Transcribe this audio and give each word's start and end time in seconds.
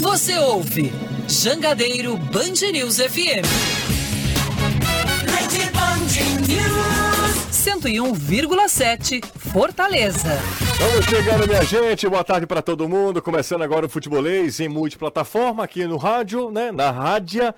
Você 0.00 0.38
ouve 0.38 0.92
Jangadeiro 1.28 2.16
Band 2.16 2.70
News 2.72 2.98
FM. 2.98 3.42
Rede 5.26 5.70
Band 5.72 6.46
News. 6.46 7.36
101,7 7.50 9.24
Fortaleza. 9.52 10.38
Vamos 10.78 11.04
chegando, 11.04 11.48
minha 11.48 11.64
gente. 11.64 12.08
Boa 12.08 12.22
tarde 12.22 12.46
para 12.46 12.62
todo 12.62 12.88
mundo. 12.88 13.20
Começando 13.20 13.62
agora 13.62 13.86
o 13.86 13.88
Futebolês 13.88 14.60
em 14.60 14.68
multiplataforma 14.68 15.64
aqui 15.64 15.84
no 15.84 15.96
rádio, 15.96 16.50
né? 16.50 16.70
Na 16.70 16.92
rádio 16.92 17.52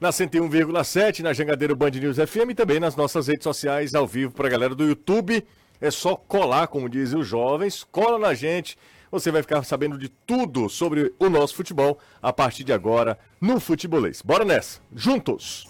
na 0.00 0.10
101,7, 0.10 1.20
na 1.20 1.32
Jangadeiro 1.32 1.76
Band 1.76 1.90
News 1.90 2.16
FM 2.16 2.50
e 2.50 2.54
também 2.54 2.80
nas 2.80 2.96
nossas 2.96 3.28
redes 3.28 3.44
sociais 3.44 3.94
ao 3.94 4.06
vivo 4.06 4.32
para 4.32 4.48
a 4.48 4.50
galera 4.50 4.74
do 4.74 4.84
YouTube. 4.84 5.46
É 5.80 5.90
só 5.90 6.16
colar, 6.16 6.68
como 6.68 6.88
dizem 6.88 7.20
os 7.20 7.26
jovens, 7.28 7.84
cola 7.84 8.18
na 8.18 8.34
gente. 8.34 8.78
Você 9.12 9.30
vai 9.30 9.42
ficar 9.42 9.62
sabendo 9.62 9.98
de 9.98 10.08
tudo 10.08 10.70
sobre 10.70 11.14
o 11.18 11.28
nosso 11.28 11.54
futebol 11.54 11.98
a 12.22 12.32
partir 12.32 12.64
de 12.64 12.72
agora 12.72 13.18
no 13.38 13.60
Futebolês. 13.60 14.22
Bora 14.22 14.42
nessa, 14.42 14.80
juntos! 14.90 15.66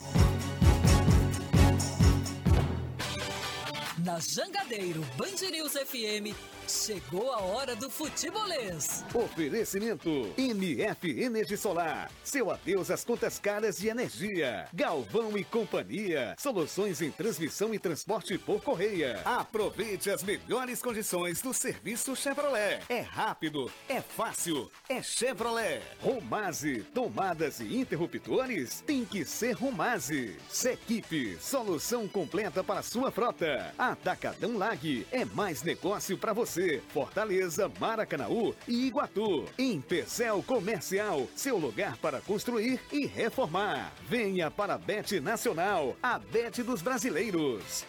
Na 3.98 4.20
Jangadeiro 4.20 5.00
Band 5.16 5.50
News 5.50 5.72
FM 5.72 6.32
Chegou 6.68 7.32
a 7.32 7.40
hora 7.40 7.74
do 7.74 7.90
futebolês. 7.90 9.04
Oferecimento 9.12 10.32
MF 10.38 11.20
Energia 11.20 11.56
Solar. 11.56 12.10
Seu 12.22 12.50
adeus 12.50 12.90
às 12.90 13.04
contas 13.04 13.38
caras 13.38 13.78
de 13.78 13.88
energia. 13.88 14.68
Galvão 14.72 15.36
e 15.36 15.44
Companhia. 15.44 16.34
Soluções 16.38 17.02
em 17.02 17.10
transmissão 17.10 17.74
e 17.74 17.78
transporte 17.78 18.38
por 18.38 18.62
correia. 18.62 19.20
Aproveite 19.24 20.08
as 20.08 20.22
melhores 20.22 20.80
condições 20.80 21.42
do 21.42 21.52
serviço 21.52 22.14
Chevrolet. 22.14 22.80
É 22.88 23.00
rápido, 23.00 23.70
é 23.88 24.00
fácil, 24.00 24.70
é 24.88 25.02
Chevrolet. 25.02 25.82
Romase, 26.00 26.84
tomadas 26.94 27.60
e 27.60 27.76
interruptores 27.76 28.82
tem 28.86 29.04
que 29.04 29.24
ser 29.24 29.52
Romase. 29.52 30.36
Sequipe, 30.48 31.36
solução 31.40 32.06
completa 32.06 32.62
para 32.62 32.82
sua 32.82 33.10
frota. 33.10 33.74
Atacadão 33.76 34.56
Lag 34.56 35.06
é 35.10 35.24
mais 35.24 35.62
negócio 35.62 36.16
para 36.16 36.32
você 36.32 36.51
você, 36.52 36.82
Fortaleza, 36.92 37.70
Maracanaú 37.80 38.54
e 38.68 38.86
Iguatu. 38.86 39.46
Em 39.58 39.80
Pecel 39.80 40.42
Comercial, 40.46 41.26
seu 41.34 41.56
lugar 41.56 41.96
para 41.96 42.20
construir 42.20 42.78
e 42.92 43.06
reformar. 43.06 43.90
Venha 44.06 44.50
para 44.50 44.74
a 44.74 44.78
Bet 44.78 45.18
Nacional, 45.18 45.96
a 46.02 46.18
Bet 46.18 46.62
dos 46.62 46.82
Brasileiros. 46.82 47.86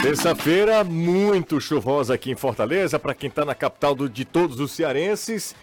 Terça-feira 0.00 0.84
muito 0.84 1.60
chuvosa 1.60 2.14
aqui 2.14 2.30
em 2.30 2.36
Fortaleza, 2.36 2.98
para 2.98 3.14
quem 3.14 3.28
está 3.28 3.44
na 3.44 3.56
capital 3.56 3.96
do, 3.96 4.08
de 4.08 4.24
todos 4.24 4.60
os 4.60 4.70
cearenses. 4.70 5.56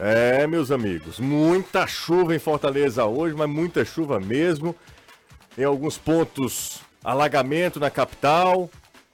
É, 0.00 0.46
meus 0.46 0.70
amigos, 0.70 1.20
muita 1.20 1.86
chuva 1.86 2.34
em 2.34 2.38
Fortaleza 2.38 3.04
hoje, 3.04 3.34
mas 3.34 3.50
muita 3.50 3.84
chuva 3.84 4.18
mesmo. 4.18 4.74
Em 5.58 5.64
alguns 5.64 5.98
pontos, 5.98 6.80
alagamento 7.04 7.78
na 7.78 7.90
capital. 7.90 8.70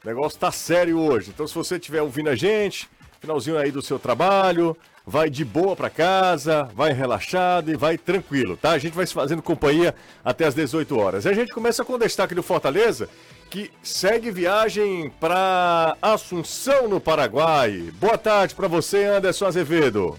O 0.09 0.11
negócio 0.11 0.39
tá 0.39 0.51
sério 0.51 0.99
hoje. 0.99 1.29
Então, 1.29 1.47
se 1.47 1.55
você 1.55 1.77
estiver 1.77 2.01
ouvindo 2.01 2.31
a 2.31 2.35
gente, 2.35 2.89
finalzinho 3.21 3.59
aí 3.59 3.71
do 3.71 3.83
seu 3.83 3.99
trabalho, 3.99 4.75
vai 5.07 5.29
de 5.29 5.45
boa 5.45 5.77
para 5.77 5.91
casa, 5.91 6.63
vai 6.75 6.95
relaxado 6.95 7.71
e 7.71 7.77
vai 7.77 7.99
tranquilo, 7.99 8.57
tá? 8.57 8.71
A 8.71 8.79
gente 8.79 8.95
vai 8.95 9.07
se 9.07 9.13
fazendo 9.13 9.43
companhia 9.43 9.95
até 10.25 10.47
as 10.47 10.55
18 10.55 10.99
horas. 10.99 11.27
E 11.27 11.29
a 11.29 11.35
gente 11.35 11.53
começa 11.53 11.85
com 11.85 11.93
o 11.93 11.99
destaque 11.99 12.35
do 12.35 12.43
Fortaleza, 12.43 13.07
que 13.51 13.71
segue 13.83 14.31
viagem 14.31 15.13
para 15.21 15.95
Assunção, 16.01 16.89
no 16.89 16.99
Paraguai. 16.99 17.93
Boa 18.01 18.17
tarde 18.17 18.55
para 18.55 18.67
você, 18.67 19.05
Anderson 19.05 19.45
Azevedo. 19.45 20.17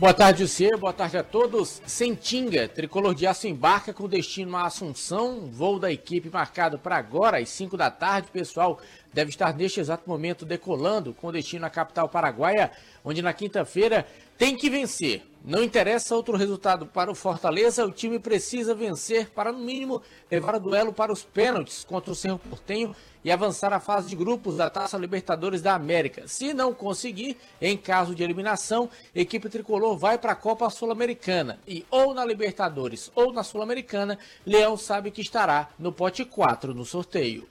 Boa 0.00 0.14
tarde, 0.14 0.44
Lucier. 0.44 0.78
Boa 0.78 0.94
tarde 0.94 1.18
a 1.18 1.22
todos. 1.22 1.82
Sentinga, 1.84 2.66
tricolor 2.66 3.14
de 3.14 3.26
aço 3.26 3.46
embarca 3.46 3.92
com 3.92 4.08
destino 4.08 4.56
à 4.56 4.64
Assunção. 4.64 5.50
Voo 5.52 5.78
da 5.78 5.92
equipe 5.92 6.30
marcado 6.30 6.78
para 6.78 6.96
agora, 6.96 7.36
às 7.36 7.50
5 7.50 7.76
da 7.76 7.90
tarde. 7.90 8.28
Pessoal, 8.32 8.80
deve 9.12 9.30
estar 9.30 9.54
neste 9.54 9.80
exato 9.80 10.08
momento 10.08 10.44
decolando 10.44 11.12
com 11.14 11.32
destino 11.32 11.66
à 11.66 11.70
capital 11.70 12.08
paraguaia, 12.08 12.70
onde 13.04 13.22
na 13.22 13.32
quinta-feira 13.32 14.06
tem 14.38 14.56
que 14.56 14.70
vencer. 14.70 15.22
Não 15.44 15.62
interessa 15.62 16.14
outro 16.14 16.36
resultado 16.36 16.86
para 16.86 17.10
o 17.10 17.14
Fortaleza, 17.14 17.84
o 17.84 17.90
time 17.90 18.18
precisa 18.18 18.74
vencer 18.74 19.30
para, 19.30 19.50
no 19.52 19.58
mínimo, 19.58 20.02
levar 20.30 20.54
o 20.56 20.60
duelo 20.60 20.92
para 20.92 21.12
os 21.12 21.22
pênaltis 21.22 21.82
contra 21.82 22.12
o 22.12 22.14
Cerro 22.14 22.38
Portenho 22.38 22.94
e 23.24 23.30
avançar 23.30 23.72
à 23.72 23.80
fase 23.80 24.08
de 24.08 24.16
grupos 24.16 24.56
da 24.56 24.70
Taça 24.70 24.98
Libertadores 24.98 25.62
da 25.62 25.74
América. 25.74 26.26
Se 26.26 26.52
não 26.54 26.74
conseguir, 26.74 27.36
em 27.60 27.76
caso 27.76 28.14
de 28.14 28.22
eliminação, 28.22 28.88
equipe 29.14 29.48
tricolor 29.48 29.96
vai 29.96 30.18
para 30.18 30.32
a 30.32 30.36
Copa 30.36 30.68
Sul-Americana. 30.70 31.58
E 31.66 31.84
ou 31.90 32.14
na 32.14 32.24
Libertadores 32.24 33.10
ou 33.14 33.32
na 33.32 33.42
Sul-Americana, 33.42 34.18
Leão 34.46 34.76
sabe 34.76 35.10
que 35.10 35.22
estará 35.22 35.68
no 35.78 35.92
pote 35.92 36.24
4 36.24 36.74
no 36.74 36.84
sorteio. 36.84 37.48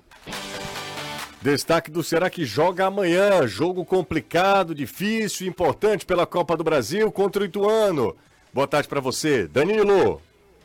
Destaque 1.42 1.90
do 1.90 2.04
Ceará 2.04 2.30
que 2.30 2.44
joga 2.44 2.86
amanhã. 2.86 3.48
Jogo 3.48 3.86
complicado, 3.86 4.76
difícil, 4.76 5.48
importante 5.48 6.06
pela 6.06 6.26
Copa 6.26 6.58
do 6.58 6.64
Brasil 6.64 7.10
contra 7.12 7.42
o 7.42 7.46
Ituano. 7.46 8.16
Boa 8.54 8.68
tarde 8.68 8.90
para 8.90 9.00
você, 9.00 9.48
Danilo. 9.48 10.22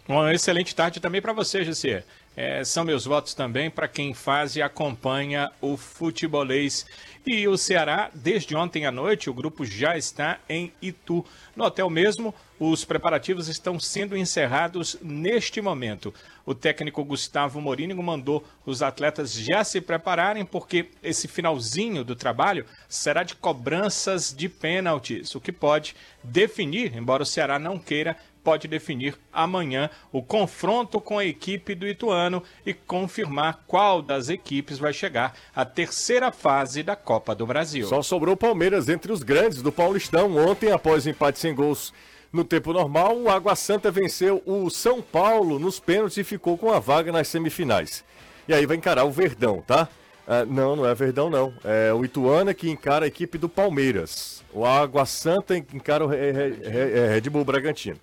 Uma 0.08 0.34
excelente 0.34 0.74
tarde 0.74 0.98
também 0.98 1.22
para 1.22 1.32
você, 1.32 1.64
José. 1.64 2.02
É, 2.36 2.64
são 2.64 2.84
meus 2.84 3.04
votos 3.04 3.34
também 3.34 3.70
para 3.70 3.86
quem 3.86 4.12
faz 4.12 4.56
e 4.56 4.62
acompanha 4.62 5.50
o 5.60 5.76
futebolês. 5.76 6.84
E 7.26 7.48
o 7.48 7.56
Ceará, 7.56 8.10
desde 8.12 8.54
ontem 8.54 8.84
à 8.84 8.92
noite, 8.92 9.30
o 9.30 9.34
grupo 9.34 9.64
já 9.64 9.96
está 9.96 10.38
em 10.46 10.70
Itu. 10.82 11.24
No 11.56 11.64
hotel 11.64 11.88
mesmo, 11.88 12.34
os 12.60 12.84
preparativos 12.84 13.48
estão 13.48 13.80
sendo 13.80 14.14
encerrados 14.14 14.98
neste 15.00 15.62
momento. 15.62 16.12
O 16.44 16.54
técnico 16.54 17.02
Gustavo 17.02 17.62
Morínigo 17.62 18.02
mandou 18.02 18.44
os 18.66 18.82
atletas 18.82 19.32
já 19.32 19.64
se 19.64 19.80
prepararem, 19.80 20.44
porque 20.44 20.90
esse 21.02 21.26
finalzinho 21.26 22.04
do 22.04 22.14
trabalho 22.14 22.66
será 22.90 23.22
de 23.22 23.34
cobranças 23.34 24.30
de 24.30 24.46
pênaltis, 24.46 25.34
o 25.34 25.40
que 25.40 25.50
pode 25.50 25.96
definir, 26.22 26.94
embora 26.94 27.22
o 27.22 27.26
Ceará 27.26 27.58
não 27.58 27.78
queira, 27.78 28.18
pode 28.44 28.68
definir 28.68 29.16
amanhã 29.32 29.88
o 30.12 30.22
confronto 30.22 31.00
com 31.00 31.18
a 31.18 31.24
equipe 31.24 31.74
do 31.74 31.88
Ituano 31.88 32.42
e 32.64 32.74
confirmar 32.74 33.64
qual 33.66 34.02
das 34.02 34.28
equipes 34.28 34.78
vai 34.78 34.92
chegar 34.92 35.34
à 35.56 35.64
terceira 35.64 36.30
fase 36.30 36.82
da 36.82 36.94
Copa 36.94 37.34
do 37.34 37.46
Brasil. 37.46 37.88
Só 37.88 38.02
sobrou 38.02 38.34
o 38.34 38.36
Palmeiras 38.36 38.88
entre 38.90 39.10
os 39.10 39.22
grandes 39.22 39.62
do 39.62 39.72
Paulistão. 39.72 40.36
Ontem, 40.36 40.70
após 40.70 41.06
empate 41.06 41.38
sem 41.38 41.54
gols 41.54 41.92
no 42.30 42.44
tempo 42.44 42.72
normal, 42.72 43.16
o 43.16 43.30
Água 43.30 43.56
Santa 43.56 43.90
venceu 43.90 44.42
o 44.44 44.68
São 44.68 45.00
Paulo 45.00 45.58
nos 45.58 45.80
pênaltis 45.80 46.18
e 46.18 46.24
ficou 46.24 46.58
com 46.58 46.70
a 46.70 46.78
vaga 46.78 47.10
nas 47.10 47.28
semifinais. 47.28 48.04
E 48.46 48.52
aí 48.52 48.66
vai 48.66 48.76
encarar 48.76 49.04
o 49.04 49.10
Verdão, 49.10 49.62
tá? 49.66 49.88
Ah, 50.26 50.44
não, 50.44 50.74
não 50.74 50.86
é 50.86 50.94
Verdão, 50.94 51.28
não. 51.30 51.52
É 51.64 51.92
o 51.92 52.04
Ituano 52.04 52.54
que 52.54 52.68
encara 52.68 53.04
a 53.04 53.08
equipe 53.08 53.38
do 53.38 53.48
Palmeiras. 53.48 54.42
O 54.52 54.64
Água 54.64 55.04
Santa 55.06 55.56
encara 55.56 56.04
o 56.04 56.08
Red 56.08 57.28
Bull 57.30 57.44
Bragantino. 57.44 57.98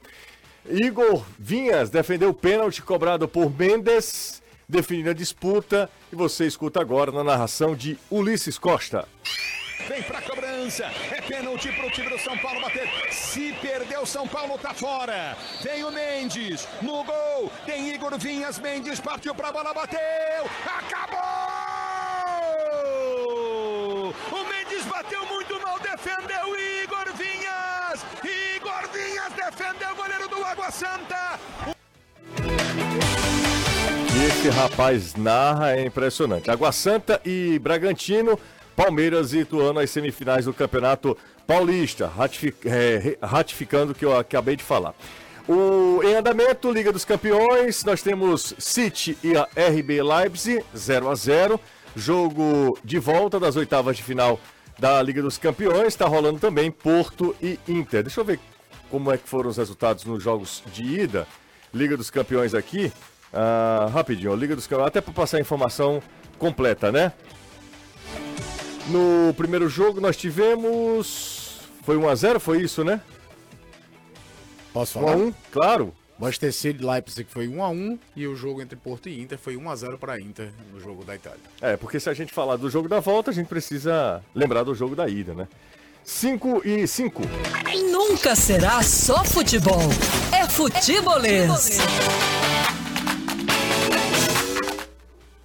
Igor 0.69 1.25
Vinhas 1.39 1.89
defendeu 1.89 2.29
o 2.29 2.33
pênalti 2.33 2.81
cobrado 2.81 3.27
por 3.27 3.51
Mendes, 3.57 4.41
definindo 4.67 5.09
a 5.09 5.13
disputa. 5.13 5.89
E 6.11 6.15
você 6.15 6.45
escuta 6.45 6.79
agora 6.79 7.11
na 7.11 7.23
narração 7.23 7.75
de 7.75 7.97
Ulisses 8.09 8.57
Costa. 8.57 9.07
Vem 9.87 10.03
pra 10.03 10.21
cobrança. 10.21 10.85
É 11.11 11.21
pênalti 11.21 11.71
pro 11.71 11.89
time 11.89 12.09
do 12.09 12.19
São 12.19 12.37
Paulo 12.37 12.61
bater. 12.61 12.87
Se 13.11 13.53
perdeu, 13.61 14.05
São 14.05 14.27
Paulo 14.27 14.57
tá 14.57 14.73
fora. 14.73 15.35
Tem 15.63 15.83
o 15.83 15.91
Mendes 15.91 16.67
no 16.81 17.03
gol. 17.03 17.51
Tem 17.65 17.93
Igor 17.93 18.17
Vinhas. 18.19 18.59
Mendes 18.59 18.99
partiu 18.99 19.33
pra 19.33 19.51
bola, 19.51 19.73
bateu. 19.73 19.99
Acabou! 20.65 21.19
O 24.31 24.45
Mendes 24.45 24.85
bateu 24.85 25.25
muito 25.25 25.59
mal, 25.61 25.79
defendeu 25.79 26.55
Igor 26.55 26.70
Água 30.61 30.71
Santa. 30.71 31.39
Esse 34.27 34.49
rapaz 34.49 35.15
narra 35.15 35.75
é 35.75 35.83
impressionante. 35.83 36.51
Água 36.51 36.71
Santa 36.71 37.19
e 37.25 37.57
Bragantino 37.57 38.37
Palmeiras 38.75 39.33
e 39.33 39.39
Ituano 39.39 39.79
às 39.79 39.89
semifinais 39.89 40.45
do 40.45 40.53
Campeonato 40.53 41.17
Paulista, 41.47 42.05
ratific, 42.05 42.69
é, 42.69 43.17
ratificando 43.23 43.91
o 43.91 43.95
que 43.95 44.05
eu 44.05 44.15
acabei 44.15 44.55
de 44.55 44.63
falar. 44.63 44.93
O, 45.47 46.03
em 46.03 46.13
andamento, 46.13 46.71
Liga 46.71 46.91
dos 46.91 47.05
Campeões, 47.05 47.83
nós 47.83 48.03
temos 48.03 48.53
City 48.59 49.17
e 49.23 49.35
a 49.35 49.47
RB 49.55 50.03
Leipzig, 50.03 50.63
0 50.77 51.09
a 51.09 51.15
0 51.15 51.59
Jogo 51.95 52.77
de 52.83 52.99
volta 52.99 53.39
das 53.39 53.55
oitavas 53.55 53.97
de 53.97 54.03
final 54.03 54.39
da 54.77 55.01
Liga 55.01 55.23
dos 55.23 55.39
Campeões. 55.39 55.87
Está 55.87 56.05
rolando 56.05 56.39
também 56.39 56.69
Porto 56.69 57.35
e 57.41 57.59
Inter. 57.67 58.03
Deixa 58.03 58.21
eu 58.21 58.25
ver 58.25 58.39
como 58.91 59.09
é 59.11 59.17
que 59.17 59.27
foram 59.27 59.49
os 59.49 59.57
resultados 59.57 60.03
nos 60.03 60.21
jogos 60.21 60.61
de 60.73 60.83
ida. 60.83 61.25
Liga 61.73 61.95
dos 61.95 62.09
Campeões 62.11 62.53
aqui. 62.53 62.91
Ah, 63.33 63.89
rapidinho, 63.91 64.35
Liga 64.35 64.53
dos 64.55 64.67
Campeões, 64.67 64.89
até 64.89 64.99
para 64.99 65.13
passar 65.13 65.37
a 65.37 65.39
informação 65.39 66.03
completa, 66.37 66.91
né? 66.91 67.13
No 68.89 69.33
primeiro 69.35 69.69
jogo 69.69 70.01
nós 70.01 70.17
tivemos. 70.17 71.61
Foi 71.83 71.95
1x0, 71.95 72.39
foi 72.39 72.61
isso, 72.61 72.83
né? 72.83 73.01
Posso 74.73 74.93
falar? 74.99 75.15
1 75.15 75.21
a 75.21 75.25
1 75.27 75.33
Claro. 75.51 75.93
Manchester 76.19 76.53
City 76.53 76.85
Leipzig 76.85 77.27
foi 77.31 77.47
1 77.47 77.63
a 77.63 77.69
1 77.69 77.97
e 78.15 78.27
o 78.27 78.35
jogo 78.35 78.61
entre 78.61 78.75
Porto 78.75 79.09
e 79.09 79.19
Inter 79.19 79.39
foi 79.39 79.57
1 79.57 79.69
a 79.69 79.75
0 79.75 79.97
para 79.97 80.19
Inter 80.21 80.51
no 80.71 80.79
jogo 80.79 81.03
da 81.03 81.15
Itália. 81.15 81.39
É, 81.59 81.75
porque 81.75 81.99
se 81.99 82.09
a 82.09 82.13
gente 82.13 82.31
falar 82.31 82.57
do 82.57 82.69
jogo 82.69 82.87
da 82.87 82.99
volta, 82.99 83.31
a 83.31 83.33
gente 83.33 83.47
precisa 83.47 84.21
lembrar 84.35 84.63
do 84.63 84.75
jogo 84.75 84.95
da 84.95 85.07
ida, 85.07 85.33
né? 85.33 85.47
5 86.03 86.61
e 86.65 86.87
5. 86.87 87.21
Nunca 87.91 88.35
será 88.35 88.81
só 88.81 89.23
futebol. 89.23 89.81
É 90.31 90.47
futebolês. 90.49 91.79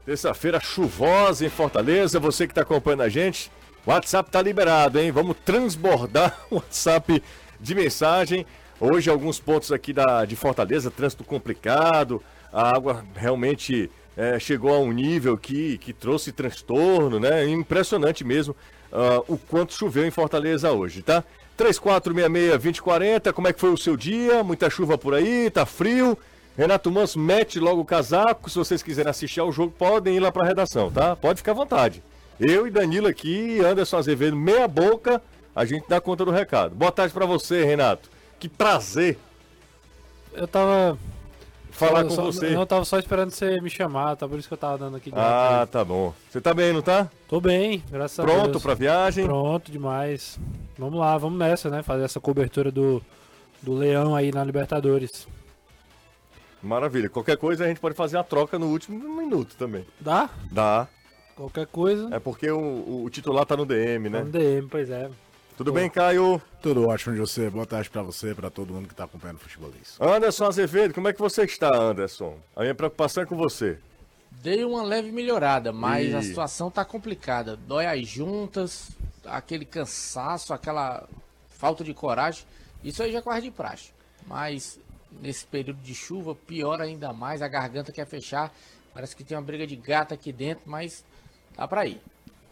Terça-feira 0.04 0.58
chuvosa 0.60 1.44
em 1.44 1.50
Fortaleza. 1.50 2.18
Você 2.18 2.46
que 2.46 2.52
está 2.52 2.62
acompanhando 2.62 3.02
a 3.02 3.08
gente, 3.08 3.50
o 3.84 3.90
WhatsApp 3.90 4.30
tá 4.30 4.40
liberado, 4.40 4.98
hein? 4.98 5.10
Vamos 5.10 5.36
transbordar 5.44 6.38
o 6.50 6.56
WhatsApp 6.56 7.22
de 7.60 7.74
mensagem. 7.74 8.46
Hoje, 8.80 9.10
alguns 9.10 9.38
pontos 9.38 9.72
aqui 9.72 9.92
da, 9.92 10.24
de 10.24 10.36
Fortaleza, 10.36 10.90
trânsito 10.90 11.24
complicado, 11.24 12.22
a 12.52 12.74
água 12.74 13.04
realmente 13.14 13.90
é, 14.16 14.38
chegou 14.38 14.74
a 14.74 14.78
um 14.78 14.92
nível 14.92 15.36
que, 15.36 15.76
que 15.78 15.92
trouxe 15.92 16.32
transtorno, 16.32 17.20
né? 17.20 17.46
Impressionante 17.46 18.24
mesmo 18.24 18.56
uh, 18.92 19.24
o 19.28 19.36
quanto 19.36 19.72
choveu 19.74 20.06
em 20.06 20.10
Fortaleza 20.10 20.72
hoje, 20.72 21.02
tá? 21.02 21.24
3466-2040, 21.58 23.32
como 23.32 23.48
é 23.48 23.52
que 23.52 23.60
foi 23.60 23.70
o 23.70 23.78
seu 23.78 23.96
dia? 23.96 24.42
Muita 24.44 24.68
chuva 24.68 24.98
por 24.98 25.14
aí, 25.14 25.50
tá 25.50 25.64
frio. 25.64 26.18
Renato 26.56 26.90
Manso 26.90 27.18
mete 27.18 27.58
logo 27.58 27.80
o 27.80 27.84
casaco. 27.84 28.48
Se 28.48 28.58
vocês 28.58 28.82
quiserem 28.82 29.10
assistir 29.10 29.40
ao 29.40 29.52
jogo, 29.52 29.72
podem 29.76 30.16
ir 30.16 30.20
lá 30.20 30.32
para 30.32 30.42
a 30.42 30.46
redação, 30.46 30.90
tá? 30.90 31.14
Pode 31.16 31.38
ficar 31.38 31.52
à 31.52 31.54
vontade. 31.54 32.02
Eu 32.38 32.66
e 32.66 32.70
Danilo 32.70 33.06
aqui, 33.06 33.60
Anderson 33.60 33.96
Azevedo, 33.96 34.36
meia 34.36 34.68
boca, 34.68 35.22
a 35.54 35.64
gente 35.64 35.86
dá 35.88 36.00
conta 36.00 36.24
do 36.24 36.30
recado. 36.30 36.74
Boa 36.74 36.92
tarde 36.92 37.14
para 37.14 37.24
você, 37.24 37.64
Renato. 37.64 38.10
Que 38.38 38.48
prazer. 38.48 39.18
Eu 40.34 40.46
tava. 40.46 40.98
Falar 41.76 42.04
com 42.04 42.10
só, 42.10 42.24
você. 42.24 42.54
Eu 42.54 42.66
tava 42.66 42.84
só 42.84 42.98
esperando 42.98 43.30
você 43.30 43.60
me 43.60 43.68
chamar, 43.68 44.16
tá 44.16 44.26
por 44.26 44.38
isso 44.38 44.48
que 44.48 44.54
eu 44.54 44.58
tava 44.58 44.78
dando 44.78 44.96
aqui. 44.96 45.12
Ah, 45.14 45.68
tá 45.70 45.84
bom. 45.84 46.14
Você 46.30 46.40
tá 46.40 46.54
bem, 46.54 46.72
não 46.72 46.80
tá? 46.80 47.10
Tô 47.28 47.40
bem, 47.40 47.82
graças 47.90 48.18
a 48.18 48.24
Deus. 48.24 48.38
Pronto 48.38 48.60
pra 48.60 48.74
viagem? 48.74 49.26
Pronto 49.26 49.70
demais. 49.70 50.38
Vamos 50.78 50.98
lá, 50.98 51.18
vamos 51.18 51.38
nessa, 51.38 51.68
né? 51.68 51.82
Fazer 51.82 52.04
essa 52.04 52.18
cobertura 52.18 52.70
do, 52.70 53.02
do 53.62 53.74
Leão 53.74 54.16
aí 54.16 54.32
na 54.32 54.42
Libertadores. 54.42 55.28
Maravilha. 56.62 57.10
Qualquer 57.10 57.36
coisa 57.36 57.64
a 57.64 57.68
gente 57.68 57.80
pode 57.80 57.94
fazer 57.94 58.16
a 58.16 58.24
troca 58.24 58.58
no 58.58 58.66
último 58.66 58.98
minuto 59.14 59.54
também. 59.56 59.84
Dá? 60.00 60.30
Dá. 60.50 60.88
Qualquer 61.36 61.66
coisa. 61.66 62.08
É 62.10 62.18
porque 62.18 62.50
o, 62.50 63.04
o 63.04 63.10
titular 63.10 63.44
tá 63.44 63.56
no 63.56 63.66
DM, 63.66 64.08
né? 64.08 64.22
No 64.22 64.30
DM, 64.30 64.66
pois 64.68 64.88
é. 64.88 65.10
Tudo 65.56 65.72
bem, 65.72 65.88
Caio? 65.88 66.40
Tudo 66.60 66.86
ótimo 66.86 67.14
de 67.14 67.20
você. 67.20 67.48
Boa 67.48 67.64
tarde 67.64 67.88
para 67.88 68.02
você, 68.02 68.34
para 68.34 68.50
todo 68.50 68.74
mundo 68.74 68.88
que 68.88 68.94
tá 68.94 69.04
acompanhando 69.04 69.36
o 69.36 69.40
futebolês. 69.40 69.96
Anderson 69.98 70.44
Azevedo, 70.44 70.92
como 70.92 71.08
é 71.08 71.14
que 71.14 71.18
você 71.18 71.44
está, 71.44 71.74
Anderson? 71.74 72.36
A 72.54 72.60
minha 72.60 72.74
preocupação 72.74 73.22
é 73.22 73.26
com 73.26 73.36
você. 73.38 73.78
Dei 74.30 74.66
uma 74.66 74.82
leve 74.82 75.10
melhorada, 75.10 75.72
mas 75.72 76.10
Ih. 76.10 76.14
a 76.14 76.22
situação 76.22 76.70
tá 76.70 76.84
complicada. 76.84 77.56
Dói 77.56 77.86
as 77.86 78.06
juntas, 78.06 78.90
aquele 79.24 79.64
cansaço, 79.64 80.52
aquela 80.52 81.08
falta 81.48 81.82
de 81.82 81.94
coragem. 81.94 82.44
Isso 82.84 83.02
aí 83.02 83.10
já 83.10 83.20
é 83.20 83.22
quase 83.22 83.46
de 83.46 83.50
praxe. 83.50 83.92
Mas 84.26 84.78
nesse 85.22 85.46
período 85.46 85.80
de 85.80 85.94
chuva, 85.94 86.34
pior 86.34 86.82
ainda 86.82 87.14
mais. 87.14 87.40
A 87.40 87.48
garganta 87.48 87.92
quer 87.92 88.06
fechar. 88.06 88.52
Parece 88.92 89.16
que 89.16 89.24
tem 89.24 89.34
uma 89.34 89.42
briga 89.42 89.66
de 89.66 89.74
gato 89.74 90.12
aqui 90.12 90.32
dentro, 90.32 90.64
mas 90.66 91.02
dá 91.56 91.66
pra 91.66 91.86
ir. 91.86 91.98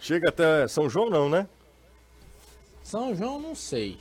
Chega 0.00 0.30
até 0.30 0.66
São 0.68 0.88
João, 0.88 1.10
não, 1.10 1.28
né? 1.28 1.46
São 2.84 3.14
João, 3.14 3.40
não 3.40 3.54
sei. 3.54 3.96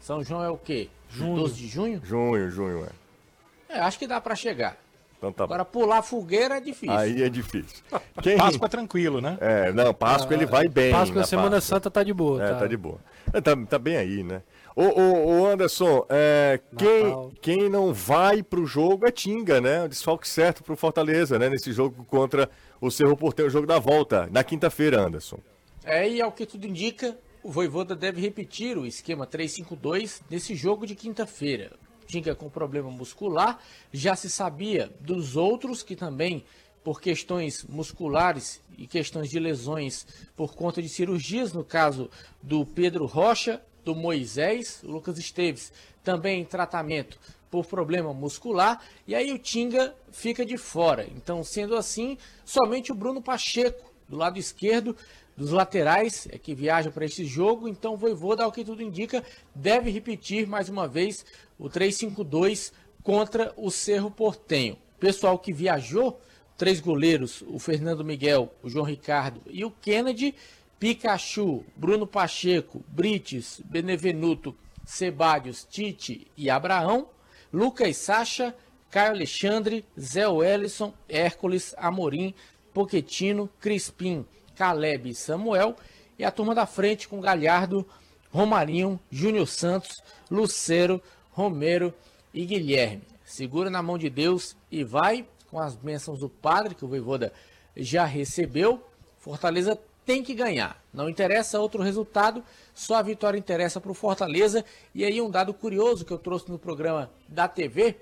São 0.00 0.24
João 0.24 0.42
é 0.42 0.48
o 0.48 0.56
quê? 0.56 0.88
Junho. 1.08 1.36
12 1.36 1.54
de 1.54 1.68
junho? 1.68 2.00
Junho, 2.02 2.50
junho, 2.50 2.84
é. 2.86 3.76
É, 3.76 3.80
acho 3.80 3.98
que 3.98 4.06
dá 4.06 4.20
pra 4.20 4.34
chegar. 4.34 4.76
Então 5.18 5.32
tá 5.32 5.46
bom. 5.46 5.52
Agora 5.54 5.64
pular 5.64 6.02
fogueira 6.02 6.56
é 6.56 6.60
difícil. 6.60 6.96
Aí 6.96 7.22
é 7.22 7.28
difícil. 7.28 7.84
Quem... 8.22 8.36
Páscoa 8.36 8.68
tranquilo, 8.68 9.20
né? 9.20 9.36
É, 9.40 9.70
não, 9.72 9.94
Páscoa 9.94 10.34
ele 10.34 10.46
vai 10.46 10.66
bem. 10.66 10.90
Páscoa, 10.90 11.20
na 11.20 11.26
Semana 11.26 11.56
Páscoa. 11.56 11.76
Santa 11.76 11.90
tá 11.90 12.02
de 12.02 12.12
boa, 12.12 12.42
É, 12.42 12.48
tá? 12.48 12.58
tá 12.60 12.66
de 12.66 12.76
boa. 12.76 12.98
É, 13.32 13.40
Tá, 13.40 13.54
tá 13.68 13.78
bem 13.78 13.96
aí, 13.96 14.24
né? 14.24 14.42
Ô, 14.74 14.82
ô, 14.82 15.42
ô 15.42 15.46
Anderson, 15.46 16.04
é, 16.08 16.58
quem, 16.76 17.30
quem 17.42 17.68
não 17.68 17.92
vai 17.92 18.42
pro 18.42 18.64
jogo 18.66 19.06
é 19.06 19.10
Tinga, 19.10 19.60
né? 19.60 19.84
O 19.84 19.88
desfalque 19.88 20.26
certo 20.26 20.64
pro 20.64 20.74
Fortaleza, 20.76 21.38
né? 21.38 21.50
Nesse 21.50 21.70
jogo 21.72 22.04
contra 22.06 22.50
o 22.80 22.90
Cerro 22.90 23.16
Porteiro, 23.16 23.48
o 23.48 23.52
jogo 23.52 23.66
da 23.66 23.78
volta, 23.78 24.26
na 24.32 24.42
quinta-feira, 24.42 25.00
Anderson. 25.02 25.38
É, 25.84 26.08
e 26.08 26.22
ao 26.22 26.32
que 26.32 26.46
tudo 26.46 26.66
indica, 26.66 27.16
o 27.42 27.50
Voivoda 27.50 27.96
deve 27.96 28.20
repetir 28.20 28.78
o 28.78 28.86
esquema 28.86 29.26
3-5-2 29.26 30.22
nesse 30.30 30.54
jogo 30.54 30.86
de 30.86 30.94
quinta-feira. 30.94 31.72
Tinga 32.06 32.34
com 32.34 32.48
problema 32.48 32.90
muscular, 32.90 33.58
já 33.92 34.14
se 34.14 34.30
sabia 34.30 34.92
dos 35.00 35.36
outros 35.36 35.82
que 35.82 35.96
também, 35.96 36.44
por 36.84 37.00
questões 37.00 37.64
musculares 37.64 38.60
e 38.76 38.86
questões 38.86 39.30
de 39.30 39.38
lesões 39.38 40.06
por 40.36 40.54
conta 40.54 40.80
de 40.80 40.88
cirurgias, 40.88 41.52
no 41.52 41.64
caso 41.64 42.10
do 42.42 42.64
Pedro 42.64 43.06
Rocha, 43.06 43.62
do 43.84 43.94
Moisés, 43.94 44.80
o 44.84 44.92
Lucas 44.92 45.18
Esteves, 45.18 45.72
também 46.04 46.42
em 46.42 46.44
tratamento 46.44 47.18
por 47.50 47.66
problema 47.66 48.14
muscular, 48.14 48.82
e 49.06 49.14
aí 49.14 49.32
o 49.32 49.38
Tinga 49.38 49.94
fica 50.10 50.44
de 50.44 50.56
fora. 50.56 51.06
Então, 51.14 51.44
sendo 51.44 51.76
assim, 51.76 52.16
somente 52.44 52.92
o 52.92 52.94
Bruno 52.94 53.20
Pacheco, 53.20 53.92
do 54.08 54.16
lado 54.16 54.38
esquerdo, 54.38 54.96
dos 55.36 55.50
laterais, 55.50 56.28
é 56.30 56.38
que 56.38 56.54
viaja 56.54 56.90
para 56.90 57.04
esse 57.04 57.24
jogo. 57.24 57.68
Então, 57.68 57.96
Voivoda, 57.96 58.44
ao 58.44 58.52
que 58.52 58.64
tudo 58.64 58.82
indica, 58.82 59.24
deve 59.54 59.90
repetir 59.90 60.46
mais 60.46 60.68
uma 60.68 60.86
vez 60.86 61.24
o 61.58 61.68
3-5-2 61.68 62.72
contra 63.02 63.52
o 63.56 63.70
Cerro 63.70 64.10
Portenho. 64.10 64.76
Pessoal 64.98 65.38
que 65.38 65.52
viajou, 65.52 66.20
três 66.56 66.80
goleiros, 66.80 67.42
o 67.48 67.58
Fernando 67.58 68.04
Miguel, 68.04 68.52
o 68.62 68.68
João 68.68 68.84
Ricardo 68.84 69.40
e 69.50 69.64
o 69.64 69.70
Kennedy, 69.70 70.34
Pikachu, 70.78 71.64
Bruno 71.76 72.06
Pacheco, 72.06 72.84
Brites, 72.88 73.60
Benevenuto, 73.64 74.54
Sebadios, 74.84 75.64
Tite 75.68 76.26
e 76.36 76.50
Abraão, 76.50 77.08
Lucas 77.52 77.96
Sacha, 77.96 78.54
Caio 78.90 79.12
Alexandre, 79.12 79.84
Zé 79.98 80.28
Wellison, 80.28 80.92
Hércules, 81.08 81.74
Amorim, 81.78 82.34
Poquetino, 82.74 83.48
Crispim, 83.60 84.26
Caleb 84.56 85.10
e 85.10 85.14
Samuel, 85.14 85.76
e 86.18 86.24
a 86.24 86.30
turma 86.30 86.54
da 86.54 86.66
frente 86.66 87.08
com 87.08 87.20
Galhardo, 87.20 87.86
Romarinho, 88.30 88.98
Júnior 89.10 89.46
Santos, 89.46 90.02
Lucero, 90.30 91.02
Romero 91.30 91.92
e 92.32 92.44
Guilherme. 92.44 93.02
Segura 93.24 93.70
na 93.70 93.82
mão 93.82 93.98
de 93.98 94.08
Deus 94.08 94.56
e 94.70 94.84
vai 94.84 95.26
com 95.50 95.58
as 95.58 95.76
bênçãos 95.76 96.20
do 96.20 96.28
Padre, 96.28 96.74
que 96.74 96.84
o 96.84 96.88
Voivoda 96.88 97.32
já 97.76 98.04
recebeu. 98.04 98.82
Fortaleza 99.18 99.78
tem 100.04 100.22
que 100.22 100.34
ganhar. 100.34 100.82
Não 100.92 101.08
interessa 101.08 101.60
outro 101.60 101.82
resultado, 101.82 102.42
só 102.74 102.96
a 102.96 103.02
vitória 103.02 103.38
interessa 103.38 103.80
para 103.80 103.90
o 103.90 103.94
Fortaleza. 103.94 104.64
E 104.94 105.04
aí 105.04 105.20
um 105.20 105.30
dado 105.30 105.54
curioso 105.54 106.04
que 106.04 106.12
eu 106.12 106.18
trouxe 106.18 106.50
no 106.50 106.58
programa 106.58 107.10
da 107.28 107.46
TV, 107.46 107.96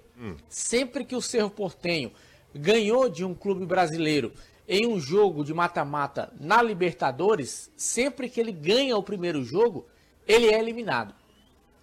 sempre 0.48 1.04
que 1.04 1.16
o 1.16 1.22
Cerro 1.22 1.50
Portenho 1.50 2.12
ganhou 2.54 3.08
de 3.08 3.24
um 3.24 3.34
clube 3.34 3.64
brasileiro 3.64 4.32
em 4.72 4.86
um 4.86 5.00
jogo 5.00 5.44
de 5.44 5.52
mata-mata 5.52 6.32
na 6.38 6.62
Libertadores, 6.62 7.72
sempre 7.76 8.28
que 8.28 8.38
ele 8.38 8.52
ganha 8.52 8.96
o 8.96 9.02
primeiro 9.02 9.42
jogo, 9.42 9.84
ele 10.28 10.46
é 10.46 10.60
eliminado. 10.60 11.12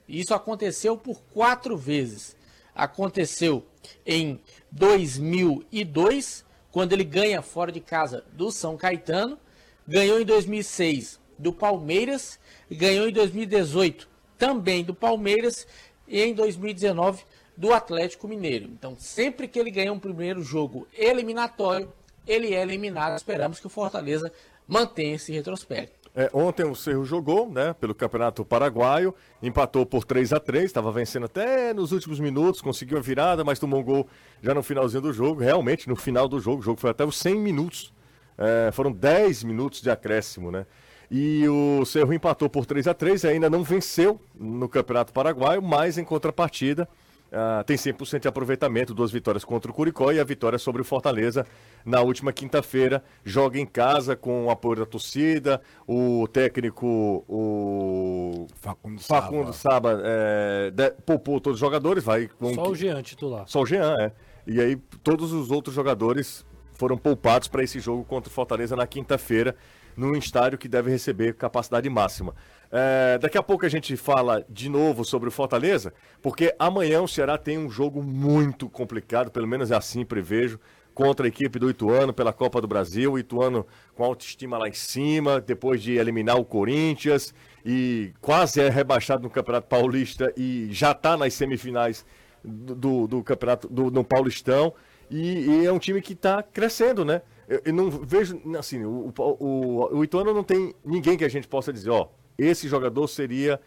Isso 0.07 0.33
aconteceu 0.33 0.95
por 0.95 1.21
quatro 1.33 1.75
vezes. 1.75 2.33
Aconteceu 2.73 3.65
em 4.05 4.39
2002, 4.71 6.45
quando 6.71 6.93
ele 6.93 7.03
ganha 7.03 7.41
fora 7.41 7.73
de 7.73 7.81
casa 7.81 8.23
do 8.31 8.49
São 8.51 8.77
Caetano. 8.77 9.37
Ganhou 9.85 10.21
em 10.21 10.25
2006 10.25 11.19
do 11.37 11.51
Palmeiras. 11.51 12.39
Ganhou 12.71 13.09
em 13.09 13.11
2018 13.11 14.07
também 14.37 14.81
do 14.81 14.95
Palmeiras. 14.95 15.67
E 16.07 16.21
em 16.21 16.33
2019 16.33 17.25
do 17.57 17.73
Atlético 17.73 18.29
Mineiro. 18.29 18.69
Então, 18.71 18.95
sempre 18.97 19.45
que 19.45 19.59
ele 19.59 19.71
ganha 19.71 19.91
um 19.91 19.99
primeiro 19.99 20.41
jogo 20.41 20.87
eliminatório, 20.93 21.91
ele 22.27 22.53
é 22.53 22.61
eliminado. 22.61 23.17
Esperamos 23.17 23.59
que 23.59 23.67
o 23.67 23.69
Fortaleza 23.69 24.31
mantenha 24.67 25.15
esse 25.15 25.31
retrospecto. 25.31 26.07
É, 26.15 26.29
ontem 26.33 26.63
o 26.63 26.73
Cerro 26.73 27.05
jogou, 27.05 27.47
né, 27.47 27.75
pelo 27.79 27.93
Campeonato 27.93 28.43
Paraguaio, 28.43 29.13
empatou 29.41 29.85
por 29.85 30.03
3 30.03 30.33
a 30.33 30.39
3 30.39 30.65
estava 30.65 30.91
vencendo 30.91 31.25
até 31.27 31.75
nos 31.75 31.91
últimos 31.91 32.19
minutos, 32.19 32.59
conseguiu 32.59 32.97
a 32.97 33.01
virada, 33.01 33.43
mas 33.43 33.59
tomou 33.59 33.79
um 33.79 33.83
gol 33.83 34.07
já 34.41 34.51
no 34.51 34.63
finalzinho 34.63 35.03
do 35.03 35.13
jogo. 35.13 35.41
Realmente, 35.41 35.87
no 35.87 35.95
final 35.95 36.27
do 36.27 36.39
jogo, 36.39 36.59
o 36.59 36.63
jogo 36.63 36.81
foi 36.81 36.89
até 36.89 37.05
os 37.05 37.17
100 37.17 37.35
minutos. 37.35 37.93
É, 38.35 38.71
foram 38.71 38.91
10 38.91 39.43
minutos 39.43 39.79
de 39.79 39.91
acréscimo, 39.91 40.51
né? 40.51 40.65
E 41.09 41.47
o 41.47 41.85
Cerro 41.85 42.11
empatou 42.11 42.49
por 42.49 42.65
3 42.65 42.87
a 42.87 42.93
3 42.95 43.23
ainda 43.25 43.49
não 43.49 43.63
venceu 43.63 44.19
no 44.35 44.67
Campeonato 44.67 45.13
Paraguaio, 45.13 45.61
mas 45.61 45.99
em 45.99 46.03
contrapartida 46.03 46.89
ah, 47.31 47.63
tem 47.65 47.75
100% 47.77 48.21
de 48.21 48.27
aproveitamento, 48.27 48.93
duas 48.93 49.11
vitórias 49.11 49.43
contra 49.43 49.69
o 49.69 49.73
Curicó 49.73 50.11
e 50.11 50.19
a 50.19 50.23
vitória 50.23 50.57
sobre 50.57 50.81
o 50.81 50.85
Fortaleza 50.85 51.45
na 51.85 52.01
última 52.01 52.31
quinta-feira. 52.33 53.03
Joga 53.23 53.59
em 53.59 53.65
casa 53.65 54.15
com 54.15 54.45
o 54.45 54.49
apoio 54.49 54.77
da 54.77 54.85
torcida, 54.85 55.61
o 55.87 56.27
técnico, 56.27 57.25
o 57.27 58.47
Facundo, 58.55 59.01
Facundo 59.01 59.53
Saba, 59.53 60.01
é, 60.03 60.71
de- 60.71 60.91
poupou 61.05 61.39
todos 61.39 61.55
os 61.55 61.59
jogadores, 61.59 62.03
vai 62.03 62.27
com 62.27 62.53
Só 62.53 62.69
o 62.69 62.75
Jean 62.75 63.01
titular. 63.01 63.43
só 63.47 63.61
o 63.61 63.65
Jean, 63.65 63.95
é. 63.99 64.11
E 64.45 64.61
aí 64.61 64.75
todos 65.03 65.33
os 65.33 65.51
outros 65.51 65.75
jogadores 65.75 66.45
foram 66.73 66.97
poupados 66.97 67.47
para 67.47 67.63
esse 67.63 67.79
jogo 67.79 68.03
contra 68.05 68.29
o 68.29 68.33
Fortaleza 68.33 68.75
na 68.75 68.87
quinta-feira, 68.87 69.55
num 69.95 70.15
estádio 70.15 70.57
que 70.57 70.67
deve 70.67 70.91
receber 70.91 71.33
capacidade 71.35 71.89
máxima. 71.89 72.33
É, 72.71 73.17
daqui 73.17 73.37
a 73.37 73.43
pouco 73.43 73.65
a 73.65 73.69
gente 73.69 73.95
fala 73.95 74.45
de 74.49 74.69
novo 74.69 75.05
sobre 75.05 75.29
o 75.29 75.31
Fortaleza, 75.31 75.93
porque 76.21 76.53
amanhã 76.59 77.01
o 77.01 77.07
Ceará 77.07 77.37
tem 77.37 77.57
um 77.57 77.69
jogo 77.69 78.03
muito 78.03 78.69
complicado, 78.69 79.31
pelo 79.31 79.47
menos 79.47 79.71
é 79.71 79.75
assim 79.75 80.03
prevejo, 80.03 80.59
contra 80.97 81.27
a 81.27 81.29
equipe 81.29 81.59
do 81.59 81.69
Ituano 81.69 82.11
pela 82.11 82.33
Copa 82.33 82.59
do 82.59 82.67
Brasil. 82.67 83.13
O 83.13 83.19
Ituano 83.19 83.67
com 83.93 84.03
autoestima 84.03 84.57
lá 84.57 84.67
em 84.67 84.73
cima, 84.73 85.39
depois 85.39 85.79
de 85.79 85.93
eliminar 85.93 86.37
o 86.37 86.43
Corinthians 86.43 87.35
e 87.63 88.11
quase 88.19 88.59
é 88.61 88.67
rebaixado 88.67 89.21
no 89.21 89.29
Campeonato 89.29 89.67
Paulista 89.67 90.33
e 90.35 90.69
já 90.71 90.93
está 90.93 91.15
nas 91.15 91.35
semifinais 91.35 92.03
do, 92.43 92.73
do, 92.73 93.07
do 93.07 93.23
campeonato 93.23 93.67
do, 93.67 93.91
no 93.91 94.03
Paulistão 94.03 94.73
e, 95.09 95.61
e 95.61 95.65
é 95.67 95.71
um 95.71 95.77
time 95.77 96.01
que 96.01 96.13
está 96.13 96.41
crescendo, 96.41 97.05
né? 97.05 97.21
Eu, 97.47 97.61
eu 97.65 97.73
não 97.73 97.91
vejo 97.91 98.41
assim, 98.57 98.83
o, 98.83 99.13
o, 99.17 99.97
o 99.97 100.03
Ituano 100.03 100.33
não 100.33 100.43
tem 100.43 100.73
ninguém 100.83 101.15
que 101.15 101.23
a 101.23 101.29
gente 101.29 101.47
possa 101.47 101.71
dizer, 101.71 101.91
ó, 101.91 102.09
esse 102.37 102.67
jogador 102.67 103.07
seria 103.07 103.59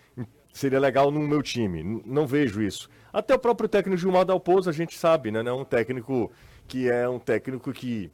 seria 0.52 0.80
legal 0.80 1.10
no 1.10 1.20
meu 1.20 1.42
time. 1.42 1.80
N- 1.80 2.02
Não 2.04 2.26
vejo 2.26 2.60
isso. 2.62 2.88
Até 3.12 3.34
o 3.34 3.38
próprio 3.38 3.68
técnico 3.68 3.96
Gilmar 4.00 4.24
Dalpozo 4.24 4.68
a 4.68 4.72
gente 4.72 4.98
sabe, 4.98 5.30
né? 5.30 5.42
Não 5.42 5.50
é 5.58 5.62
um 5.62 5.64
técnico 5.64 6.30
que 6.66 6.88
é 6.88 7.08
um 7.08 7.18
técnico 7.18 7.72
que 7.72 8.10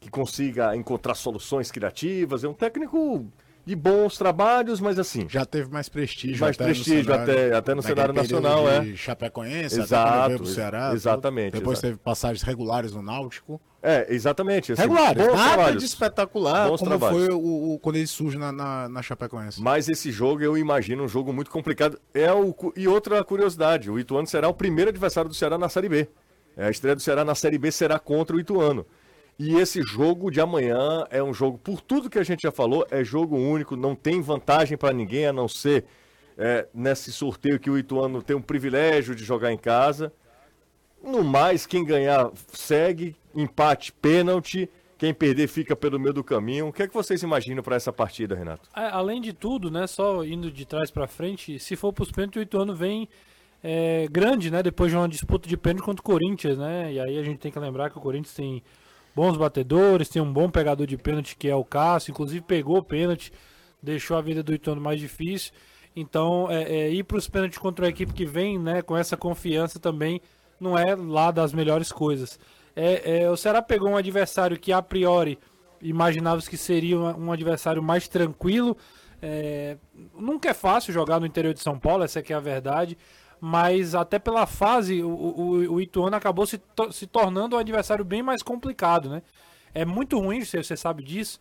que 0.00 0.10
consiga 0.10 0.76
encontrar 0.76 1.14
soluções 1.14 1.70
criativas, 1.70 2.44
é 2.44 2.48
um 2.48 2.52
técnico 2.52 3.26
de 3.64 3.74
bons 3.74 4.18
trabalhos, 4.18 4.78
mas 4.78 4.98
assim, 4.98 5.26
Já 5.30 5.46
teve 5.46 5.70
mais 5.70 5.88
prestígio. 5.88 6.40
Mais 6.42 6.54
até 6.56 6.64
prestígio, 6.66 6.98
no 6.98 7.04
cenário, 7.04 7.32
até- 7.32 7.56
até 7.56 7.74
no 7.74 7.80
cenário 7.82 8.12
nacional, 8.12 8.80
de 8.82 8.94
Chapecoense, 8.98 9.80
Exato, 9.80 9.94
até 10.06 10.12
quando 10.18 10.26
veio 10.28 10.38
pro 10.40 10.46
Ceará. 10.46 10.86
tudo. 10.88 10.96
exatamente, 10.96 11.52
Depois 11.54 11.78
exato. 11.78 11.86
teve 11.94 11.98
passagens 12.04 12.42
regulares 12.42 12.92
no 12.92 13.00
Náutico. 13.00 13.58
É, 13.86 14.06
exatamente. 14.14 14.72
Assim, 14.72 14.80
regulares, 14.82 15.22
bons 15.22 15.34
nada 15.36 15.52
trabalhos. 15.54 15.82
de 15.82 15.88
espetacular, 15.88 16.68
Bons 16.68 16.78
como 16.80 16.90
trabalhos. 16.90 17.26
foi 17.26 17.34
o, 17.34 17.74
o- 17.74 17.78
quando 17.78 17.96
ele 17.96 18.06
surge 18.06 18.38
na, 18.38 18.50
na, 18.50 18.88
na 18.88 19.02
Chapecoense. 19.02 19.60
Mas 19.62 19.88
esse 19.88 20.10
jogo 20.10 20.42
eu 20.42 20.56
imagino 20.56 21.04
um 21.04 21.08
jogo 21.08 21.32
muito 21.32 21.50
complicado. 21.50 22.00
É 22.14 22.32
o, 22.32 22.54
e 22.76 22.88
outra 22.88 23.22
curiosidade, 23.22 23.90
o 23.90 23.98
Ituano 23.98 24.26
será 24.26 24.48
o 24.48 24.54
primeiro 24.54 24.88
adversário 24.90 25.28
do 25.28 25.34
Ceará 25.34 25.58
na 25.58 25.68
Série 25.68 25.88
B. 25.88 26.08
É, 26.56 26.66
A 26.66 26.70
estreia 26.70 26.96
do 26.96 27.02
Ceará 27.02 27.24
na 27.24 27.34
Série 27.34 27.58
B 27.58 27.70
será 27.70 27.98
contra 27.98 28.34
o 28.34 28.40
Ituano. 28.40 28.86
E 29.38 29.56
esse 29.56 29.82
jogo 29.82 30.30
de 30.30 30.40
amanhã 30.40 31.04
é 31.10 31.20
um 31.22 31.34
jogo, 31.34 31.58
por 31.58 31.80
tudo 31.80 32.08
que 32.08 32.18
a 32.20 32.22
gente 32.22 32.42
já 32.42 32.52
falou, 32.52 32.86
é 32.88 33.02
jogo 33.02 33.36
único, 33.36 33.74
não 33.76 33.96
tem 33.96 34.20
vantagem 34.22 34.78
para 34.78 34.92
ninguém 34.94 35.26
a 35.26 35.32
não 35.32 35.48
ser 35.48 35.84
é, 36.38 36.68
nesse 36.72 37.10
sorteio 37.12 37.58
que 37.58 37.68
o 37.68 37.76
Ituano 37.76 38.22
tem 38.22 38.36
um 38.36 38.40
privilégio 38.40 39.12
de 39.14 39.24
jogar 39.24 39.52
em 39.52 39.58
casa. 39.58 40.12
No 41.04 41.22
mais, 41.22 41.66
quem 41.66 41.84
ganhar 41.84 42.30
segue, 42.52 43.14
empate, 43.34 43.92
pênalti. 43.92 44.68
Quem 44.96 45.12
perder 45.12 45.48
fica 45.48 45.74
pelo 45.74 45.98
meio 45.98 46.14
do 46.14 46.24
caminho. 46.24 46.68
O 46.68 46.72
que 46.72 46.82
é 46.82 46.88
que 46.88 46.94
vocês 46.94 47.22
imaginam 47.22 47.62
para 47.62 47.76
essa 47.76 47.92
partida, 47.92 48.34
Renato? 48.34 48.68
É, 48.74 48.86
além 48.86 49.20
de 49.20 49.32
tudo, 49.32 49.70
né, 49.70 49.86
só 49.86 50.24
indo 50.24 50.50
de 50.50 50.64
trás 50.64 50.90
pra 50.90 51.06
frente, 51.06 51.58
se 51.58 51.76
for 51.76 51.92
pros 51.92 52.10
pênaltis, 52.10 52.40
o 52.40 52.42
Ituano 52.42 52.74
vem 52.74 53.08
é, 53.62 54.06
grande, 54.10 54.50
né, 54.50 54.62
depois 54.62 54.90
de 54.90 54.96
uma 54.96 55.08
disputa 55.08 55.48
de 55.48 55.56
pênalti 55.56 55.84
contra 55.84 56.00
o 56.00 56.04
Corinthians, 56.04 56.56
né, 56.56 56.92
e 56.92 57.00
aí 57.00 57.18
a 57.18 57.22
gente 57.22 57.38
tem 57.38 57.50
que 57.50 57.58
lembrar 57.58 57.90
que 57.90 57.98
o 57.98 58.00
Corinthians 58.00 58.34
tem 58.34 58.62
bons 59.16 59.36
batedores, 59.36 60.08
tem 60.08 60.22
um 60.22 60.32
bom 60.32 60.48
pegador 60.48 60.86
de 60.86 60.96
pênalti 60.96 61.36
que 61.36 61.48
é 61.48 61.56
o 61.56 61.64
Cássio, 61.64 62.12
inclusive 62.12 62.42
pegou 62.42 62.78
o 62.78 62.82
pênalti, 62.82 63.32
deixou 63.82 64.16
a 64.16 64.20
vida 64.20 64.42
do 64.42 64.54
Ituano 64.54 64.80
mais 64.80 65.00
difícil, 65.00 65.52
então 65.96 66.50
é, 66.50 66.62
é, 66.62 66.90
ir 66.90 67.04
pros 67.04 67.28
pênaltis 67.28 67.58
contra 67.58 67.84
uma 67.84 67.90
equipe 67.90 68.12
que 68.12 68.24
vem, 68.24 68.58
né, 68.58 68.80
com 68.80 68.96
essa 68.96 69.16
confiança 69.16 69.78
também 69.78 70.20
não 70.60 70.78
é 70.78 70.94
lá 70.94 71.30
das 71.30 71.52
melhores 71.52 71.90
coisas. 71.92 72.38
É, 72.76 73.22
é, 73.22 73.30
o 73.30 73.36
Ceará 73.36 73.62
pegou 73.62 73.90
um 73.90 73.96
adversário 73.96 74.58
que 74.58 74.72
a 74.72 74.82
priori 74.82 75.38
imaginava 75.80 76.40
que 76.42 76.56
seria 76.56 76.98
um 76.98 77.30
adversário 77.32 77.82
mais 77.82 78.08
tranquilo. 78.08 78.76
É, 79.22 79.76
nunca 80.14 80.50
é 80.50 80.54
fácil 80.54 80.92
jogar 80.92 81.20
no 81.20 81.26
interior 81.26 81.54
de 81.54 81.60
São 81.60 81.78
Paulo, 81.78 82.04
essa 82.04 82.22
que 82.22 82.32
é 82.32 82.36
a 82.36 82.40
verdade. 82.40 82.96
Mas 83.40 83.94
até 83.94 84.18
pela 84.18 84.46
fase, 84.46 85.02
o, 85.02 85.08
o, 85.08 85.74
o 85.74 85.80
Ituano 85.80 86.16
acabou 86.16 86.46
se, 86.46 86.58
to- 86.58 86.90
se 86.92 87.06
tornando 87.06 87.56
um 87.56 87.58
adversário 87.58 88.04
bem 88.04 88.22
mais 88.22 88.42
complicado, 88.42 89.10
né? 89.10 89.22
É 89.74 89.84
muito 89.84 90.18
ruim, 90.18 90.44
você 90.44 90.76
sabe 90.76 91.02
disso, 91.02 91.38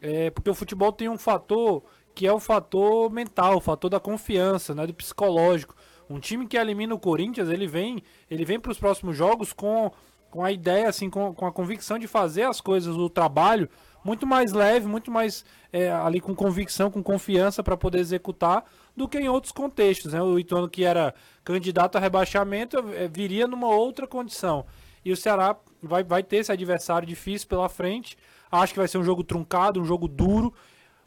é, 0.00 0.28
porque 0.30 0.50
o 0.50 0.54
futebol 0.54 0.92
tem 0.92 1.08
um 1.08 1.16
fator 1.16 1.82
que 2.14 2.26
é 2.26 2.32
o 2.32 2.40
fator 2.40 3.10
mental, 3.10 3.56
o 3.56 3.60
fator 3.60 3.90
da 3.90 4.00
confiança, 4.00 4.74
né, 4.74 4.86
do 4.86 4.94
psicológico. 4.94 5.74
Um 6.08 6.20
time 6.20 6.46
que 6.46 6.56
elimina 6.56 6.94
o 6.94 6.98
Corinthians, 6.98 7.48
ele 7.48 7.66
vem, 7.66 8.02
ele 8.30 8.44
vem 8.44 8.60
para 8.60 8.72
os 8.72 8.78
próximos 8.78 9.16
jogos 9.16 9.52
com, 9.52 9.90
com 10.30 10.44
a 10.44 10.52
ideia, 10.52 10.88
assim, 10.88 11.10
com, 11.10 11.34
com 11.34 11.46
a 11.46 11.52
convicção 11.52 11.98
de 11.98 12.06
fazer 12.06 12.44
as 12.44 12.60
coisas, 12.60 12.96
o 12.96 13.08
trabalho 13.08 13.68
muito 14.06 14.24
mais 14.24 14.52
leve, 14.52 14.86
muito 14.86 15.10
mais 15.10 15.44
é, 15.72 15.90
ali 15.90 16.20
com 16.20 16.32
convicção, 16.32 16.92
com 16.92 17.02
confiança 17.02 17.60
para 17.60 17.76
poder 17.76 17.98
executar 17.98 18.64
do 18.96 19.08
que 19.08 19.18
em 19.18 19.28
outros 19.28 19.52
contextos. 19.52 20.12
Né? 20.12 20.22
O 20.22 20.38
Ituano 20.38 20.68
que 20.68 20.84
era 20.84 21.12
candidato 21.44 21.96
a 21.96 22.00
rebaixamento 22.00 22.78
é, 22.94 23.08
viria 23.08 23.48
numa 23.48 23.68
outra 23.68 24.06
condição. 24.06 24.64
E 25.04 25.10
o 25.10 25.16
Ceará 25.16 25.56
vai, 25.82 26.04
vai 26.04 26.22
ter 26.22 26.36
esse 26.36 26.52
adversário 26.52 27.06
difícil 27.06 27.48
pela 27.48 27.68
frente. 27.68 28.16
Acho 28.50 28.72
que 28.72 28.78
vai 28.78 28.86
ser 28.86 28.98
um 28.98 29.04
jogo 29.04 29.24
truncado, 29.24 29.80
um 29.80 29.84
jogo 29.84 30.06
duro. 30.06 30.54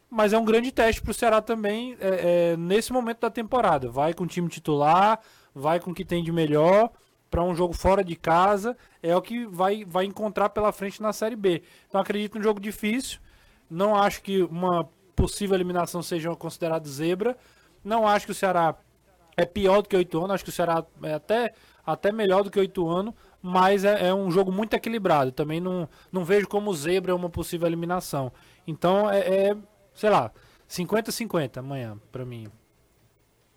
Mas 0.10 0.34
é 0.34 0.38
um 0.38 0.46
grande 0.46 0.72
teste 0.72 1.02
para 1.02 1.12
o 1.12 1.14
Ceará 1.14 1.42
também 1.42 1.96
é, 2.00 2.52
é, 2.54 2.58
nesse 2.58 2.92
momento 2.92 3.20
da 3.20 3.30
temporada. 3.30 3.90
Vai 3.90 4.14
com 4.14 4.24
o 4.24 4.28
time 4.28 4.50
titular, 4.50 5.20
vai 5.54 5.80
com 5.80 5.92
o 5.92 5.94
que 5.94 6.04
tem 6.04 6.24
de 6.24 6.32
melhor 6.32 6.90
para 7.30 7.44
um 7.44 7.54
jogo 7.54 7.74
fora 7.74 8.04
de 8.04 8.16
casa. 8.16 8.76
É 9.04 9.16
o 9.16 9.22
que 9.22 9.46
vai, 9.46 9.86
vai 9.86 10.06
encontrar 10.06 10.50
pela 10.50 10.72
frente 10.72 11.02
na 11.02 11.14
Série 11.14 11.36
B. 11.36 11.62
Então 11.88 12.02
acredito 12.02 12.38
num 12.38 12.44
jogo 12.44 12.60
difícil. 12.60 13.20
Não 13.70 13.96
acho 13.96 14.24
que 14.24 14.42
uma 14.44 14.90
possível 15.16 15.56
eliminação 15.56 16.02
seja 16.02 16.36
considerada 16.36 16.90
zebra. 16.90 17.38
Não 17.84 18.08
acho 18.08 18.26
que 18.26 18.32
o 18.32 18.36
Ceará 18.36 18.76
é 19.38 19.46
pior 19.46 19.84
do 19.84 19.90
que 19.90 19.96
o 19.96 20.02
Ituano. 20.02 20.34
Acho 20.34 20.44
que 20.44 20.50
o 20.50 20.54
Ceará 20.54 20.84
é 21.04 21.14
até, 21.14 21.54
até 21.86 22.12
melhor 22.12 22.44
do 22.44 22.50
que 22.50 22.60
o 22.60 22.64
Ituano. 22.64 23.14
Mas 23.44 23.84
é, 23.84 24.08
é 24.08 24.14
um 24.14 24.32
jogo 24.32 24.52
muito 24.52 24.74
equilibrado. 24.74 25.32
Também 25.32 25.62
não, 25.62 25.88
não 26.12 26.26
vejo 26.26 26.48
como 26.48 26.74
zebra 26.74 27.16
uma 27.16 27.30
possível 27.30 27.68
eliminação. 27.68 28.32
Então 28.66 29.10
é, 29.10 29.20
é 29.20 29.58
sei 30.00 30.10
lá, 30.10 30.32
50-50 30.70 31.58
amanhã, 31.58 32.00
pra 32.10 32.26
mim. 32.26 32.48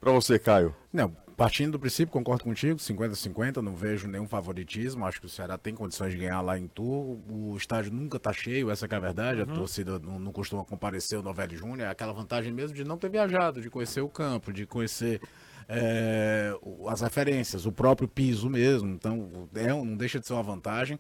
Para 0.01 0.11
você, 0.11 0.41
Caio. 0.41 0.75
Não, 0.93 1.11
partindo 1.37 1.73
do 1.73 1.79
princípio, 1.79 2.13
concordo 2.13 2.43
contigo, 2.43 2.81
50-50, 2.81 3.59
não 3.59 3.77
vejo 3.77 4.09
nenhum 4.09 4.27
favoritismo. 4.27 5.07
Acho 5.07 5.21
que 5.21 5.27
o 5.27 5.29
Ceará 5.29 5.57
tem 5.57 5.73
condições 5.73 6.11
de 6.11 6.19
ganhar 6.19 6.41
lá 6.41 6.59
em 6.59 6.67
Tur. 6.67 7.21
O 7.31 7.57
estádio 7.57 7.93
nunca 7.93 8.19
tá 8.19 8.33
cheio, 8.33 8.73
essa 8.73 8.89
que 8.89 8.95
é 8.95 8.97
a 8.97 9.01
verdade. 9.01 9.41
A 9.41 9.47
torcida 9.47 10.01
não, 10.01 10.19
não 10.19 10.33
costuma 10.33 10.65
comparecer 10.65 11.17
o 11.17 11.23
Novelli 11.23 11.57
Júnior. 11.57 11.87
É 11.87 11.91
aquela 11.91 12.13
vantagem 12.13 12.53
mesmo 12.53 12.75
de 12.75 12.83
não 12.83 12.99
ter 12.99 13.09
viajado, 13.09 13.63
de 13.63 13.71
conhecer 13.71 14.01
o 14.01 14.09
campo, 14.09 14.53
de 14.53 14.67
conhecer 14.67 15.21
é, 15.69 16.53
as 16.89 17.03
referências, 17.03 17.67
o 17.67 17.71
próprio 17.71 18.09
piso 18.09 18.51
mesmo. 18.51 18.89
Então, 18.89 19.49
é, 19.55 19.69
não 19.69 19.97
deixa 19.97 20.19
de 20.19 20.27
ser 20.27 20.33
uma 20.33 20.43
vantagem. 20.43 20.99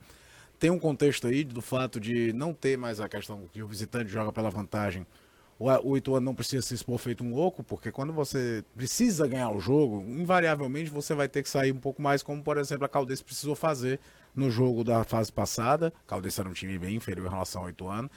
Tem 0.56 0.70
um 0.70 0.78
contexto 0.78 1.26
aí 1.26 1.42
do 1.42 1.60
fato 1.60 1.98
de 1.98 2.32
não 2.32 2.54
ter 2.54 2.78
mais 2.78 3.00
a 3.00 3.08
questão 3.08 3.48
que 3.52 3.60
o 3.60 3.66
visitante 3.66 4.08
joga 4.08 4.30
pela 4.30 4.48
vantagem. 4.48 5.04
O, 5.84 5.96
Ituano 5.96 6.24
não 6.24 6.34
precisa 6.34 6.60
se 6.60 6.74
expor 6.74 6.98
feito 6.98 7.22
um 7.22 7.32
louco, 7.34 7.62
porque 7.62 7.92
quando 7.92 8.12
você 8.12 8.64
precisa 8.74 9.28
ganhar 9.28 9.50
o 9.50 9.60
jogo, 9.60 10.00
invariavelmente 10.08 10.90
você 10.90 11.14
vai 11.14 11.28
ter 11.28 11.42
que 11.42 11.48
sair 11.48 11.70
um 11.70 11.78
pouco 11.78 12.02
mais, 12.02 12.22
como 12.22 12.42
por 12.42 12.58
exemplo 12.58 12.84
a 12.84 12.88
Caldense 12.88 13.22
precisou 13.22 13.54
fazer 13.54 14.00
no 14.34 14.50
jogo 14.50 14.82
da 14.82 15.04
fase 15.04 15.30
passada. 15.30 15.92
Caldense 16.06 16.40
era 16.40 16.48
um 16.48 16.52
time 16.52 16.76
bem 16.78 16.96
inferior 16.96 17.26
em 17.28 17.30
relação 17.30 17.62
ao 17.62 17.70
Ituano. 17.70 18.10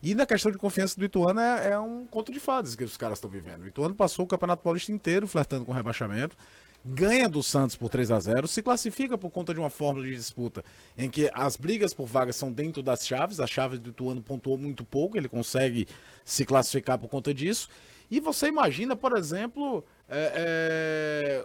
E 0.00 0.14
na 0.14 0.26
questão 0.26 0.52
de 0.52 0.58
confiança 0.58 0.98
do 0.98 1.04
Ituano 1.04 1.40
é, 1.40 1.70
é 1.70 1.78
um 1.78 2.06
conto 2.06 2.30
de 2.30 2.38
fadas 2.38 2.76
que 2.76 2.84
os 2.84 2.96
caras 2.96 3.18
estão 3.18 3.30
vivendo. 3.30 3.62
O 3.62 3.66
Ituano 3.66 3.94
passou 3.94 4.24
o 4.24 4.28
Campeonato 4.28 4.62
Paulista 4.62 4.92
inteiro 4.92 5.26
flertando 5.26 5.64
com 5.64 5.72
rebaixamento, 5.72 6.36
ganha 6.84 7.28
do 7.28 7.42
Santos 7.42 7.76
por 7.76 7.88
3 7.88 8.10
a 8.10 8.18
0 8.18 8.48
se 8.48 8.62
classifica 8.62 9.16
por 9.16 9.30
conta 9.30 9.54
de 9.54 9.60
uma 9.60 9.70
fórmula 9.70 10.06
de 10.06 10.14
disputa 10.16 10.64
em 10.98 11.08
que 11.08 11.30
as 11.32 11.56
brigas 11.56 11.94
por 11.94 12.06
vagas 12.06 12.36
são 12.36 12.52
dentro 12.52 12.82
das 12.82 13.06
chaves, 13.06 13.38
a 13.40 13.46
chave 13.46 13.78
do 13.78 13.90
Ituano 13.90 14.22
pontuou 14.22 14.58
muito 14.58 14.84
pouco, 14.84 15.16
ele 15.16 15.28
consegue 15.28 15.86
se 16.24 16.44
classificar 16.44 16.98
por 16.98 17.08
conta 17.08 17.32
disso. 17.32 17.68
E 18.10 18.20
você 18.20 18.48
imagina, 18.48 18.94
por 18.96 19.16
exemplo, 19.16 19.84
é, 20.08 20.32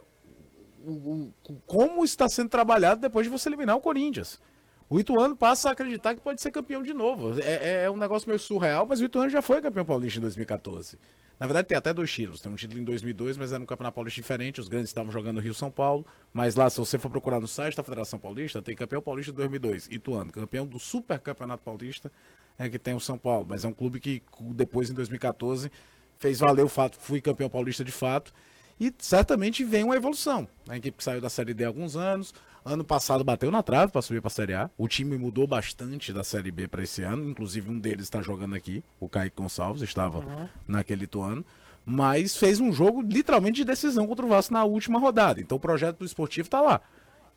o- 0.84 1.30
o- 1.48 1.60
como 1.66 2.04
está 2.04 2.28
sendo 2.28 2.48
trabalhado 2.48 3.00
depois 3.00 3.24
de 3.26 3.30
você 3.30 3.48
eliminar 3.48 3.76
o 3.76 3.80
Corinthians. 3.80 4.40
O 4.88 5.00
Ituano 5.00 5.36
passa 5.36 5.68
a 5.68 5.72
acreditar 5.72 6.14
que 6.14 6.20
pode 6.20 6.40
ser 6.40 6.50
campeão 6.50 6.82
de 6.82 6.94
novo. 6.94 7.40
É, 7.40 7.82
é, 7.82 7.84
é 7.84 7.90
um 7.90 7.96
negócio 7.96 8.28
meio 8.28 8.38
surreal, 8.38 8.86
mas 8.86 9.00
o 9.00 9.04
Ituano 9.04 9.28
já 9.28 9.42
foi 9.42 9.60
campeão 9.60 9.84
paulista 9.84 10.18
em 10.18 10.22
2014. 10.22 10.98
Na 11.38 11.46
verdade, 11.46 11.68
tem 11.68 11.76
até 11.76 11.92
dois 11.92 12.10
títulos. 12.10 12.40
Tem 12.40 12.50
um 12.50 12.54
título 12.56 12.80
em 12.80 12.84
2002, 12.84 13.36
mas 13.36 13.52
era 13.52 13.58
no 13.58 13.66
Campeonato 13.66 13.94
Paulista 13.94 14.20
diferente. 14.20 14.58
Os 14.58 14.68
grandes 14.68 14.88
estavam 14.88 15.12
jogando 15.12 15.36
no 15.36 15.42
Rio 15.42 15.52
São 15.52 15.70
Paulo. 15.70 16.06
Mas 16.32 16.54
lá, 16.54 16.70
se 16.70 16.78
você 16.78 16.98
for 16.98 17.10
procurar 17.10 17.40
no 17.40 17.46
site 17.46 17.76
da 17.76 17.82
Federação 17.82 18.18
Paulista, 18.18 18.62
tem 18.62 18.74
campeão 18.74 19.02
paulista 19.02 19.32
de 19.32 19.36
2002, 19.36 19.88
Ituano. 19.90 20.32
Campeão 20.32 20.66
do 20.66 20.78
Super 20.78 21.18
Campeonato 21.18 21.62
Paulista 21.62 22.10
é 22.58 22.70
que 22.70 22.78
tem 22.78 22.94
o 22.94 23.00
São 23.00 23.18
Paulo. 23.18 23.44
Mas 23.46 23.64
é 23.66 23.68
um 23.68 23.72
clube 23.72 24.00
que 24.00 24.22
depois, 24.54 24.88
em 24.88 24.94
2014, 24.94 25.70
fez 26.16 26.40
valer 26.40 26.64
o 26.64 26.68
fato. 26.68 26.96
Fui 26.98 27.20
campeão 27.20 27.50
paulista 27.50 27.84
de 27.84 27.92
fato. 27.92 28.32
E 28.78 28.92
certamente 28.98 29.64
vem 29.64 29.84
uma 29.84 29.96
evolução. 29.96 30.46
A 30.68 30.76
equipe 30.76 30.98
que 30.98 31.04
saiu 31.04 31.20
da 31.20 31.30
Série 31.30 31.54
D 31.54 31.64
há 31.64 31.68
alguns 31.68 31.96
anos. 31.96 32.34
Ano 32.64 32.84
passado 32.84 33.22
bateu 33.22 33.50
na 33.50 33.62
trave 33.62 33.92
para 33.92 34.02
subir 34.02 34.20
para 34.20 34.28
a 34.28 34.30
Série 34.30 34.54
A. 34.54 34.70
O 34.76 34.88
time 34.88 35.16
mudou 35.16 35.46
bastante 35.46 36.12
da 36.12 36.24
Série 36.24 36.50
B 36.50 36.68
para 36.68 36.82
esse 36.82 37.02
ano. 37.02 37.28
Inclusive, 37.28 37.70
um 37.70 37.78
deles 37.78 38.04
está 38.04 38.20
jogando 38.20 38.54
aqui. 38.54 38.82
O 38.98 39.08
Kaique 39.08 39.36
Gonçalves 39.36 39.82
estava 39.82 40.18
uhum. 40.18 40.48
naquele 40.66 41.08
ano. 41.14 41.44
Mas 41.84 42.36
fez 42.36 42.58
um 42.58 42.72
jogo 42.72 43.00
literalmente 43.00 43.58
de 43.58 43.64
decisão 43.64 44.06
contra 44.06 44.26
o 44.26 44.28
Vasco 44.28 44.52
na 44.52 44.64
última 44.64 44.98
rodada. 44.98 45.40
Então 45.40 45.56
o 45.56 45.60
projeto 45.60 45.98
do 45.98 46.04
esportivo 46.04 46.48
está 46.48 46.60
lá. 46.60 46.80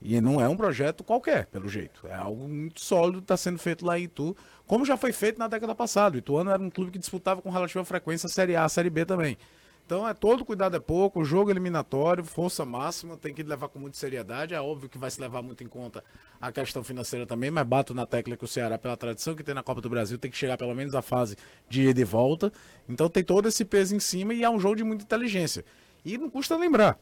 E 0.02 0.20
não 0.22 0.42
é 0.42 0.48
um 0.48 0.56
projeto 0.56 1.04
qualquer, 1.04 1.46
pelo 1.48 1.68
jeito. 1.68 2.08
É 2.08 2.16
algo 2.16 2.48
muito 2.48 2.80
sólido 2.82 3.18
que 3.20 3.26
está 3.26 3.38
sendo 3.38 3.60
feito 3.60 3.86
lá 3.86 4.00
em 4.00 4.04
Itu, 4.04 4.36
como 4.66 4.86
já 4.86 4.96
foi 4.96 5.12
feito 5.12 5.38
na 5.38 5.48
década 5.48 5.76
passada. 5.76 6.16
O 6.16 6.20
Ituano 6.20 6.50
era 6.50 6.62
um 6.62 6.70
clube 6.70 6.92
que 6.92 6.98
disputava 6.98 7.42
com 7.42 7.50
relativa 7.50 7.84
frequência 7.84 8.28
a 8.28 8.30
Série 8.30 8.56
A, 8.56 8.64
a 8.64 8.70
Série 8.70 8.90
B 8.90 9.06
também. 9.06 9.38
Então 9.90 10.08
é 10.08 10.14
todo 10.14 10.46
cuidado 10.46 10.78
é 10.78 10.80
pouco, 10.80 11.26
jogo 11.26 11.50
eliminatório, 11.50 12.24
força 12.24 12.64
máxima, 12.64 13.18
tem 13.18 13.34
que 13.34 13.42
levar 13.42 13.70
com 13.70 13.80
muita 13.80 13.98
seriedade. 13.98 14.54
É 14.54 14.62
óbvio 14.62 14.88
que 14.88 15.00
vai 15.00 15.10
se 15.10 15.20
levar 15.20 15.42
muito 15.42 15.64
em 15.64 15.68
conta 15.68 16.04
a 16.40 16.52
questão 16.52 16.84
financeira 16.84 17.26
também, 17.26 17.50
mas 17.50 17.66
bato 17.66 17.92
na 17.92 18.06
tecla 18.06 18.38
que 18.38 18.46
o 18.46 18.48
Ceará, 18.48 18.78
pela 18.78 18.96
tradição 18.96 19.34
que 19.36 19.44
tem 19.44 19.56
na 19.56 19.64
Copa 19.64 19.82
do 19.82 19.90
Brasil, 19.90 20.20
tem 20.20 20.30
que 20.30 20.38
chegar 20.38 20.60
pelo 20.60 20.76
menos 20.76 20.94
à 20.94 21.02
fase 21.02 21.36
de 21.68 21.88
ida 21.88 22.02
e 22.02 22.04
volta. 22.04 22.54
Então 22.88 23.10
tem 23.10 23.24
todo 23.24 23.48
esse 23.48 23.66
peso 23.66 23.96
em 23.96 24.00
cima 24.00 24.32
e 24.32 24.44
é 24.44 24.50
um 24.52 24.60
jogo 24.60 24.76
de 24.76 24.84
muita 24.84 25.04
inteligência. 25.06 25.66
E 26.06 26.20
não 26.20 26.30
custa 26.30 26.56
lembrar. 26.56 26.96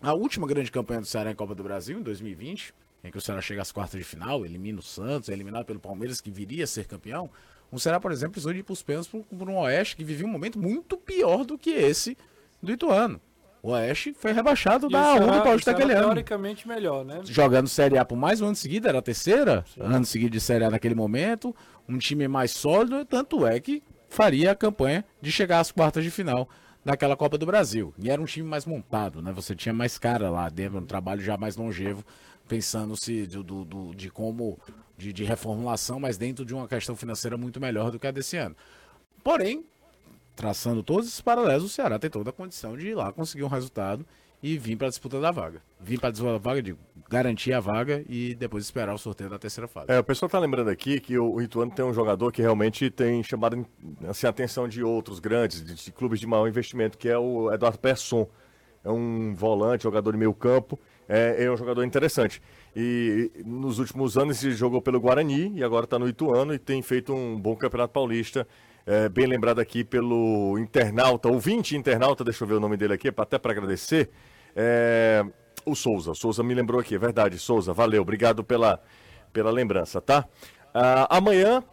A 0.00 0.14
última 0.14 0.46
grande 0.46 0.72
campanha 0.72 1.02
do 1.02 1.06
Ceará 1.06 1.30
em 1.30 1.34
Copa 1.34 1.54
do 1.54 1.62
Brasil, 1.62 1.98
em 1.98 2.02
2020, 2.02 2.72
em 3.04 3.10
que 3.10 3.18
o 3.18 3.20
Ceará 3.20 3.42
chega 3.42 3.60
às 3.60 3.70
quartas 3.70 4.00
de 4.00 4.06
final, 4.06 4.46
elimina 4.46 4.78
o 4.78 4.82
Santos, 4.82 5.28
é 5.28 5.34
eliminado 5.34 5.66
pelo 5.66 5.78
Palmeiras, 5.78 6.22
que 6.22 6.30
viria 6.30 6.64
a 6.64 6.66
ser 6.66 6.86
campeão, 6.86 7.28
o 7.70 7.78
Ceará, 7.78 8.00
por 8.00 8.12
exemplo, 8.12 8.32
precisou 8.32 8.52
de 8.52 8.60
ir 8.60 8.62
para 8.62 8.72
os 8.72 8.82
pênaltis 8.82 9.10
por 9.10 9.48
um 9.48 9.58
Oeste 9.58 9.96
que 9.96 10.04
vivia 10.04 10.26
um 10.26 10.30
momento 10.30 10.58
muito 10.58 10.96
pior 10.96 11.44
do 11.44 11.58
que 11.58 11.70
esse 11.70 12.16
do 12.62 12.72
Ituano. 12.72 13.20
O 13.62 13.70
Oeste 13.70 14.14
foi 14.16 14.32
rebaixado 14.32 14.86
e 14.86 14.90
da 14.90 15.14
1 15.14 15.18
do 15.18 15.42
Paulista 15.42 15.72
daquele 15.72 15.92
ano. 15.92 16.04
Teoricamente 16.04 16.68
melhor, 16.68 17.04
né? 17.04 17.20
Jogando 17.24 17.68
Série 17.68 17.98
A 17.98 18.04
por 18.04 18.16
mais 18.16 18.40
um 18.40 18.46
ano 18.46 18.56
seguido, 18.56 18.88
era 18.88 18.98
a 18.98 19.02
terceira, 19.02 19.64
Sim. 19.74 19.80
ano 19.82 20.04
seguido 20.04 20.30
de 20.30 20.40
Série 20.40 20.64
A 20.64 20.70
naquele 20.70 20.94
momento, 20.94 21.54
um 21.88 21.98
time 21.98 22.28
mais 22.28 22.52
sólido, 22.52 23.04
tanto 23.04 23.44
é 23.44 23.58
que 23.58 23.82
faria 24.08 24.52
a 24.52 24.54
campanha 24.54 25.04
de 25.20 25.32
chegar 25.32 25.58
às 25.58 25.72
quartas 25.72 26.04
de 26.04 26.10
final 26.10 26.48
naquela 26.84 27.16
Copa 27.16 27.36
do 27.36 27.44
Brasil. 27.44 27.92
E 27.98 28.08
era 28.08 28.22
um 28.22 28.24
time 28.24 28.48
mais 28.48 28.64
montado, 28.64 29.20
né? 29.20 29.32
Você 29.32 29.56
tinha 29.56 29.72
mais 29.72 29.98
cara 29.98 30.30
lá 30.30 30.48
dentro, 30.48 30.78
um 30.78 30.86
trabalho 30.86 31.20
já 31.20 31.36
mais 31.36 31.56
longevo, 31.56 32.04
pensando-se 32.46 33.26
do, 33.26 33.42
do, 33.42 33.64
do, 33.64 33.94
de 33.96 34.08
como 34.08 34.56
de, 34.96 35.12
de 35.12 35.24
reformulação, 35.24 36.00
mas 36.00 36.16
dentro 36.16 36.44
de 36.44 36.54
uma 36.54 36.66
questão 36.66 36.96
financeira 36.96 37.36
muito 37.36 37.60
melhor 37.60 37.90
do 37.90 37.98
que 37.98 38.06
a 38.06 38.10
desse 38.10 38.36
ano. 38.36 38.56
Porém, 39.22 39.64
traçando 40.34 40.82
todos 40.82 41.06
esses 41.06 41.20
paralelos, 41.20 41.64
o 41.64 41.68
Ceará 41.68 41.98
tem 41.98 42.10
toda 42.10 42.30
a 42.30 42.32
condição 42.32 42.76
de 42.76 42.88
ir 42.88 42.94
lá 42.94 43.12
conseguir 43.12 43.44
um 43.44 43.48
resultado 43.48 44.06
e 44.42 44.58
vir 44.58 44.76
para 44.76 44.86
a 44.86 44.90
disputa 44.90 45.20
da 45.20 45.30
vaga. 45.30 45.62
Vir 45.80 45.98
para 45.98 46.10
a 46.10 46.12
disputa 46.12 46.32
da 46.32 46.38
vaga, 46.38 46.62
de 46.62 46.76
garantir 47.08 47.52
a 47.52 47.60
vaga 47.60 48.04
e 48.08 48.34
depois 48.34 48.64
esperar 48.64 48.94
o 48.94 48.98
sorteio 48.98 49.30
da 49.30 49.38
terceira 49.38 49.66
fase. 49.66 49.90
É, 49.90 49.98
o 49.98 50.04
pessoal 50.04 50.26
está 50.26 50.38
lembrando 50.38 50.68
aqui 50.68 51.00
que 51.00 51.18
o, 51.18 51.40
Ituano 51.40 51.72
tem 51.72 51.84
um 51.84 51.92
jogador 51.92 52.30
que 52.30 52.42
realmente 52.42 52.90
tem 52.90 53.22
chamado 53.22 53.66
assim, 54.08 54.26
a 54.26 54.30
atenção 54.30 54.68
de 54.68 54.82
outros 54.82 55.18
grandes, 55.18 55.64
de, 55.64 55.74
de 55.74 55.92
clubes 55.92 56.20
de 56.20 56.26
maior 56.26 56.46
investimento, 56.46 56.98
que 56.98 57.08
é 57.08 57.18
o 57.18 57.52
Eduardo 57.52 57.78
Persson. 57.78 58.28
É 58.84 58.90
um 58.90 59.34
volante, 59.34 59.82
jogador 59.82 60.12
de 60.12 60.18
meio 60.18 60.32
campo, 60.32 60.78
é, 61.08 61.44
é 61.44 61.50
um 61.50 61.56
jogador 61.56 61.82
interessante. 61.82 62.40
E 62.78 63.30
nos 63.46 63.78
últimos 63.78 64.18
anos 64.18 64.44
ele 64.44 64.54
jogou 64.54 64.82
pelo 64.82 65.00
Guarani 65.00 65.50
e 65.54 65.64
agora 65.64 65.84
está 65.84 65.98
no 65.98 66.06
Ituano 66.06 66.52
e 66.52 66.58
tem 66.58 66.82
feito 66.82 67.14
um 67.14 67.40
bom 67.40 67.56
campeonato 67.56 67.94
paulista. 67.94 68.46
É, 68.84 69.08
bem 69.08 69.26
lembrado 69.26 69.60
aqui 69.60 69.82
pelo 69.82 70.58
internauta, 70.58 71.26
ouvinte 71.26 71.74
internauta, 71.74 72.22
deixa 72.22 72.44
eu 72.44 72.48
ver 72.48 72.54
o 72.54 72.60
nome 72.60 72.76
dele 72.76 72.92
aqui, 72.92 73.08
até 73.16 73.38
para 73.38 73.50
agradecer. 73.50 74.10
É, 74.54 75.24
o 75.64 75.74
Souza, 75.74 76.10
o 76.10 76.14
Souza 76.14 76.42
me 76.42 76.52
lembrou 76.52 76.78
aqui, 76.78 76.94
é 76.94 76.98
verdade, 76.98 77.38
Souza, 77.38 77.72
valeu, 77.72 78.02
obrigado 78.02 78.44
pela, 78.44 78.78
pela 79.32 79.50
lembrança, 79.50 79.98
tá? 79.98 80.28
Ah, 80.74 81.16
amanhã 81.16 81.64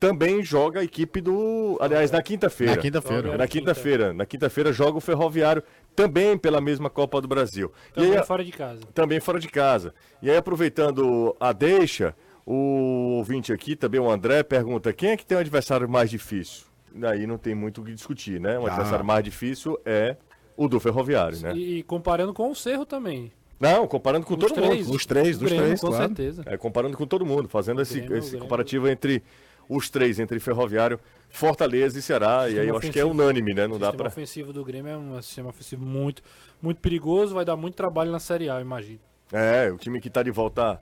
também 0.00 0.42
joga 0.42 0.80
a 0.80 0.84
equipe 0.84 1.20
do. 1.20 1.78
Aliás, 1.78 2.10
na 2.10 2.22
quinta-feira. 2.22 2.74
Na 2.74 2.80
quinta-feira. 2.80 3.36
Na 3.36 3.46
quinta-feira. 3.46 4.12
Na 4.14 4.26
quinta-feira 4.26 4.72
joga 4.72 4.96
o 4.96 5.00
Ferroviário 5.00 5.62
também 5.94 6.36
pela 6.36 6.60
mesma 6.60 6.88
Copa 6.88 7.20
do 7.20 7.28
Brasil. 7.28 7.72
Também 7.92 8.16
aí, 8.16 8.24
fora 8.24 8.44
de 8.44 8.52
casa. 8.52 8.80
Também 8.94 9.20
fora 9.20 9.38
de 9.38 9.48
casa. 9.48 9.94
E 10.22 10.30
aí, 10.30 10.36
aproveitando 10.36 11.36
a 11.38 11.52
deixa, 11.52 12.14
o 12.46 13.16
ouvinte 13.18 13.52
aqui, 13.52 13.76
também 13.76 14.00
o 14.00 14.10
André, 14.10 14.42
pergunta: 14.42 14.92
quem 14.92 15.10
é 15.10 15.16
que 15.16 15.24
tem 15.24 15.36
um 15.36 15.40
adversário 15.40 15.88
mais 15.88 16.10
difícil? 16.10 16.64
Aí 17.02 17.26
não 17.26 17.38
tem 17.38 17.54
muito 17.54 17.80
o 17.80 17.84
que 17.84 17.92
discutir, 17.92 18.40
né? 18.40 18.58
Um 18.58 18.66
ah. 18.66 18.70
adversário 18.70 19.04
mais 19.04 19.22
difícil 19.22 19.78
é 19.84 20.16
o 20.56 20.68
do 20.68 20.80
Ferroviário, 20.80 21.38
né? 21.40 21.52
E 21.54 21.82
comparando 21.84 22.34
com 22.34 22.50
o 22.50 22.54
Cerro 22.54 22.84
também. 22.84 23.32
Não, 23.60 23.86
comparando 23.86 24.24
com 24.24 24.34
os 24.34 24.40
todo 24.40 24.54
três. 24.54 24.86
mundo. 24.86 24.96
Os 24.96 25.06
três, 25.06 25.38
dos 25.38 25.48
Grêmio, 25.48 25.66
três, 25.66 25.80
com 25.80 25.88
claro. 25.88 26.06
certeza. 26.06 26.42
É, 26.46 26.56
comparando 26.56 26.96
com 26.96 27.06
todo 27.06 27.26
mundo, 27.26 27.48
fazendo 27.48 27.82
esse, 27.82 28.00
Grêmio, 28.00 28.16
esse 28.16 28.38
comparativo 28.38 28.88
entre 28.88 29.22
os 29.68 29.90
três, 29.90 30.18
entre 30.18 30.40
Ferroviário, 30.40 30.98
Fortaleza 31.30 31.98
e 31.98 32.02
Ceará. 32.02 32.48
e 32.50 32.58
aí 32.58 32.68
eu 32.68 32.76
acho 32.76 32.90
que 32.90 33.00
é 33.00 33.04
unânime, 33.04 33.54
né? 33.54 33.66
Não 33.66 33.78
dá 33.78 33.92
para. 33.92 34.04
O 34.04 34.08
ofensivo 34.08 34.52
do 34.52 34.64
Grêmio 34.64 34.92
é 34.92 34.96
um 34.96 35.22
sistema 35.22 35.48
ofensivo 35.48 35.84
muito, 35.84 36.22
muito 36.60 36.80
perigoso, 36.80 37.34
vai 37.34 37.44
dar 37.44 37.56
muito 37.56 37.74
trabalho 37.74 38.10
na 38.10 38.18
Série 38.18 38.48
A, 38.48 38.56
eu 38.56 38.62
imagino. 38.62 39.00
É, 39.32 39.70
o 39.70 39.78
time 39.78 40.00
que 40.00 40.08
está 40.08 40.22
de 40.22 40.30
volta 40.30 40.80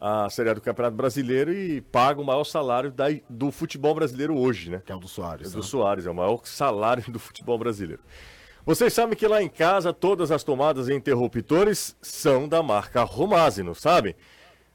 à 0.00 0.28
Série 0.30 0.50
A 0.50 0.54
do 0.54 0.60
Campeonato 0.60 0.96
Brasileiro 0.96 1.52
e 1.52 1.80
paga 1.80 2.20
o 2.20 2.24
maior 2.24 2.44
salário 2.44 2.90
da, 2.90 3.06
do 3.28 3.52
futebol 3.52 3.94
brasileiro 3.94 4.36
hoje, 4.36 4.70
né? 4.70 4.82
Que 4.84 4.90
é 4.92 4.94
o 4.94 4.98
do 4.98 5.08
Soares. 5.08 5.48
É 5.48 5.50
do 5.50 5.58
né? 5.58 5.62
Soares, 5.62 6.06
é 6.06 6.10
o 6.10 6.14
maior 6.14 6.40
salário 6.44 7.04
do 7.12 7.18
futebol 7.18 7.58
brasileiro. 7.58 8.02
Vocês 8.64 8.92
sabem 8.92 9.16
que 9.16 9.26
lá 9.26 9.42
em 9.42 9.48
casa 9.48 9.92
todas 9.92 10.30
as 10.30 10.44
tomadas 10.44 10.88
e 10.88 10.94
interruptores 10.94 11.96
são 12.00 12.48
da 12.48 12.62
marca 12.62 13.02
Romase, 13.02 13.62
não 13.62 13.74
sabem? 13.74 14.14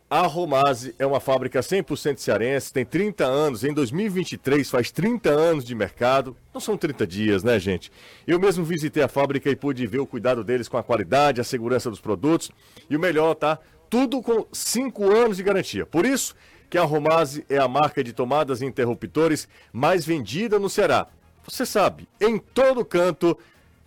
A 0.10 0.22
Romase 0.22 0.96
é 0.98 1.06
uma 1.06 1.20
fábrica 1.20 1.60
100% 1.60 2.20
cearense, 2.20 2.72
tem 2.72 2.86
30 2.86 3.26
anos, 3.26 3.66
em 3.66 3.74
2023 3.74 4.70
faz 4.70 4.90
30 4.90 5.30
anos 5.30 5.66
de 5.66 5.76
mercado. 5.76 6.34
Não 6.54 6.62
são 6.62 6.78
30 6.78 7.06
dias, 7.06 7.44
né, 7.44 7.60
gente? 7.60 7.92
Eu 8.26 8.40
mesmo 8.40 8.64
visitei 8.64 9.04
a 9.04 9.10
fábrica 9.10 9.50
e 9.50 9.56
pude 9.56 9.86
ver 9.86 10.00
o 10.00 10.08
cuidado 10.08 10.46
deles 10.46 10.70
com 10.70 10.78
a 10.78 10.84
qualidade, 10.84 11.42
a 11.42 11.44
segurança 11.44 11.90
dos 11.90 12.00
produtos 12.00 12.50
e 12.90 12.96
o 12.96 13.00
melhor, 13.02 13.36
tá? 13.36 13.60
Tudo 13.90 14.22
com 14.22 14.46
5 14.50 15.12
anos 15.12 15.36
de 15.36 15.44
garantia. 15.44 15.86
Por 15.86 16.06
isso 16.06 16.34
que 16.70 16.78
a 16.78 16.86
Romase 16.86 17.46
é 17.50 17.58
a 17.58 17.68
marca 17.68 18.02
de 18.02 18.14
tomadas 18.14 18.62
e 18.62 18.66
interruptores 18.66 19.46
mais 19.74 20.06
vendida 20.06 20.58
no 20.58 20.70
Ceará. 20.70 21.08
Você 21.46 21.66
sabe, 21.66 22.08
em 22.22 22.40
todo 22.40 22.86
canto 22.86 23.38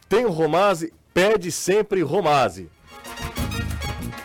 tem 0.06 0.26
o 0.26 0.30
Romase, 0.30 0.92
pede 1.14 1.50
sempre 1.50 2.02
Romase. 2.02 2.68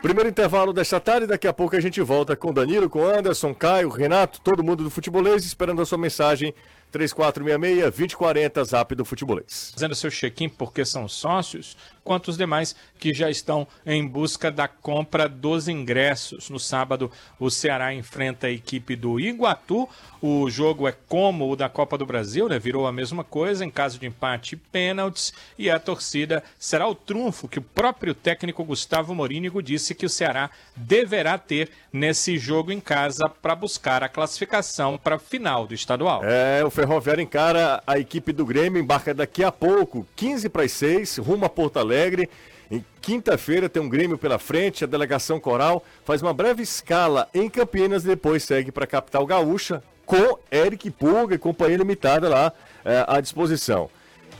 Primeiro 0.05 0.29
intervalo 0.29 0.71
desta 0.71 0.99
tarde, 0.99 1.25
daqui 1.25 1.47
a 1.47 1.51
pouco 1.51 1.75
a 1.75 1.79
gente 1.79 1.99
volta 1.99 2.35
com 2.35 2.53
Danilo, 2.53 2.87
com 2.87 3.03
Anderson, 3.03 3.55
Caio, 3.55 3.89
Renato, 3.89 4.39
todo 4.39 4.63
mundo 4.63 4.83
do 4.83 4.89
futebolês, 4.91 5.43
esperando 5.43 5.81
a 5.81 5.85
sua 5.85 5.97
mensagem 5.97 6.53
3466-2040, 6.95 8.63
Zap 8.63 8.95
do 8.95 9.03
Futebolês. 9.03 9.71
Fazendo 9.73 9.95
seu 9.95 10.09
check-in 10.09 10.47
porque 10.47 10.85
são 10.85 11.07
sócios, 11.07 11.75
quanto 12.05 12.29
os 12.29 12.37
demais 12.37 12.75
que 12.99 13.13
já 13.13 13.29
estão 13.29 13.67
em 13.85 14.07
busca 14.07 14.49
da 14.49 14.67
compra 14.67 15.27
dos 15.27 15.67
ingressos. 15.67 16.49
No 16.49 16.59
sábado, 16.59 17.11
o 17.39 17.49
Ceará 17.49 17.93
enfrenta 17.93 18.47
a 18.47 18.51
equipe 18.51 18.95
do 18.95 19.19
Iguatu. 19.19 19.89
O 20.21 20.49
jogo 20.49 20.87
é 20.87 20.93
como 21.07 21.51
o 21.51 21.55
da 21.55 21.67
Copa 21.67 21.97
do 21.97 22.05
Brasil, 22.05 22.47
né? 22.47 22.57
Virou 22.59 22.87
a 22.87 22.91
mesma 22.91 23.23
coisa 23.23 23.65
em 23.65 23.69
caso 23.69 23.99
de 23.99 24.05
empate 24.05 24.55
pênaltis. 24.55 25.33
E 25.57 25.69
a 25.69 25.79
torcida 25.79 26.43
será 26.57 26.87
o 26.87 26.95
trunfo 26.95 27.47
que 27.47 27.59
o 27.59 27.63
próprio 27.63 28.13
técnico 28.13 28.63
Gustavo 28.63 29.13
Morínigo 29.13 29.61
disse 29.61 29.95
que 29.95 30.05
o 30.05 30.09
Ceará 30.09 30.49
deverá 30.75 31.37
ter 31.37 31.69
nesse 31.91 32.37
jogo 32.37 32.71
em 32.71 32.79
casa 32.79 33.27
para 33.41 33.55
buscar 33.55 34.03
a 34.03 34.09
classificação 34.09 34.97
para 34.97 35.15
a 35.15 35.19
final 35.19 35.65
do 35.65 35.73
estadual. 35.73 36.21
É, 36.23 36.63
o 36.63 36.69
Ferroviário 36.85 37.21
encara 37.23 37.81
a 37.87 37.97
equipe 37.97 38.31
do 38.31 38.45
Grêmio, 38.45 38.79
embarca 38.79 39.13
daqui 39.13 39.43
a 39.43 39.51
pouco, 39.51 40.05
15 40.15 40.49
para 40.49 40.63
as 40.63 40.71
6, 40.73 41.17
rumo 41.17 41.45
a 41.45 41.49
Porto 41.49 41.77
Alegre. 41.77 42.29
Em 42.69 42.85
quinta-feira 43.01 43.67
tem 43.67 43.81
um 43.81 43.89
Grêmio 43.89 44.17
pela 44.17 44.37
frente, 44.37 44.83
a 44.83 44.87
delegação 44.87 45.39
Coral 45.39 45.83
faz 46.03 46.21
uma 46.21 46.33
breve 46.33 46.61
escala 46.61 47.27
em 47.33 47.49
Campinas 47.49 48.03
e 48.03 48.07
depois 48.07 48.43
segue 48.43 48.71
para 48.71 48.83
a 48.83 48.87
capital 48.87 49.25
gaúcha 49.25 49.83
com 50.05 50.37
Eric 50.51 50.91
Pulga 50.91 51.33
e 51.33 51.39
companhia 51.39 51.77
limitada 51.77 52.29
lá 52.29 52.53
é, 52.83 53.03
à 53.07 53.19
disposição. 53.19 53.89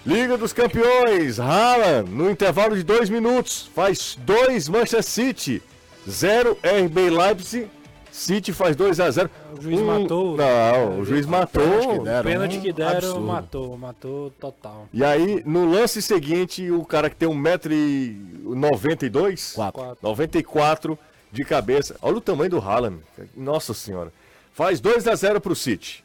Liga 0.06 0.38
dos 0.38 0.54
Campeões, 0.54 1.40
Haaland, 1.40 2.12
no 2.12 2.30
intervalo 2.30 2.76
de 2.76 2.84
dois 2.84 3.10
minutos, 3.10 3.68
faz 3.74 4.16
dois 4.22 4.70
Manchester 4.70 5.04
City, 5.04 5.64
zero 6.08 6.56
RB 6.64 7.10
Leipzig, 7.10 7.68
City 8.16 8.54
faz 8.54 8.76
2x0. 8.78 9.30
O 9.58 9.62
juiz 9.62 9.80
Um- 9.82 9.86
matou. 9.86 10.38
Não, 10.38 11.00
o 11.00 11.06
juiz 11.06 11.26
matou. 11.26 11.62
que 11.64 12.00
deram. 12.00 12.22
O 12.22 12.24
pênalti 12.24 12.60
que 12.60 12.72
deram, 12.72 12.98
absurdo. 12.98 13.22
matou, 13.22 13.78
matou 13.78 14.32
total. 14.40 14.88
E 14.94 15.04
aí, 15.04 15.44
no 15.46 15.70
lance 15.70 16.02
seguinte, 16.02 16.72
o 16.72 16.86
cara 16.86 17.10
que 17.10 17.16
tem 17.18 17.28
1,92m, 17.28 19.54
Quatro. 19.56 19.98
94 20.02 20.98
de 21.32 21.44
cabeça. 21.44 21.96
Olha 22.02 22.16
o 22.18 22.22
tamanho 22.22 22.52
do 22.52 22.60
Haaland. 22.60 23.00
Nossa 23.36 23.74
senhora. 23.74 24.14
Faz 24.54 24.80
2x0 24.80 25.40
pro 25.42 25.54
City. 25.56 26.02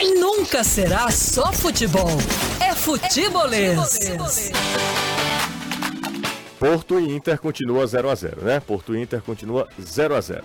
E 0.00 0.14
nunca 0.18 0.64
será 0.64 1.10
só 1.10 1.52
futebol. 1.52 2.08
É 2.60 2.74
futebolês. 2.74 3.76
Porto 6.64 6.98
e 6.98 7.14
Inter 7.14 7.38
continua 7.38 7.84
0x0, 7.84 8.40
né? 8.40 8.58
Porto 8.58 8.96
e 8.96 9.02
Inter 9.02 9.20
continua 9.20 9.68
0x0. 9.78 10.42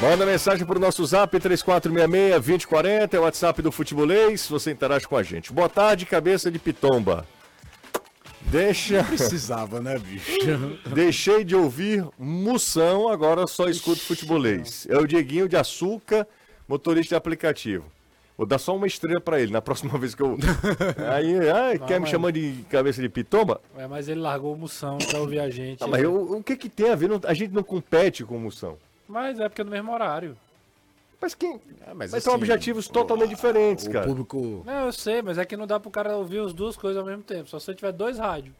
Manda 0.00 0.24
mensagem 0.24 0.64
pro 0.64 0.78
nosso 0.78 1.04
zap 1.04 1.36
3466-2040, 1.36 3.14
é 3.14 3.18
o 3.18 3.22
WhatsApp 3.22 3.60
do 3.60 3.72
Futebolês, 3.72 4.46
você 4.48 4.70
interage 4.70 5.08
com 5.08 5.16
a 5.16 5.22
gente. 5.24 5.52
Boa 5.52 5.68
tarde, 5.68 6.06
cabeça 6.06 6.48
de 6.48 6.60
pitomba. 6.60 7.26
Deixa. 8.42 9.02
Precisava, 9.02 9.80
né, 9.80 9.98
bicho? 9.98 10.30
Deixei 10.94 11.42
de 11.42 11.56
ouvir 11.56 12.06
Moção, 12.16 13.08
agora 13.08 13.48
só 13.48 13.68
escuto 13.68 14.00
futebolês. 14.00 14.86
É 14.88 14.96
o 14.96 15.08
Dieguinho 15.08 15.48
de 15.48 15.56
Açúcar, 15.56 16.24
motorista 16.68 17.16
de 17.16 17.16
aplicativo. 17.16 17.93
Vou 18.36 18.46
dar 18.46 18.58
só 18.58 18.74
uma 18.74 18.86
estrela 18.86 19.20
pra 19.20 19.40
ele 19.40 19.52
na 19.52 19.62
próxima 19.62 19.96
vez 19.98 20.14
que 20.14 20.22
eu. 20.22 20.36
Aí, 21.12 21.48
ai, 21.50 21.78
quer 21.78 21.94
me 21.94 22.00
mas- 22.00 22.10
chamar 22.10 22.32
de 22.32 22.64
cabeça 22.68 23.00
de 23.00 23.08
pitomba? 23.08 23.60
É, 23.76 23.86
mas 23.86 24.08
ele 24.08 24.20
largou 24.20 24.52
o 24.54 24.56
Moção 24.56 24.98
pra 24.98 25.20
ouvir 25.20 25.38
a 25.38 25.48
gente. 25.50 25.82
Ah, 25.82 25.86
mas 25.86 26.00
né? 26.00 26.06
eu- 26.06 26.32
o 26.38 26.42
que 26.42 26.56
que 26.56 26.68
tem 26.68 26.90
a 26.90 26.96
ver? 26.96 27.08
Não- 27.08 27.20
a 27.24 27.34
gente 27.34 27.52
não 27.52 27.62
compete 27.62 28.24
com 28.24 28.36
Moção. 28.38 28.76
Mas 29.08 29.38
é 29.38 29.48
porque 29.48 29.60
é 29.60 29.64
no 29.64 29.70
mesmo 29.70 29.92
horário. 29.92 30.36
Mas 31.20 31.34
quem. 31.34 31.60
mas 31.94 32.10
Mas 32.12 32.22
são 32.24 32.34
assim, 32.34 32.42
objetivos 32.42 32.88
totalmente 32.88 33.30
diferentes, 33.30 33.86
O 33.86 33.90
cara. 33.90 34.04
público. 34.06 34.62
Não, 34.66 34.86
eu 34.86 34.92
sei, 34.92 35.22
mas 35.22 35.38
é 35.38 35.44
que 35.44 35.56
não 35.56 35.66
dá 35.66 35.78
pro 35.80 35.90
cara 35.90 36.16
ouvir 36.16 36.40
as 36.40 36.52
duas 36.52 36.76
coisas 36.76 36.98
ao 37.00 37.06
mesmo 37.06 37.22
tempo. 37.22 37.48
Só 37.48 37.58
se 37.58 37.66
você 37.66 37.74
tiver 37.74 37.92
dois 37.92 38.18
rádios. 38.18 38.54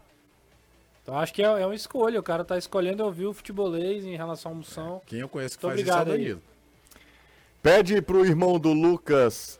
Então 1.03 1.19
acho 1.19 1.35
que 1.35 1.43
é, 1.43 1.47
é 1.47 1.67
uma 1.67 1.75
escolha. 1.75 2.19
O 2.19 2.23
cara 2.23 2.45
tá 2.45 2.57
escolhendo 2.57 3.05
ouvir 3.05 3.27
o 3.27 3.35
futebolês 3.35 4.05
em 4.07 4.17
relação 4.17 4.53
à 4.53 4.55
moção. 4.55 5.03
Quem 5.05 5.19
eu 5.21 5.29
conheço 5.29 5.59
que 5.59 5.67
Muito 5.67 5.77
faz 5.85 5.89
isso 5.89 5.99
é 5.99 6.01
o. 6.01 6.05
Danilo. 6.05 6.43
Pede 7.63 8.01
pro 8.03 8.25
irmão 8.25 8.59
do 8.59 8.73
Lucas 8.73 9.59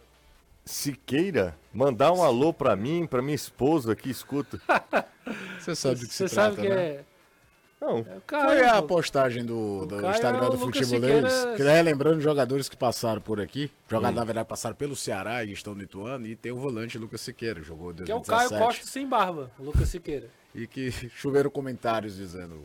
Siqueira 0.65 1.57
mandar 1.73 2.13
um 2.13 2.23
alô 2.23 2.53
pra 2.53 2.75
mim, 2.77 3.07
pra 3.07 3.21
minha 3.23 3.35
esposa 3.35 3.95
que 3.95 4.11
escuta. 4.11 4.61
Você 5.59 5.75
sabe 5.75 5.97
do 6.01 6.07
que 6.07 6.15
Você 6.15 6.29
se 6.29 6.35
sabe 6.35 6.57
trata, 6.57 6.69
que 6.69 6.75
né? 6.75 6.83
é. 6.87 7.05
Não, 7.81 7.99
é 7.99 8.17
o 8.17 8.21
cara, 8.23 8.49
Foi 8.49 8.65
a 8.65 8.81
pô. 8.81 8.89
postagem 8.89 9.45
do, 9.45 9.85
do 9.85 10.01
Caio 10.01 10.15
Instagram 10.15 10.47
é 10.47 10.51
do 10.51 10.59
Futebolês, 10.59 11.33
Siqueira. 11.33 11.57
que 11.57 11.63
é 11.63 11.83
lembrando 11.83 12.21
jogadores 12.23 12.67
que 12.69 12.77
passaram 12.79 13.21
por 13.21 13.41
aqui. 13.41 13.71
Jogadores, 13.91 14.17
na 14.17 14.25
verdade, 14.25 14.49
passaram 14.49 14.75
pelo 14.75 14.97
Ceará 14.97 15.45
e 15.45 15.53
estão 15.53 15.75
no 15.75 15.83
Ituano. 15.83 16.27
E 16.27 16.35
tem 16.35 16.51
o 16.51 16.57
volante 16.57 16.97
Lucas 16.97 17.21
Siqueira, 17.21 17.63
jogou 17.63 17.91
em 17.93 17.97
Que 17.97 18.11
é 18.13 18.15
o 18.15 18.21
2017. 18.21 18.49
Caio 18.51 18.65
Costa 18.67 18.87
sem 18.87 19.07
barba, 19.07 19.51
Lucas 19.59 19.89
Siqueira. 19.91 20.29
E 20.55 20.67
que 20.67 20.91
choveram 21.15 21.51
comentários 21.51 22.17
dizendo 22.17 22.59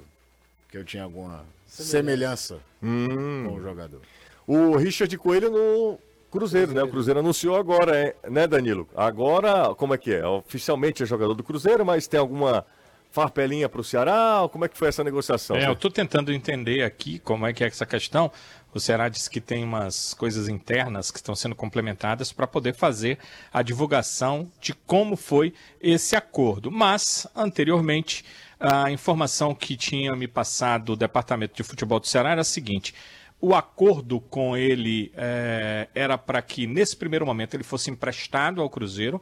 que 0.70 0.78
eu 0.78 0.86
tinha 0.86 1.04
alguma 1.04 1.44
semelhança 1.66 2.60
Hum. 2.82 3.44
com 3.46 3.54
o 3.56 3.62
jogador. 3.62 4.02
O 4.48 4.78
Richard 4.78 5.16
Coelho 5.18 5.52
no 5.52 6.00
Cruzeiro, 6.30 6.74
né? 6.74 6.84
O 6.84 6.88
Cruzeiro 6.88 7.20
anunciou 7.20 7.56
agora, 7.56 8.16
né, 8.30 8.48
Danilo? 8.48 8.88
Agora, 8.96 9.74
como 9.76 9.94
é 9.94 9.98
que 9.98 10.14
é? 10.14 10.26
Oficialmente 10.26 11.04
é 11.04 11.06
jogador 11.06 11.34
do 11.34 11.44
Cruzeiro, 11.44 11.86
mas 11.86 12.08
tem 12.08 12.20
alguma 12.20 12.66
farpelinha 13.12 13.68
pro 13.68 13.84
Ceará? 13.84 14.48
Como 14.52 14.66
é 14.66 14.70
que 14.70 14.78
foi 14.78 14.88
essa 14.88 15.04
negociação? 15.04 15.56
É, 15.56 15.68
eu 15.68 15.76
tô 15.76 15.90
tentando 15.90 16.32
entender 16.32 16.84
aqui 16.84 17.20
como 17.20 17.46
é 17.46 17.54
que 17.54 17.64
é 17.64 17.68
essa 17.68 17.86
questão. 17.86 18.32
O 18.74 18.80
Ceará 18.80 19.10
diz 19.10 19.28
que 19.28 19.42
tem 19.42 19.64
umas 19.64 20.14
coisas 20.14 20.48
internas 20.48 21.10
que 21.10 21.18
estão 21.18 21.36
sendo 21.36 21.56
complementadas 21.56 22.32
para 22.32 22.46
poder 22.46 22.76
fazer 22.76 23.18
a 23.52 23.64
divulgação 23.64 24.48
de 24.62 24.74
como 24.74 25.16
foi 25.16 25.54
esse 25.82 26.16
acordo. 26.16 26.70
Mas, 26.70 27.26
anteriormente, 27.36 28.24
a 28.60 28.92
informação 28.92 29.56
que 29.56 29.76
tinha 29.76 30.16
me 30.16 30.28
passado 30.28 30.94
o 30.94 30.96
Departamento 30.96 31.56
de 31.56 31.64
Futebol 31.64 32.00
do 32.00 32.08
Ceará 32.08 32.32
era 32.32 32.42
a 32.42 32.46
seguinte. 32.46 32.94
O 33.42 33.56
acordo 33.56 34.20
com 34.20 34.58
ele 34.58 35.12
eh, 35.16 35.88
era 35.96 36.18
para 36.18 36.42
que, 36.42 36.68
nesse 36.68 36.96
primeiro 36.96 37.26
momento, 37.26 37.54
ele 37.54 37.64
fosse 37.64 37.90
emprestado 37.90 38.62
ao 38.62 38.70
Cruzeiro 38.70 39.22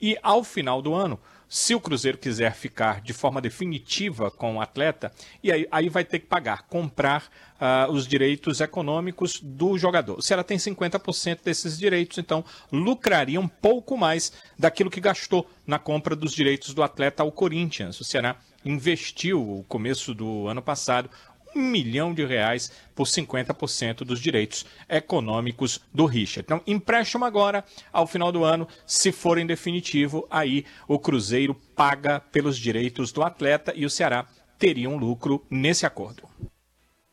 e, 0.00 0.16
ao 0.22 0.42
final 0.42 0.80
do 0.80 0.94
ano, 0.94 1.20
se 1.48 1.74
o 1.74 1.80
Cruzeiro 1.80 2.18
quiser 2.18 2.54
ficar 2.54 3.00
de 3.00 3.12
forma 3.12 3.40
definitiva 3.40 4.30
com 4.30 4.56
o 4.56 4.60
atleta, 4.60 5.10
e 5.42 5.50
aí, 5.50 5.66
aí 5.70 5.88
vai 5.88 6.04
ter 6.04 6.18
que 6.18 6.26
pagar, 6.26 6.62
comprar 6.62 7.28
ah, 7.58 7.88
os 7.90 8.06
direitos 8.06 8.60
econômicos 8.60 9.40
do 9.40 9.78
jogador. 9.78 10.18
O 10.18 10.22
Ceará 10.22 10.44
tem 10.44 10.58
50% 10.58 11.40
desses 11.42 11.78
direitos, 11.78 12.18
então 12.18 12.44
lucraria 12.70 13.40
um 13.40 13.48
pouco 13.48 13.96
mais 13.96 14.32
daquilo 14.58 14.90
que 14.90 15.00
gastou 15.00 15.48
na 15.66 15.78
compra 15.78 16.14
dos 16.14 16.32
direitos 16.32 16.74
do 16.74 16.82
atleta 16.82 17.22
ao 17.22 17.32
Corinthians. 17.32 17.98
O 17.98 18.04
Ceará 18.04 18.36
investiu, 18.64 19.40
no 19.40 19.64
começo 19.64 20.14
do 20.14 20.48
ano 20.48 20.60
passado, 20.60 21.08
um 21.54 21.62
milhão 21.62 22.12
de 22.12 22.24
reais 22.24 22.70
por 22.94 23.06
50% 23.06 23.98
dos 23.98 24.20
direitos 24.20 24.66
econômicos 24.88 25.80
do 25.92 26.06
Richard. 26.06 26.44
Então, 26.44 26.62
empréstimo 26.66 27.24
agora, 27.24 27.64
ao 27.92 28.06
final 28.06 28.32
do 28.32 28.44
ano, 28.44 28.66
se 28.86 29.12
for 29.12 29.38
em 29.38 29.46
definitivo, 29.46 30.26
aí 30.30 30.64
o 30.86 30.98
Cruzeiro 30.98 31.54
paga 31.74 32.20
pelos 32.20 32.58
direitos 32.58 33.12
do 33.12 33.22
atleta 33.22 33.72
e 33.74 33.84
o 33.86 33.90
Ceará 33.90 34.26
teria 34.58 34.90
um 34.90 34.96
lucro 34.96 35.44
nesse 35.50 35.86
acordo. 35.86 36.28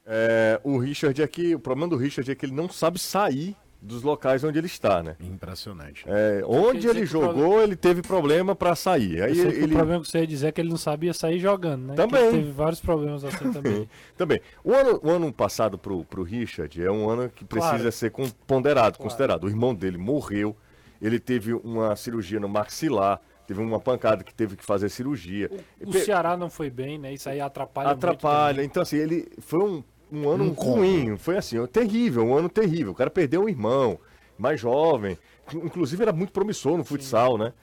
É, 0.06 0.60
o 0.64 0.78
Richard 0.78 1.22
aqui, 1.22 1.56
o 1.56 1.60
problema 1.60 1.90
do 1.90 1.98
Richard 1.98 2.30
é 2.30 2.36
que 2.36 2.46
ele 2.46 2.54
não 2.54 2.70
sabe 2.70 3.00
sair 3.00 3.56
dos 3.86 4.02
locais 4.04 4.44
onde 4.44 4.58
ele 4.58 4.68
está, 4.68 5.02
né? 5.04 5.16
Impressionante. 5.20 6.04
É, 6.08 6.42
onde 6.46 6.88
ele 6.88 7.02
o 7.04 7.06
jogou, 7.06 7.34
problema- 7.34 7.64
ele 7.64 7.76
teve 7.76 8.02
problema 8.02 8.56
pra 8.56 8.76
sair. 8.76 9.22
Aí 9.22 9.40
ele, 9.40 9.66
O 9.66 9.78
problema 9.78 10.02
que 10.04 10.08
você 10.10 10.20
ia 10.20 10.28
dizer 10.28 10.48
é 10.48 10.52
que 10.52 10.60
ele 10.60 10.70
não 10.70 10.78
sabia 10.78 11.14
sair 11.14 11.40
jogando, 11.40 11.88
né? 11.88 11.94
Também. 11.96 12.32
Teve 12.32 12.52
vários 12.52 12.82
problemas 12.82 13.24
assim 13.24 13.52
também. 13.54 13.90
Também. 14.18 14.42
O 14.64 14.74
ano, 14.74 15.00
o 15.04 15.10
ano 15.10 15.32
passado 15.32 15.78
pro, 15.78 16.04
pro 16.06 16.24
Richard 16.24 16.82
é 16.84 16.90
um 16.92 17.10
ano 17.10 17.30
que 17.30 17.46
precisa 17.46 17.76
Claro. 17.76 17.92
ser 17.92 18.12
com- 18.12 18.30
ponderado, 18.48 18.98
considerado. 18.98 19.44
O 19.44 19.48
irmão 19.50 19.74
dele 19.76 19.98
morreu, 19.98 20.56
ele 21.02 21.20
teve 21.20 21.54
uma 21.54 21.96
cirurgia 21.96 22.40
no 22.40 22.50
maxilar, 22.50 23.22
teve 23.46 23.62
uma 23.62 23.80
pancada 23.80 24.24
que 24.24 24.34
teve 24.34 24.56
que 24.56 24.66
fazer 24.66 24.90
cirurgia. 24.90 25.52
O 25.80 25.92
Pe- 25.92 26.00
Ceará 26.00 26.36
não 26.36 26.50
foi 26.50 26.70
bem, 26.70 26.98
né? 26.98 27.14
Isso 27.14 27.30
aí 27.30 27.40
atrapalha 27.40 27.90
atrapalha. 27.92 28.56
muito. 28.58 28.66
Então, 28.72 28.82
assim, 28.82 28.98
ele 28.98 29.28
foi 29.40 29.60
um, 29.60 29.84
um 30.12 30.30
ano 30.30 30.52
ruim, 30.54 31.18
foi 31.18 31.38
assim, 31.38 31.60
um 31.60 31.68
terrível, 31.68 32.24
um 32.24 32.36
ano 32.36 32.50
terrível. 32.50 32.92
O 32.92 32.96
cara 32.96 33.10
perdeu 33.10 33.44
um 33.44 33.50
irmão, 33.50 34.00
mais 34.38 34.60
jovem, 34.60 35.18
inclusive 35.54 36.02
era 36.02 36.12
muito 36.14 36.32
promissor 36.34 36.78
no 36.78 36.84
futsal, 36.86 37.38
né? 37.38 37.54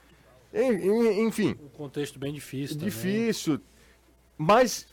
Enfim, 0.54 1.56
Um 1.62 1.68
contexto 1.68 2.18
bem 2.18 2.32
difícil 2.32 2.76
também. 2.76 2.90
difícil. 2.90 3.60
Mas 4.36 4.86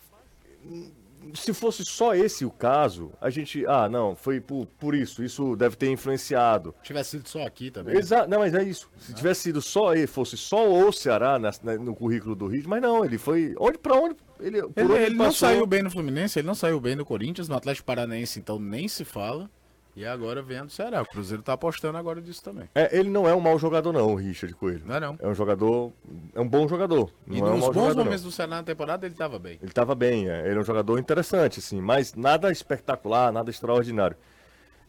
hum, 0.65 0.89
se 1.33 1.53
fosse 1.53 1.83
só 1.83 2.15
esse 2.15 2.45
o 2.45 2.49
caso, 2.51 3.11
a 3.19 3.29
gente. 3.29 3.65
Ah, 3.67 3.89
não, 3.89 4.15
foi 4.15 4.39
por, 4.39 4.65
por 4.79 4.95
isso. 4.95 5.21
Isso 5.23 5.55
deve 5.57 5.75
ter 5.75 5.89
influenciado. 5.91 6.73
Se 6.79 6.83
tivesse 6.87 7.09
sido 7.11 7.27
só 7.27 7.45
aqui 7.45 7.69
também. 7.69 7.97
Exato, 7.97 8.29
não, 8.29 8.39
mas 8.39 8.53
é 8.53 8.63
isso. 8.63 8.89
Se 8.99 9.13
tivesse 9.13 9.41
sido 9.41 9.61
só 9.61 9.93
ele, 9.93 10.07
fosse 10.07 10.37
só 10.37 10.65
o 10.71 10.91
Ceará 10.93 11.37
na- 11.37 11.51
na- 11.61 11.77
no 11.77 11.93
currículo 11.95 12.35
do 12.35 12.47
Rio, 12.47 12.63
mas 12.67 12.81
não, 12.81 13.03
ele 13.03 13.17
foi. 13.17 13.53
Onde 13.59 13.77
pra 13.77 13.95
onde? 13.95 14.15
Ele, 14.39 14.61
por 14.63 14.71
Ele, 14.75 14.93
ele 14.93 15.15
não 15.15 15.25
passou? 15.25 15.49
saiu 15.49 15.65
bem 15.65 15.83
no 15.83 15.91
Fluminense, 15.91 16.39
ele 16.39 16.47
não 16.47 16.55
saiu 16.55 16.79
bem 16.79 16.95
no 16.95 17.05
Corinthians, 17.05 17.47
no 17.49 17.55
Atlético 17.55 17.85
Paranaense, 17.85 18.39
então 18.39 18.57
nem 18.59 18.87
se 18.87 19.03
fala. 19.03 19.49
E 19.95 20.05
agora 20.05 20.41
vem 20.41 20.59
a 20.59 20.63
do 20.63 20.71
Ceará. 20.71 21.01
O 21.01 21.05
Cruzeiro 21.05 21.43
tá 21.43 21.53
apostando 21.53 21.97
agora 21.97 22.21
disso 22.21 22.41
também. 22.41 22.69
É, 22.73 22.97
ele 22.97 23.09
não 23.09 23.27
é 23.27 23.35
um 23.35 23.41
mau 23.41 23.59
jogador, 23.59 23.91
não, 23.91 24.07
o 24.07 24.15
Richard 24.15 24.55
Coelho. 24.55 24.83
Não 24.85 24.95
é 24.95 24.99
não. 24.99 25.17
É 25.19 25.27
um 25.27 25.33
jogador. 25.33 25.91
É 26.33 26.39
um 26.39 26.47
bom 26.47 26.67
jogador. 26.69 27.11
Não 27.27 27.35
E 27.35 27.39
é 27.39 27.43
um 27.43 27.57
nos 27.57 27.65
bons 27.65 27.73
jogador. 27.73 27.97
momentos 28.05 28.21
não. 28.21 28.29
do 28.29 28.33
Ceará 28.33 28.55
na 28.57 28.63
temporada 28.63 29.05
ele 29.05 29.15
tava 29.15 29.37
bem. 29.37 29.57
Ele 29.61 29.69
estava 29.71 29.95
bem, 29.95 30.29
é. 30.29 30.47
ele 30.47 30.57
é 30.57 30.59
um 30.59 30.63
jogador 30.63 30.97
interessante, 30.99 31.59
assim, 31.59 31.81
mas 31.81 32.13
nada 32.13 32.49
espetacular, 32.49 33.33
nada 33.33 33.49
extraordinário. 33.49 34.15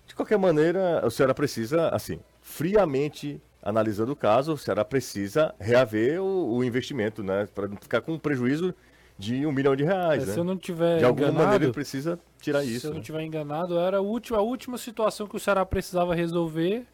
De 0.06 0.14
qualquer 0.14 0.38
maneira, 0.38 1.04
o 1.04 1.10
Ceará 1.10 1.34
precisa, 1.34 1.88
assim, 1.88 2.20
friamente 2.40 3.40
analisando 3.62 4.12
o 4.12 4.16
caso, 4.16 4.52
o 4.52 4.58
Ceará 4.58 4.84
precisa 4.84 5.54
reaver 5.58 6.22
o, 6.22 6.54
o 6.56 6.64
investimento, 6.64 7.22
né? 7.22 7.48
Para 7.52 7.66
não 7.66 7.76
ficar 7.76 8.00
com 8.00 8.12
um 8.12 8.18
prejuízo 8.18 8.74
de 9.20 9.44
um 9.46 9.52
milhão 9.52 9.76
de 9.76 9.84
reais, 9.84 10.22
É, 10.22 10.26
né? 10.26 10.32
se 10.32 10.38
eu 10.38 10.44
não 10.44 10.56
tiver 10.56 10.98
De 10.98 11.04
alguma 11.04 11.26
enganado, 11.28 11.44
maneira 11.44 11.64
ele 11.66 11.72
precisa 11.72 12.18
tirar 12.40 12.62
se 12.62 12.74
isso. 12.74 12.86
eu 12.86 12.90
não 12.92 12.98
né? 12.98 13.04
tiver 13.04 13.22
enganado, 13.22 13.78
era 13.78 13.98
a 13.98 14.00
última, 14.00 14.38
a 14.38 14.42
última 14.42 14.78
situação 14.78 15.26
que 15.26 15.36
o 15.36 15.40
Ceará 15.40 15.64
precisava 15.66 16.14
resolver 16.14 16.86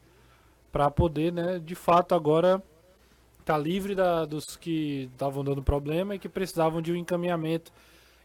para 0.73 0.91
poder, 0.91 1.33
né, 1.33 1.61
de 1.65 1.75
fato 1.75 2.15
agora 2.15 2.61
tá 3.45 3.57
livre 3.57 3.95
da, 3.95 4.25
dos 4.25 4.57
que 4.57 5.09
estavam 5.13 5.45
dando 5.45 5.63
problema 5.63 6.17
e 6.17 6.19
que 6.19 6.29
precisavam 6.29 6.83
de 6.83 6.91
um 6.93 6.97
encaminhamento. 6.97 7.71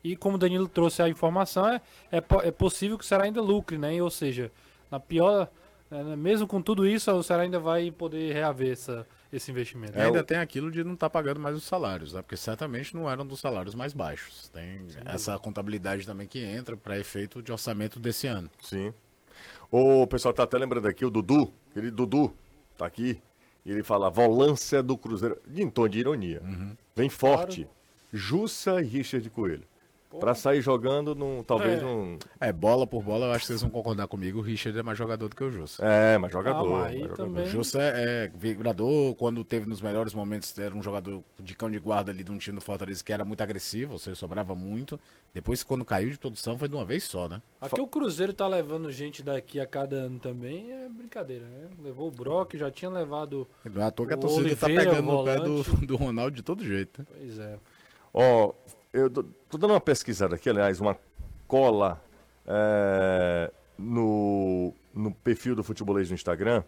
E 0.03 0.15
como 0.15 0.35
o 0.35 0.39
Danilo 0.39 0.67
trouxe 0.67 1.03
a 1.03 1.07
informação, 1.07 1.67
é, 1.67 1.79
é, 2.11 2.17
é 2.47 2.51
possível 2.51 2.97
que 2.97 3.03
o 3.03 3.07
Ceará 3.07 3.25
ainda 3.25 3.39
lucre, 3.39 3.77
né? 3.77 4.01
Ou 4.01 4.09
seja, 4.09 4.51
na 4.89 4.99
pior, 4.99 5.47
né, 5.91 6.15
mesmo 6.15 6.47
com 6.47 6.59
tudo 6.59 6.87
isso, 6.87 7.11
o 7.11 7.21
Ceará 7.21 7.43
ainda 7.43 7.59
vai 7.59 7.91
poder 7.91 8.33
reaver 8.33 8.71
essa, 8.71 9.05
esse 9.31 9.49
investimento. 9.51 9.97
E 9.97 10.01
ainda 10.01 10.23
tem 10.23 10.37
aquilo 10.37 10.69
de 10.69 10.83
não 10.83 10.93
estar 10.93 11.09
pagando 11.09 11.39
mais 11.39 11.55
os 11.55 11.63
salários, 11.63 12.13
né? 12.13 12.21
Porque 12.21 12.37
certamente 12.37 12.95
não 12.95 13.09
eram 13.09 13.25
dos 13.25 13.39
salários 13.39 13.75
mais 13.75 13.93
baixos. 13.93 14.49
Tem 14.49 14.85
essa 15.05 15.37
contabilidade 15.39 16.05
também 16.05 16.27
que 16.27 16.39
entra 16.43 16.75
para 16.75 16.99
efeito 16.99 17.41
de 17.41 17.51
orçamento 17.51 17.99
desse 17.99 18.27
ano. 18.27 18.49
Sim. 18.61 18.93
O 19.69 20.05
pessoal 20.07 20.33
tá 20.33 20.43
até 20.43 20.57
lembrando 20.57 20.87
aqui, 20.87 21.05
o 21.05 21.09
Dudu, 21.09 21.53
aquele 21.69 21.89
Dudu, 21.89 22.35
tá 22.77 22.85
aqui. 22.85 23.21
E 23.65 23.71
ele 23.71 23.83
fala, 23.83 24.09
volância 24.09 24.81
do 24.83 24.97
Cruzeiro, 24.97 25.39
de 25.47 25.61
em 25.61 25.69
tom 25.69 25.87
de 25.87 25.99
ironia. 25.99 26.41
Vem 26.95 27.09
forte. 27.09 27.67
Jussa 28.11 28.81
e 28.81 28.85
Richard 28.85 29.29
Coelho. 29.29 29.63
Pra 30.19 30.35
sair 30.35 30.61
jogando, 30.61 31.15
num, 31.15 31.43
talvez 31.43 31.81
É. 31.81 31.85
um. 31.85 32.17
É, 32.39 32.51
bola 32.51 32.85
por 32.85 33.01
bola, 33.03 33.27
eu 33.27 33.31
acho 33.31 33.41
que 33.41 33.47
vocês 33.47 33.61
vão 33.61 33.69
concordar 33.69 34.07
comigo. 34.07 34.39
O 34.39 34.41
Richard 34.41 34.77
é 34.77 34.83
mais 34.83 34.97
jogador 34.97 35.27
do 35.29 35.35
que 35.35 35.43
o 35.43 35.51
Jussa. 35.51 35.83
É, 35.85 36.17
mas 36.17 36.31
jogador. 36.31 36.75
Ah, 36.81 36.87
aí 36.87 36.99
jogador. 36.99 37.15
também- 37.17 37.43
O 37.45 37.47
Jussa 37.47 37.81
é, 37.81 38.25
é 38.25 38.31
vibrador, 38.33 39.15
quando 39.15 39.43
teve 39.43 39.65
nos 39.67 39.81
melhores 39.81 40.13
momentos, 40.13 40.57
era 40.59 40.75
um 40.75 40.83
jogador 40.83 41.23
de 41.39 41.55
cão 41.55 41.69
de 41.71 41.79
guarda 41.79 42.11
ali 42.11 42.23
de 42.23 42.31
um 42.31 42.37
time 42.37 42.55
do 42.55 42.61
Fortaleza 42.61 43.03
que 43.03 43.13
era 43.13 43.23
muito 43.25 43.41
agressivo, 43.41 43.93
ou 43.93 43.99
seja, 43.99 44.15
sobrava 44.15 44.53
muito. 44.53 44.99
Depois, 45.33 45.63
quando 45.63 45.85
caiu 45.85 46.09
de 46.09 46.17
produção, 46.19 46.57
foi 46.57 46.67
de 46.67 46.75
uma 46.75 46.83
vez 46.83 47.05
só, 47.05 47.29
né? 47.29 47.41
Aqui 47.61 47.79
o 47.79 47.87
Cruzeiro 47.87 48.33
tá 48.33 48.47
levando 48.47 48.91
gente 48.91 49.23
daqui 49.23 49.59
a 49.59 49.65
cada 49.65 49.95
ano 49.95 50.19
também, 50.19 50.71
é 50.71 50.89
brincadeira, 50.89 51.45
né? 51.45 51.69
Levou 51.81 52.09
o 52.09 52.11
Brock, 52.11 52.55
já 52.57 52.69
tinha 52.69 52.91
levado. 52.91 53.47
Não 53.63 53.81
é 53.81 53.85
à 53.85 53.91
toa 53.91 54.07
que 54.07 54.13
a 54.13 54.17
O 54.17 54.19
torcida 54.19 54.55
tá 54.55 54.65
Oliveira, 54.65 54.89
pegando 54.91 55.11
no 55.11 55.23
pé 55.23 55.37
volante. 55.37 55.69
do, 55.77 55.85
do 55.87 55.95
Ronaldo 55.95 56.35
de 56.35 56.43
todo 56.43 56.63
jeito. 56.65 57.01
né? 57.01 57.07
Pois 57.17 57.39
é. 57.39 57.57
Ó, 58.13 58.53
eu 58.93 59.09
tô, 59.09 59.23
tô 59.49 59.57
dando 59.57 59.71
uma 59.73 59.81
pesquisada 59.81 60.35
aqui, 60.35 60.49
aliás, 60.49 60.79
uma 60.79 60.97
cola 61.47 62.01
é, 62.45 63.51
no, 63.77 64.73
no 64.93 65.11
perfil 65.13 65.55
do 65.55 65.63
Futebolês 65.63 66.09
no 66.09 66.15
Instagram, 66.15 66.63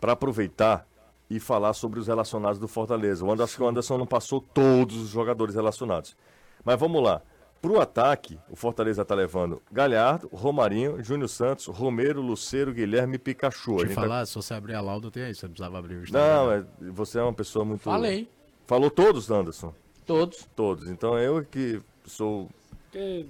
para 0.00 0.12
aproveitar 0.12 0.86
e 1.28 1.38
falar 1.38 1.72
sobre 1.74 2.00
os 2.00 2.08
relacionados 2.08 2.58
do 2.58 2.66
Fortaleza. 2.66 3.24
O 3.24 3.30
Anderson, 3.30 3.64
o 3.64 3.68
Anderson 3.68 3.98
não 3.98 4.06
passou 4.06 4.40
todos 4.40 4.96
os 4.96 5.08
jogadores 5.10 5.54
relacionados. 5.54 6.16
Mas 6.64 6.78
vamos 6.78 7.02
lá. 7.02 7.22
Pro 7.62 7.78
ataque, 7.78 8.38
o 8.48 8.56
Fortaleza 8.56 9.04
tá 9.04 9.14
levando 9.14 9.60
Galhardo, 9.70 10.28
Romarinho, 10.32 11.04
Júnior 11.04 11.28
Santos, 11.28 11.66
Romero, 11.66 12.22
Luceiro, 12.22 12.72
Guilherme 12.72 13.16
e 13.16 13.18
Pikachu. 13.18 13.72
Deixa 13.72 13.82
eu 13.84 13.86
gente 13.88 13.94
tá- 13.96 14.00
falar, 14.00 14.26
se 14.26 14.34
você 14.34 14.54
abrir 14.54 14.74
a 14.74 14.80
lauda, 14.80 15.10
tem 15.10 15.24
aí, 15.24 15.34
você 15.34 15.46
não 15.46 15.52
precisava 15.52 15.78
abrir 15.78 15.96
o 15.96 16.02
Instagram. 16.02 16.26
Não, 16.26 16.52
é- 16.52 16.64
você 16.90 17.18
é 17.18 17.22
uma 17.22 17.34
pessoa 17.34 17.64
muito. 17.64 17.82
Falei. 17.82 18.28
Falou 18.66 18.90
todos, 18.90 19.30
Anderson? 19.30 19.74
Todos. 20.14 20.48
Todos. 20.56 20.88
Então 20.88 21.18
eu 21.18 21.44
que 21.44 21.80
sou 22.04 22.48
Porque 22.90 23.26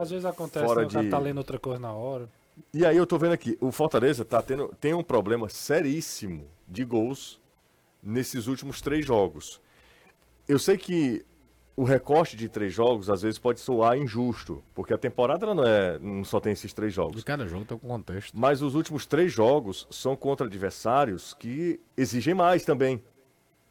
às 0.00 0.10
vezes 0.10 0.24
acontece, 0.24 0.64
fora 0.66 0.82
né, 0.82 0.86
o 0.86 0.90
cara 0.90 1.04
de- 1.04 1.10
tá 1.10 1.18
lendo 1.18 1.38
outra 1.38 1.58
coisa 1.58 1.78
na 1.78 1.92
hora. 1.92 2.28
E 2.72 2.86
aí 2.86 2.96
eu 2.96 3.06
tô 3.06 3.18
vendo 3.18 3.32
aqui, 3.32 3.56
o 3.60 3.70
Fortaleza 3.70 4.24
tá 4.24 4.40
tendo, 4.40 4.74
tem 4.80 4.94
um 4.94 5.02
problema 5.02 5.48
seríssimo 5.48 6.46
de 6.66 6.84
gols 6.84 7.38
nesses 8.02 8.46
últimos 8.46 8.80
três 8.80 9.04
jogos. 9.04 9.60
Eu 10.48 10.58
sei 10.58 10.78
que 10.78 11.24
o 11.76 11.84
recorte 11.84 12.36
de 12.36 12.48
três 12.48 12.72
jogos 12.72 13.10
às 13.10 13.20
vezes 13.20 13.38
pode 13.38 13.60
soar 13.60 13.98
injusto, 13.98 14.62
porque 14.74 14.94
a 14.94 14.98
temporada 14.98 15.44
ela 15.44 15.54
não, 15.54 15.64
é, 15.64 15.98
não 15.98 16.24
só 16.24 16.40
tem 16.40 16.52
esses 16.54 16.72
três 16.72 16.94
jogos. 16.94 17.16
Os 17.16 17.24
cada 17.24 17.46
jogo 17.46 17.66
tem 17.66 17.76
um 17.76 17.80
contexto. 17.80 18.32
Mas 18.34 18.62
os 18.62 18.74
últimos 18.74 19.04
três 19.04 19.30
jogos 19.30 19.86
são 19.90 20.16
contra 20.16 20.46
adversários 20.46 21.34
que 21.34 21.78
exigem 21.94 22.32
mais 22.32 22.64
também. 22.64 23.02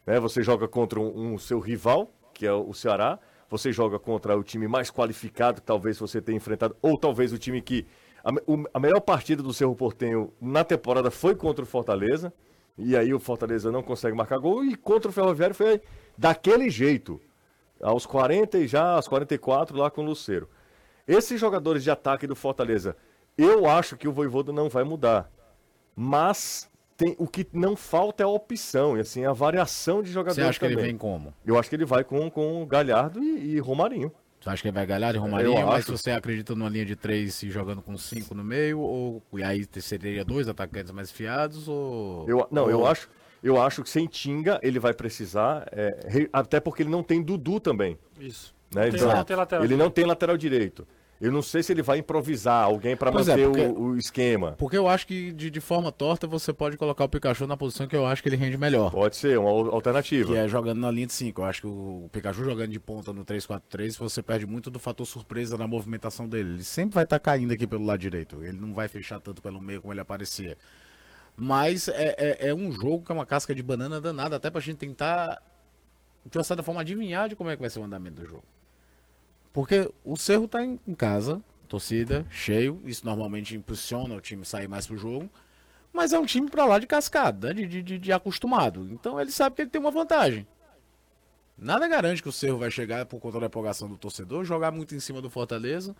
Né? 0.06 0.20
Você 0.20 0.42
joga 0.42 0.68
contra 0.68 1.00
um, 1.00 1.32
um 1.34 1.38
seu 1.38 1.58
rival, 1.58 2.08
que 2.36 2.46
é 2.46 2.52
o 2.52 2.72
Ceará. 2.72 3.18
Você 3.48 3.72
joga 3.72 3.98
contra 3.98 4.36
o 4.36 4.42
time 4.42 4.66
mais 4.68 4.90
qualificado 4.90 5.60
que 5.60 5.66
talvez 5.66 5.98
você 5.98 6.20
tenha 6.20 6.36
enfrentado, 6.36 6.76
ou 6.82 6.98
talvez 6.98 7.32
o 7.32 7.38
time 7.38 7.62
que. 7.62 7.86
A, 8.24 8.30
o- 8.46 8.64
a 8.74 8.80
melhor 8.80 9.00
partida 9.00 9.42
do 9.42 9.52
Cerro 9.54 9.74
Portenho 9.74 10.32
na 10.40 10.64
temporada 10.64 11.10
foi 11.10 11.34
contra 11.34 11.62
o 11.64 11.66
Fortaleza. 11.66 12.32
E 12.76 12.94
aí 12.96 13.14
o 13.14 13.18
Fortaleza 13.20 13.72
não 13.72 13.82
consegue 13.82 14.16
marcar 14.16 14.38
gol. 14.38 14.64
E 14.64 14.76
contra 14.76 15.08
o 15.10 15.12
Ferroviário 15.12 15.54
foi 15.54 15.80
daquele 16.18 16.68
jeito. 16.68 17.20
Aos 17.80 18.04
40 18.04 18.58
e 18.58 18.66
já 18.66 18.92
aos 18.94 19.06
44 19.08 19.76
lá 19.76 19.90
com 19.90 20.02
o 20.02 20.04
Luceiro. 20.04 20.48
Esses 21.06 21.40
jogadores 21.40 21.84
de 21.84 21.90
ataque 21.90 22.26
do 22.26 22.34
Fortaleza, 22.34 22.96
eu 23.38 23.66
acho 23.66 23.96
que 23.96 24.08
o 24.08 24.12
Voivoda 24.12 24.52
não 24.52 24.68
vai 24.68 24.82
mudar. 24.82 25.30
Mas 25.94 26.68
tem, 26.96 27.14
o 27.18 27.26
que 27.26 27.46
não 27.52 27.76
falta 27.76 28.22
é 28.22 28.26
a 28.26 28.28
opção, 28.28 28.96
e 28.96 29.00
assim, 29.00 29.24
a 29.24 29.32
variação 29.32 30.02
de 30.02 30.08
Você 30.08 30.14
jogadores 30.14 30.48
acha 30.48 30.58
que 30.58 30.64
ele 30.64 30.74
também. 30.74 30.90
vem 30.90 30.98
como? 30.98 31.32
Eu 31.44 31.58
acho 31.58 31.68
que 31.68 31.76
ele 31.76 31.84
vai 31.84 32.02
com, 32.04 32.30
com 32.30 32.64
Galhardo 32.66 33.22
e, 33.22 33.54
e 33.54 33.58
Romarinho. 33.58 34.10
Você 34.40 34.50
acha 34.50 34.62
que 34.62 34.68
ele 34.68 34.74
vai 34.74 34.86
Galhardo 34.86 35.18
e 35.18 35.20
Romarinho? 35.20 35.58
Eu 35.58 35.66
Mas 35.66 35.80
acho. 35.84 35.96
você 35.96 36.10
acredita 36.12 36.54
numa 36.54 36.68
linha 36.70 36.84
de 36.84 36.94
três 36.94 37.42
e 37.42 37.50
jogando 37.50 37.82
com 37.82 37.96
cinco 37.98 38.34
no 38.34 38.44
meio? 38.44 38.78
Ou 38.78 39.22
e 39.34 39.42
aí 39.42 39.66
seria 39.80 40.24
dois 40.24 40.46
atacantes 40.48 40.92
mais 40.92 41.10
fiados? 41.10 41.66
Ou... 41.68 42.28
Eu, 42.28 42.46
não, 42.50 42.64
ou- 42.64 42.70
eu 42.70 42.86
acho, 42.86 43.08
eu 43.42 43.60
acho 43.60 43.82
que 43.82 43.90
sem 43.90 44.06
Tinga 44.06 44.60
ele 44.62 44.78
vai 44.78 44.94
precisar, 44.94 45.66
é, 45.72 45.98
re- 46.08 46.30
até 46.32 46.60
porque 46.60 46.82
ele 46.82 46.90
não 46.90 47.02
tem 47.02 47.22
Dudu 47.22 47.58
também. 47.58 47.98
Isso. 48.20 48.54
Né? 48.72 48.84
Não 48.84 48.90
tem- 48.90 49.00
Então, 49.00 49.16
não 49.16 49.24
tem 49.24 49.36
lateral 49.36 49.62
ele 49.64 49.68
direito. 49.68 49.84
não 49.84 49.90
tem 49.90 50.04
lateral 50.04 50.36
direito. 50.36 50.86
Eu 51.20 51.32
não 51.32 51.40
sei 51.40 51.62
se 51.62 51.72
ele 51.72 51.80
vai 51.82 51.98
improvisar 51.98 52.64
alguém 52.64 52.94
para 52.94 53.10
é, 53.10 53.14
manter 53.14 53.46
porque- 53.46 53.62
o, 53.62 53.80
o 53.92 53.96
esquema. 53.96 54.52
Porque 54.58 54.76
eu 54.76 54.86
acho 54.86 55.06
que 55.06 55.32
de, 55.32 55.50
de 55.50 55.60
forma 55.60 55.90
torta 55.90 56.26
você 56.26 56.52
pode 56.52 56.76
colocar 56.76 57.04
o 57.04 57.08
Pikachu 57.08 57.46
na 57.46 57.56
posição 57.56 57.86
que 57.86 57.96
eu 57.96 58.04
acho 58.06 58.22
que 58.22 58.28
ele 58.28 58.36
rende 58.36 58.58
melhor. 58.58 58.90
Pode 58.90 59.16
ser 59.16 59.38
uma 59.38 59.48
al- 59.48 59.70
alternativa. 59.74 60.30
Que 60.32 60.38
é 60.38 60.46
jogando 60.46 60.78
na 60.80 60.90
linha 60.90 61.06
de 61.06 61.14
5. 61.14 61.40
Eu 61.40 61.44
acho 61.46 61.60
que 61.62 61.66
o 61.66 62.08
Pikachu 62.12 62.44
jogando 62.44 62.70
de 62.70 62.78
ponta 62.78 63.12
no 63.14 63.24
3-4-3, 63.24 63.96
você 63.98 64.22
perde 64.22 64.46
muito 64.46 64.70
do 64.70 64.78
fator 64.78 65.06
surpresa 65.06 65.56
na 65.56 65.66
movimentação 65.66 66.28
dele. 66.28 66.50
Ele 66.54 66.64
sempre 66.64 66.94
vai 66.96 67.04
estar 67.04 67.18
caindo 67.18 67.52
aqui 67.52 67.66
pelo 67.66 67.84
lado 67.86 67.98
direito. 67.98 68.42
Ele 68.44 68.58
não 68.60 68.74
vai 68.74 68.86
fechar 68.86 69.18
tanto 69.18 69.40
pelo 69.40 69.60
meio 69.60 69.80
como 69.80 69.94
ele 69.94 70.00
aparecia. 70.00 70.56
Mas 71.36 71.88
é, 71.88 72.14
é, 72.18 72.48
é 72.48 72.54
um 72.54 72.70
jogo 72.72 73.02
que 73.04 73.12
é 73.12 73.14
uma 73.14 73.26
casca 73.26 73.54
de 73.54 73.62
banana 73.62 74.00
danada, 74.00 74.36
até 74.36 74.50
pra 74.50 74.60
gente 74.60 74.76
tentar, 74.78 75.40
de 76.30 76.36
uma 76.36 76.44
certa 76.44 76.62
forma, 76.62 76.80
adivinhar 76.80 77.28
de 77.28 77.36
como 77.36 77.50
é 77.50 77.56
que 77.56 77.60
vai 77.60 77.70
ser 77.70 77.78
o 77.78 77.84
andamento 77.84 78.20
do 78.22 78.26
jogo. 78.26 78.44
Porque 79.56 79.90
o 80.04 80.18
Cerro 80.18 80.46
tá 80.46 80.62
em, 80.62 80.78
casa, 80.94 81.42
torcida, 81.66 82.26
cheio. 82.28 82.78
Isso 82.84 83.06
normalmente 83.06 83.56
impulsiona 83.56 84.14
o 84.14 84.20
time 84.20 84.44
sair 84.44 84.68
mais 84.68 84.86
pro 84.86 84.98
jogo. 84.98 85.30
Mas 85.94 86.12
é 86.12 86.18
um 86.18 86.26
time 86.26 86.50
pra 86.50 86.66
lá 86.66 86.78
de 86.78 86.86
cascada, 86.86 87.54
de, 87.54 87.66
de, 87.66 87.82
de- 87.82 87.98
de 87.98 88.12
acostumado. 88.12 88.86
Então 88.92 89.18
ele 89.18 89.32
sabe 89.32 89.56
que 89.56 89.62
ele 89.62 89.70
tem 89.70 89.80
uma 89.80 89.90
vantagem. 89.90 90.46
Nada 91.56 91.88
garante 91.88 92.22
que 92.22 92.28
o 92.28 92.32
Cerro 92.32 92.58
vai 92.58 92.70
chegar 92.70 93.06
por 93.06 93.18
conta 93.18 93.40
da 93.40 93.46
empolgação 93.46 93.88
do 93.88 93.96
torcedor, 93.96 94.44
jogar 94.44 94.70
muito 94.72 94.94
em 94.94 95.00
cima 95.00 95.22
do 95.22 95.30
Fortaleza 95.30 95.96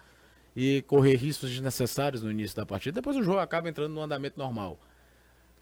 e 0.54 0.82
correr 0.82 1.16
riscos 1.16 1.48
desnecessários 1.48 2.22
no 2.22 2.30
início 2.30 2.54
da 2.54 2.66
partida. 2.66 2.96
Depois 2.96 3.16
o 3.16 3.22
jogo 3.22 3.38
acaba 3.38 3.70
entrando 3.70 3.94
no 3.94 4.02
andamento 4.02 4.38
normal. 4.38 4.78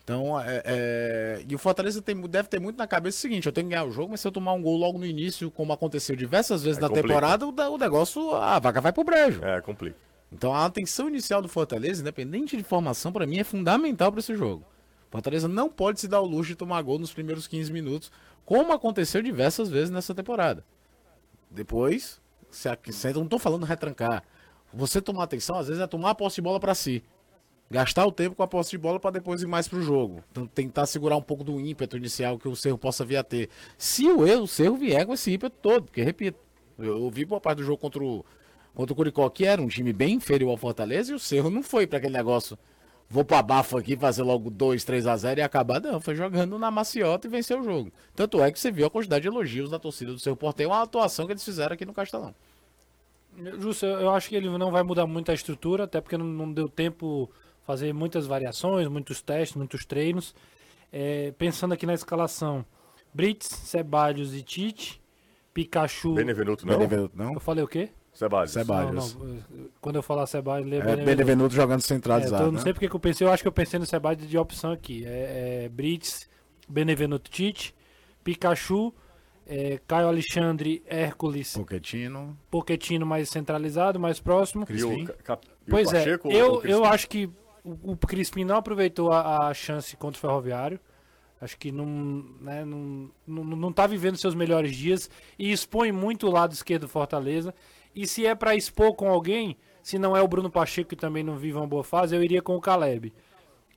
Então, 0.04 0.38
é, 0.38 0.62
é, 0.66 1.44
e 1.48 1.54
o 1.54 1.58
Fortaleza 1.58 2.02
tem- 2.02 2.20
deve 2.28 2.46
ter 2.48 2.60
muito 2.60 2.76
na 2.76 2.86
cabeça 2.86 3.16
o 3.16 3.20
seguinte: 3.20 3.46
eu 3.46 3.52
tenho 3.52 3.66
que 3.66 3.74
ganhar 3.74 3.84
o 3.86 3.90
jogo, 3.90 4.10
mas 4.10 4.20
se 4.20 4.28
eu 4.28 4.32
tomar 4.32 4.52
um 4.52 4.60
gol 4.62 4.76
logo 4.76 4.98
no 4.98 5.06
início, 5.06 5.50
como 5.50 5.72
aconteceu 5.72 6.14
diversas 6.14 6.62
vezes 6.62 6.76
Aí 6.76 6.82
na 6.82 6.88
complica. 6.88 7.08
temporada, 7.08 7.46
o, 7.46 7.72
o 7.74 7.78
negócio, 7.78 8.34
a 8.34 8.58
vaca 8.58 8.80
vai 8.82 8.92
pro 8.92 9.02
brejo. 9.02 9.42
É, 9.42 9.60
complica. 9.62 9.96
Então 10.30 10.54
a 10.54 10.66
atenção 10.66 11.08
inicial 11.08 11.40
do 11.40 11.48
Fortaleza, 11.48 12.02
independente 12.02 12.54
de 12.56 12.62
formação, 12.62 13.12
pra 13.12 13.26
mim 13.26 13.38
é 13.38 13.44
fundamental 13.44 14.10
pra 14.12 14.18
esse 14.20 14.34
jogo. 14.36 14.62
Fortaleza 15.10 15.48
não 15.48 15.70
pode 15.70 16.00
se 16.00 16.08
dar 16.08 16.20
o 16.20 16.26
luxo 16.26 16.48
de 16.50 16.56
tomar 16.56 16.82
gol 16.82 16.98
nos 16.98 17.12
primeiros 17.12 17.46
15 17.46 17.72
minutos, 17.72 18.10
como 18.44 18.72
aconteceu 18.72 19.22
diversas 19.22 19.70
vezes 19.70 19.88
nessa 19.90 20.12
temporada. 20.14 20.64
Depois, 21.50 22.20
se 22.50 22.68
a- 22.68 22.76
se- 22.90 23.08
eu 23.08 23.14
não 23.14 23.28
tô 23.28 23.38
falando 23.38 23.64
retrancar. 23.64 24.22
Você 24.72 25.00
tomar 25.00 25.22
atenção, 25.24 25.56
às 25.56 25.68
vezes, 25.68 25.80
é 25.80 25.86
tomar 25.86 26.10
a 26.10 26.14
posse 26.14 26.36
de 26.36 26.42
bola 26.42 26.58
pra 26.58 26.74
si. 26.74 27.02
Gastar 27.74 28.06
o 28.06 28.12
tempo 28.12 28.36
com 28.36 28.42
a 28.44 28.46
posse 28.46 28.70
de 28.70 28.78
bola 28.78 29.00
pra 29.00 29.10
depois 29.10 29.42
ir 29.42 29.48
mais 29.48 29.66
pro 29.66 29.82
jogo. 29.82 30.22
Então, 30.30 30.46
tentar 30.46 30.86
segurar 30.86 31.16
um 31.16 31.20
pouco 31.20 31.42
do 31.42 31.58
ímpeto 31.58 31.96
inicial 31.96 32.38
que 32.38 32.46
o 32.46 32.54
Cerro 32.54 32.78
possa 32.78 33.04
vir 33.04 33.16
a 33.16 33.24
ter. 33.24 33.48
Se 33.76 34.06
o 34.06 34.24
erro, 34.24 34.42
o 34.42 34.46
Cerro 34.46 34.76
vier 34.76 35.04
com 35.04 35.12
esse 35.12 35.32
ímpeto 35.32 35.56
todo, 35.60 35.82
porque, 35.86 36.00
repito, 36.00 36.38
eu, 36.78 37.02
eu 37.02 37.10
vi 37.10 37.24
boa 37.24 37.40
parte 37.40 37.58
do 37.58 37.64
jogo 37.64 37.78
contra 37.78 38.00
o, 38.00 38.24
contra 38.76 38.92
o 38.92 38.96
Curicó, 38.96 39.28
que 39.28 39.44
era 39.44 39.60
um 39.60 39.66
time 39.66 39.92
bem 39.92 40.14
inferior 40.14 40.52
ao 40.52 40.56
Fortaleza, 40.56 41.10
e 41.10 41.16
o 41.16 41.18
Cerro 41.18 41.50
não 41.50 41.64
foi 41.64 41.84
pra 41.84 41.98
aquele 41.98 42.12
negócio. 42.12 42.56
Vou 43.10 43.24
pra 43.24 43.42
bafo 43.42 43.76
aqui, 43.76 43.96
fazer 43.96 44.22
logo 44.22 44.50
2, 44.50 44.84
3 44.84 45.08
a 45.08 45.16
0 45.16 45.40
e 45.40 45.42
acabar. 45.42 45.80
Não, 45.80 46.00
foi 46.00 46.14
jogando 46.14 46.56
na 46.56 46.70
maciota 46.70 47.26
e 47.26 47.30
venceu 47.30 47.58
o 47.58 47.64
jogo. 47.64 47.90
Tanto 48.14 48.40
é 48.40 48.52
que 48.52 48.60
você 48.60 48.70
viu 48.70 48.86
a 48.86 48.90
quantidade 48.90 49.22
de 49.22 49.28
elogios 49.28 49.68
da 49.68 49.80
torcida 49.80 50.12
do 50.12 50.20
Cerro 50.20 50.36
Porteiro, 50.36 50.70
uma 50.70 50.80
atuação 50.80 51.26
que 51.26 51.32
eles 51.32 51.44
fizeram 51.44 51.74
aqui 51.74 51.84
no 51.84 51.92
Castelão. 51.92 52.36
Justo, 53.58 53.84
eu 53.84 54.10
acho 54.10 54.28
que 54.28 54.36
ele 54.36 54.48
não 54.56 54.70
vai 54.70 54.84
mudar 54.84 55.08
muito 55.08 55.32
a 55.32 55.34
estrutura, 55.34 55.84
até 55.84 56.00
porque 56.00 56.16
não, 56.16 56.24
não 56.24 56.52
deu 56.52 56.68
tempo 56.68 57.28
fazer 57.66 57.92
muitas 57.92 58.26
variações, 58.26 58.86
muitos 58.88 59.20
testes, 59.22 59.56
muitos 59.56 59.84
treinos. 59.84 60.34
É, 60.92 61.32
pensando 61.38 61.72
aqui 61.74 61.86
na 61.86 61.94
escalação, 61.94 62.64
Brits, 63.12 63.46
Ceballos 63.46 64.34
e 64.34 64.42
Tite, 64.42 65.02
Pikachu. 65.52 66.14
Benevenuto 66.14 66.66
não? 66.66 66.74
Benevenuto, 66.74 67.16
não? 67.16 67.34
Eu 67.34 67.40
falei 67.40 67.64
o 67.64 67.68
quê? 67.68 67.90
Ceballos. 68.12 68.52
Ceballos. 68.52 69.14
Não, 69.16 69.24
não, 69.26 69.42
quando 69.80 69.96
eu 69.96 70.02
falar 70.02 70.26
Ceballos, 70.26 70.68
lê 70.68 70.76
É, 70.76 70.80
Benevenuto. 70.80 71.06
Benevenuto 71.06 71.54
jogando 71.54 71.80
É, 71.80 71.82
centralizado. 71.82 72.34
então, 72.34 72.46
eu 72.46 72.52
não 72.52 72.58
né? 72.58 72.62
sei 72.62 72.72
porque 72.72 72.88
que 72.88 72.94
eu 72.94 73.00
pensei, 73.00 73.26
eu 73.26 73.32
acho 73.32 73.42
que 73.42 73.48
eu 73.48 73.52
pensei 73.52 73.78
no 73.80 73.86
Ceballos 73.86 74.26
de 74.28 74.38
opção 74.38 74.70
aqui. 74.70 75.04
É, 75.04 75.64
é 75.64 75.68
Brits, 75.68 76.28
Benevenuto 76.68 77.28
Tite, 77.28 77.74
Pikachu, 78.22 78.94
é, 79.46 79.80
Caio 79.86 80.06
Alexandre, 80.06 80.80
Hércules, 80.86 81.56
Pochettino. 81.56 82.38
Poquetino 82.50 83.04
mais 83.04 83.28
centralizado, 83.28 83.98
mais 83.98 84.20
próximo. 84.20 84.64
E 84.70 84.84
o, 84.84 85.04
Ca- 85.06 85.12
Cap- 85.24 85.46
o 85.46 85.70
Pois 85.70 85.92
é, 85.92 85.98
Pacheco, 85.98 86.28
ou 86.28 86.34
eu, 86.34 86.62
eu 86.64 86.84
acho 86.84 87.08
que 87.08 87.28
o, 87.64 87.96
Crispim 87.96 88.44
não 88.44 88.56
aproveitou 88.56 89.10
a, 89.10 89.48
a 89.48 89.54
chance 89.54 89.96
contra 89.96 90.18
o 90.18 90.20
Ferroviário. 90.20 90.78
Acho 91.40 91.58
que 91.58 91.72
não, 91.72 91.86
né, 92.40 92.64
não, 92.64 93.10
não, 93.26 93.44
não 93.44 93.72
tá 93.72 93.86
vivendo 93.86 94.16
seus 94.16 94.34
melhores 94.34 94.76
dias 94.76 95.10
e 95.38 95.50
expõe 95.50 95.90
muito 95.90 96.26
o 96.26 96.30
lado 96.30 96.52
esquerdo 96.52 96.82
do 96.82 96.88
Fortaleza. 96.88 97.54
E 97.94 98.06
se 98.06 98.26
é 98.26 98.34
para 98.34 98.54
expor 98.54 98.94
com 98.94 99.08
alguém, 99.08 99.56
se 99.82 99.98
não 99.98 100.16
é 100.16 100.22
o 100.22 100.28
Bruno 100.28 100.50
Pacheco 100.50 100.90
que 100.90 100.96
também 100.96 101.22
não 101.22 101.36
vive 101.36 101.56
uma 101.56 101.66
boa 101.66 101.84
fase, 101.84 102.14
eu 102.14 102.22
iria 102.22 102.42
com 102.42 102.54
o 102.54 102.60
Caleb. 102.60 103.12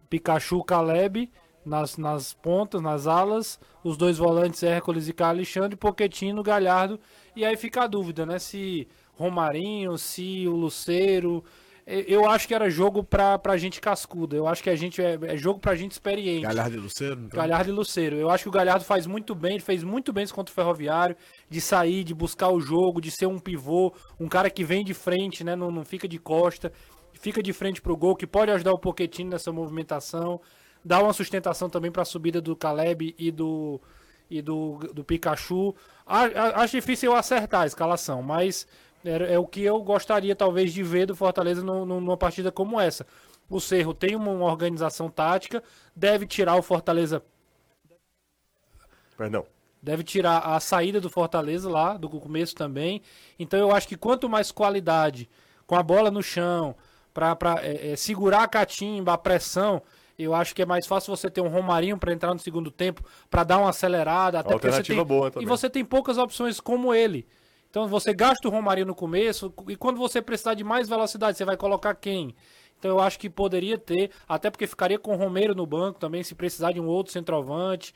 Pikachu, 0.10 0.64
Caleb 0.64 1.30
nas, 1.68 1.98
nas 1.98 2.34
pontas, 2.34 2.82
nas 2.82 3.08
alas, 3.08 3.60
os 3.84 3.98
dois 3.98 4.18
volantes 4.18 4.64
Hércules 4.64 5.08
e 5.08 5.14
Carlos 5.14 5.40
Alexandre, 5.40 5.76
Poquetino, 5.76 6.42
Galhardo, 6.42 7.00
e 7.36 7.46
aí 7.46 7.58
fica 7.58 7.84
a 7.84 7.88
dúvida, 7.88 8.26
né, 8.26 8.40
se 8.40 8.88
Romarinho, 9.14 9.98
se 9.98 10.48
o 10.48 10.56
Luceiro, 10.56 11.44
eu 11.88 12.30
acho 12.30 12.46
que 12.46 12.54
era 12.54 12.70
jogo 12.70 13.02
pra, 13.02 13.40
pra 13.40 13.56
gente 13.56 13.80
cascuda. 13.80 14.36
Eu 14.36 14.46
acho 14.46 14.62
que 14.62 14.70
a 14.70 14.76
gente 14.76 15.02
é, 15.02 15.18
é 15.22 15.38
jogo 15.38 15.60
pra 15.60 15.74
gente 15.74 15.94
experiente. 15.94 16.42
Galhardo 16.42 16.76
e 16.76 16.80
Luceiro? 16.80 17.22
Então. 17.22 17.40
Galhardo 17.40 17.70
e 17.70 17.74
Luceiro. 17.74 18.18
Eu 18.18 18.30
acho 18.30 18.44
que 18.44 18.50
o 18.50 18.52
Galhardo 18.52 18.84
faz 18.84 19.08
muito 19.08 19.34
bem, 19.34 19.54
ele 19.54 19.64
fez 19.64 19.84
muito 19.84 20.12
bem 20.12 20.28
contra 20.28 20.52
o 20.52 20.56
Ferroviário, 20.56 21.16
de 21.50 21.62
sair, 21.62 22.04
de 22.04 22.14
buscar 22.14 22.50
o 22.50 22.60
jogo, 22.60 23.00
de 23.00 23.10
ser 23.10 23.26
um 23.26 23.40
pivô, 23.40 23.94
um 24.20 24.28
cara 24.28 24.50
que 24.50 24.66
vem 24.66 24.84
de 24.84 24.94
frente, 24.94 25.46
né? 25.46 25.56
Não, 25.56 25.72
não 25.72 25.86
fica 25.86 26.10
de 26.10 26.20
costa, 26.20 26.74
fica 27.14 27.42
de 27.42 27.54
frente 27.54 27.82
pro 27.82 27.96
gol, 27.96 28.16
que 28.16 28.28
pode 28.28 28.52
ajudar 28.52 28.74
o 28.74 28.80
Pochettino 28.80 29.30
nessa 29.30 29.52
movimentação, 29.54 30.42
dá 30.84 31.02
uma 31.02 31.14
sustentação 31.14 31.70
também 31.70 31.92
para 31.92 32.02
a 32.02 32.06
subida 32.06 32.42
do 32.42 32.54
Caleb 32.54 33.16
e 33.18 33.32
do 33.32 33.80
e 34.30 34.42
do, 34.42 34.78
do 34.94 35.04
Pikachu. 35.06 35.74
Acho 36.06 36.78
difícil 36.78 37.12
eu 37.12 37.18
acertar 37.18 37.62
a 37.62 37.66
escalação, 37.66 38.22
mas 38.22 38.68
é, 39.08 39.34
é 39.34 39.40
o 39.40 39.46
que 39.46 39.64
eu 39.64 39.82
gostaria 39.82 40.36
talvez 40.36 40.74
de 40.74 40.84
ver 40.84 41.06
do 41.06 41.16
Fortaleza 41.16 41.64
no, 41.64 41.86
no, 41.86 42.02
numa 42.02 42.18
partida 42.18 42.52
como 42.52 42.80
essa. 42.80 43.06
O 43.50 43.60
Cerro 43.60 43.94
tem 43.94 44.16
uma, 44.16 44.32
uma 44.32 44.46
organização 44.46 45.10
tática, 45.10 45.64
deve 45.96 46.26
tirar 46.26 46.56
o 46.56 46.62
Fortaleza. 46.62 47.24
Perdão. 49.18 49.46
Deve 49.82 50.04
tirar 50.04 50.40
a 50.40 50.60
saída 50.60 51.00
do 51.00 51.10
Fortaleza 51.10 51.70
lá, 51.70 51.96
do 51.96 52.10
começo 52.10 52.56
também. 52.56 53.02
Então 53.40 53.60
eu 53.60 53.72
acho 53.72 53.88
que 53.88 53.96
quanto 53.96 54.28
mais 54.28 54.52
qualidade, 54.52 55.30
com 55.66 55.76
a 55.76 55.84
bola 55.84 56.12
no 56.12 56.22
chão, 56.22 56.76
para 57.14 57.38
é, 57.62 57.92
é, 57.92 57.96
segurar 57.96 58.44
a 58.44 58.48
catimba, 58.48 59.14
a 59.14 59.18
pressão, 59.18 59.82
eu 60.20 60.34
acho 60.34 60.54
que 60.54 60.62
é 60.62 60.66
mais 60.66 60.86
fácil 60.86 61.16
você 61.16 61.30
ter 61.30 61.42
um 61.42 61.48
Romarinho 61.48 61.98
para 61.98 62.12
entrar 62.12 62.34
no 62.34 62.40
segundo 62.40 62.72
tempo, 62.72 63.04
para 63.30 63.44
dar 63.44 63.60
uma 63.60 63.70
acelerada. 63.70 64.40
Até 64.40 64.54
Alternativa 64.54 64.98
tem, 64.98 65.06
boa 65.06 65.32
também. 65.32 65.46
E 65.46 65.50
você 65.50 65.70
tem 65.70 65.86
poucas 65.86 66.18
opções 66.18 66.60
como 66.60 66.94
ele. 66.94 67.28
Então 67.70 67.88
você 67.88 68.14
gasta 68.14 68.48
o 68.48 68.52
Romarinho 68.52 68.88
no 68.88 68.96
começo 68.96 69.54
e 69.68 69.76
quando 69.76 69.98
você 69.98 70.22
precisar 70.22 70.54
de 70.54 70.64
mais 70.64 70.88
velocidade, 70.88 71.38
você 71.38 71.46
vai 71.46 71.58
colocar 71.58 71.94
quem? 71.96 72.36
Então 72.80 72.92
eu 72.92 73.00
acho 73.00 73.20
que 73.20 73.30
poderia 73.30 73.78
ter, 73.78 74.12
até 74.28 74.50
porque 74.50 74.68
ficaria 74.68 75.00
com 75.00 75.14
o 75.14 75.18
Romero 75.18 75.56
no 75.56 75.66
banco 75.66 76.00
também, 76.00 76.24
se 76.24 76.36
precisar 76.36 76.72
de 76.72 76.80
um 76.80 76.88
outro 76.88 77.12
centroavante. 77.12 77.94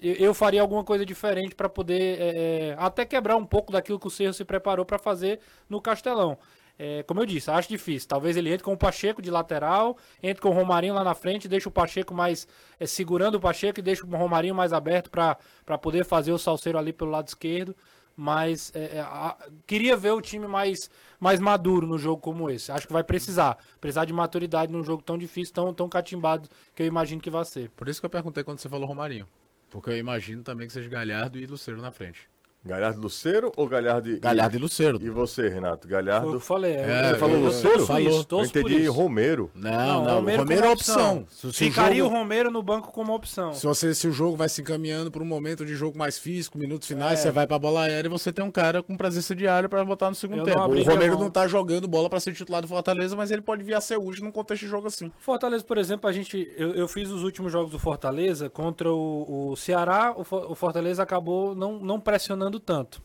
Eu, 0.00 0.14
eu 0.14 0.34
faria 0.34 0.62
alguma 0.62 0.84
coisa 0.84 1.04
diferente 1.04 1.54
para 1.54 1.68
poder 1.68 2.20
é, 2.20 2.70
é, 2.70 2.76
até 2.78 3.04
quebrar 3.04 3.36
um 3.36 3.44
pouco 3.44 3.72
daquilo 3.72 3.98
que 3.98 4.06
o 4.06 4.10
Cerro 4.10 4.32
se 4.32 4.44
preparou 4.44 4.84
para 4.84 4.98
fazer 4.98 5.40
no 5.68 5.80
Castelão. 5.80 6.38
É, 6.78 7.02
como 7.02 7.20
eu 7.20 7.26
disse, 7.26 7.50
acho 7.50 7.68
difícil. 7.68 8.08
Talvez 8.08 8.38
ele 8.38 8.50
entre 8.50 8.64
com 8.64 8.72
o 8.72 8.76
Pacheco 8.76 9.20
de 9.20 9.30
lateral, 9.30 9.98
entre 10.22 10.40
com 10.40 10.48
o 10.48 10.52
Romarinho 10.52 10.94
lá 10.94 11.04
na 11.04 11.14
frente, 11.14 11.46
deixa 11.46 11.68
o 11.68 11.72
Pacheco 11.72 12.14
mais 12.14 12.48
é, 12.78 12.86
segurando 12.86 13.34
o 13.34 13.40
Pacheco 13.40 13.80
e 13.80 13.82
deixa 13.82 14.06
o 14.06 14.08
Romarinho 14.08 14.54
mais 14.54 14.72
aberto 14.72 15.10
para 15.10 15.78
poder 15.78 16.06
fazer 16.06 16.32
o 16.32 16.38
Salseiro 16.38 16.78
ali 16.78 16.92
pelo 16.92 17.10
lado 17.10 17.28
esquerdo 17.28 17.76
mas 18.20 18.70
é, 18.74 18.98
é, 18.98 19.00
a, 19.00 19.34
queria 19.66 19.96
ver 19.96 20.10
o 20.10 20.20
time 20.20 20.46
mais, 20.46 20.90
mais 21.18 21.40
maduro 21.40 21.86
no 21.86 21.96
jogo 21.96 22.20
como 22.20 22.50
esse. 22.50 22.70
Acho 22.70 22.86
que 22.86 22.92
vai 22.92 23.02
precisar. 23.02 23.56
Precisar 23.80 24.04
de 24.04 24.12
maturidade 24.12 24.70
num 24.70 24.84
jogo 24.84 25.02
tão 25.02 25.16
difícil, 25.16 25.54
tão, 25.54 25.72
tão 25.72 25.88
catimbado, 25.88 26.46
que 26.74 26.82
eu 26.82 26.86
imagino 26.86 27.18
que 27.18 27.30
vai 27.30 27.46
ser. 27.46 27.70
Por 27.70 27.88
isso 27.88 27.98
que 27.98 28.04
eu 28.04 28.10
perguntei 28.10 28.44
quando 28.44 28.58
você 28.58 28.68
falou 28.68 28.86
Romarinho. 28.86 29.26
Porque 29.70 29.88
eu 29.88 29.96
imagino 29.96 30.42
também 30.42 30.66
que 30.66 30.72
seja 30.74 30.86
Galhardo 30.90 31.38
e 31.38 31.46
Luceiro 31.46 31.80
na 31.80 31.90
frente. 31.90 32.28
Galhardo 32.62 33.00
Luceiro 33.00 33.50
ou 33.56 33.66
Galhardo 33.66 34.10
e... 34.10 34.18
Galhardo 34.20 34.56
e 34.56 34.58
Luceiro. 34.58 34.98
E 35.00 35.08
você, 35.08 35.48
Renato? 35.48 35.88
Galhardo... 35.88 36.34
Eu 36.34 36.40
falei. 36.40 36.74
É, 36.74 37.14
falou 37.14 37.36
eu, 37.36 37.44
Luceiro? 37.44 37.86
Falou. 37.86 38.26
Eu 38.30 38.44
entendi 38.44 38.86
Romero. 38.86 39.50
Não, 39.54 39.70
não, 39.70 40.04
não 40.04 40.14
Romero, 40.16 40.42
Romero 40.42 40.66
é 40.66 40.70
opção. 40.70 41.18
opção. 41.20 41.52
Ficaria 41.52 42.02
jogo... 42.02 42.14
o 42.14 42.18
Romero 42.18 42.50
no 42.50 42.62
banco 42.62 42.92
como 42.92 43.14
opção. 43.14 43.54
Se, 43.54 43.66
você, 43.66 43.94
se 43.94 44.06
o 44.06 44.12
jogo 44.12 44.36
vai 44.36 44.48
se 44.48 44.60
encaminhando 44.60 45.10
para 45.10 45.22
um 45.22 45.26
momento 45.26 45.64
de 45.64 45.74
jogo 45.74 45.96
mais 45.96 46.18
físico, 46.18 46.58
minutos 46.58 46.86
finais, 46.86 47.20
é. 47.20 47.22
você 47.22 47.30
vai 47.30 47.46
para 47.46 47.56
a 47.56 47.58
bola 47.58 47.82
aérea 47.82 48.08
e 48.08 48.10
você 48.10 48.30
tem 48.30 48.44
um 48.44 48.50
cara 48.50 48.82
com 48.82 48.94
presença 48.94 49.34
de 49.34 49.48
área 49.48 49.66
para 49.66 49.82
botar 49.82 50.10
no 50.10 50.14
segundo 50.14 50.40
eu 50.40 50.44
tempo. 50.44 50.60
O 50.60 50.82
Romero 50.82 51.18
não 51.18 51.30
tá 51.30 51.48
jogando 51.48 51.88
bola 51.88 52.10
para 52.10 52.20
ser 52.20 52.34
titular 52.34 52.60
do 52.60 52.68
Fortaleza, 52.68 53.16
mas 53.16 53.30
ele 53.30 53.40
pode 53.40 53.62
vir 53.62 53.74
a 53.74 53.80
ser 53.80 53.98
útil 53.98 54.24
num 54.24 54.30
contexto 54.30 54.64
de 54.64 54.68
jogo 54.68 54.86
assim. 54.86 55.10
Fortaleza, 55.18 55.64
por 55.64 55.78
exemplo, 55.78 56.10
a 56.10 56.12
gente 56.12 56.52
eu, 56.58 56.74
eu 56.74 56.86
fiz 56.86 57.10
os 57.10 57.22
últimos 57.22 57.50
jogos 57.50 57.70
do 57.70 57.78
Fortaleza 57.78 58.50
contra 58.50 58.92
o, 58.92 59.50
o 59.52 59.56
Ceará, 59.56 60.14
o, 60.14 60.20
o 60.20 60.54
Fortaleza 60.54 61.02
acabou 61.02 61.54
não, 61.54 61.78
não 61.78 61.98
pressionando 61.98 62.49
tanto. 62.58 63.02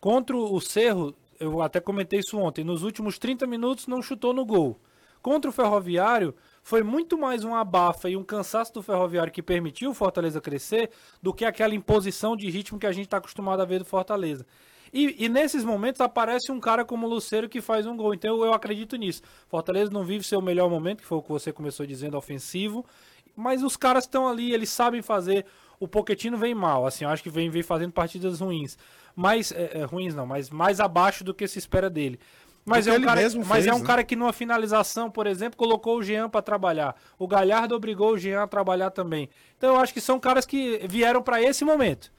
Contra 0.00 0.36
o 0.36 0.60
Cerro, 0.60 1.14
eu 1.40 1.62
até 1.62 1.80
comentei 1.80 2.20
isso 2.20 2.38
ontem, 2.38 2.62
nos 2.62 2.82
últimos 2.82 3.18
30 3.18 3.46
minutos 3.46 3.86
não 3.86 4.02
chutou 4.02 4.32
no 4.32 4.44
gol. 4.44 4.78
Contra 5.22 5.48
o 5.48 5.52
Ferroviário, 5.52 6.34
foi 6.62 6.82
muito 6.82 7.16
mais 7.16 7.44
um 7.44 7.54
abafa 7.54 8.10
e 8.10 8.16
um 8.16 8.22
cansaço 8.22 8.74
do 8.74 8.82
Ferroviário 8.82 9.32
que 9.32 9.42
permitiu 9.42 9.90
o 9.90 9.94
Fortaleza 9.94 10.40
crescer 10.40 10.90
do 11.22 11.32
que 11.32 11.46
aquela 11.46 11.74
imposição 11.74 12.36
de 12.36 12.50
ritmo 12.50 12.78
que 12.78 12.86
a 12.86 12.92
gente 12.92 13.06
está 13.06 13.16
acostumado 13.16 13.62
a 13.62 13.64
ver 13.64 13.78
do 13.78 13.86
Fortaleza. 13.86 14.46
E, 14.92 15.24
e, 15.24 15.28
nesses 15.28 15.64
momentos 15.64 16.00
aparece 16.00 16.52
um 16.52 16.60
cara 16.60 16.84
como 16.84 17.06
o 17.06 17.10
Luceiro 17.10 17.48
que 17.48 17.60
faz 17.60 17.84
um 17.84 17.96
gol. 17.96 18.14
Então 18.14 18.36
eu, 18.36 18.44
eu 18.44 18.52
acredito 18.54 18.96
nisso. 18.96 19.22
Fortaleza 19.48 19.90
não 19.90 20.04
vive 20.04 20.22
seu 20.22 20.40
melhor 20.40 20.70
momento, 20.70 21.00
que 21.00 21.06
foi 21.06 21.18
o 21.18 21.22
que 21.22 21.30
você 21.30 21.52
começou 21.52 21.84
dizendo, 21.84 22.16
ofensivo. 22.16 22.86
Mas 23.34 23.64
os 23.64 23.76
caras 23.76 24.04
estão 24.04 24.28
ali, 24.28 24.52
eles 24.52 24.70
sabem 24.70 25.02
fazer. 25.02 25.46
O 25.78 25.88
Poquetino 25.88 26.36
vem 26.36 26.54
mal, 26.54 26.86
assim, 26.86 27.04
eu 27.04 27.10
acho 27.10 27.22
que 27.22 27.30
vem, 27.30 27.50
vem 27.50 27.62
fazendo 27.62 27.92
partidas 27.92 28.40
ruins 28.40 28.76
mais 29.14 29.52
é, 29.52 29.78
é, 29.80 29.84
ruins 29.84 30.14
não, 30.14 30.26
mas 30.26 30.50
mais 30.50 30.80
abaixo 30.80 31.22
do 31.22 31.34
que 31.34 31.46
se 31.46 31.58
espera 31.58 31.88
dele. 31.88 32.18
Mas, 32.64 32.86
é 32.86 32.92
um, 32.94 33.02
cara, 33.02 33.20
mas 33.20 33.34
fez, 33.34 33.66
é 33.66 33.74
um 33.74 33.80
né? 33.80 33.84
cara 33.84 34.02
que 34.02 34.16
numa 34.16 34.32
finalização, 34.32 35.10
por 35.10 35.26
exemplo, 35.26 35.54
colocou 35.54 35.98
o 35.98 36.02
Jean 36.02 36.30
para 36.30 36.40
trabalhar. 36.40 36.96
O 37.18 37.28
Galhardo 37.28 37.74
obrigou 37.74 38.12
o 38.12 38.18
Jean 38.18 38.42
a 38.42 38.46
trabalhar 38.46 38.90
também. 38.90 39.28
Então 39.58 39.74
eu 39.74 39.80
acho 39.80 39.92
que 39.92 40.00
são 40.00 40.18
caras 40.18 40.46
que 40.46 40.80
vieram 40.88 41.22
para 41.22 41.42
esse 41.42 41.62
momento. 41.62 42.10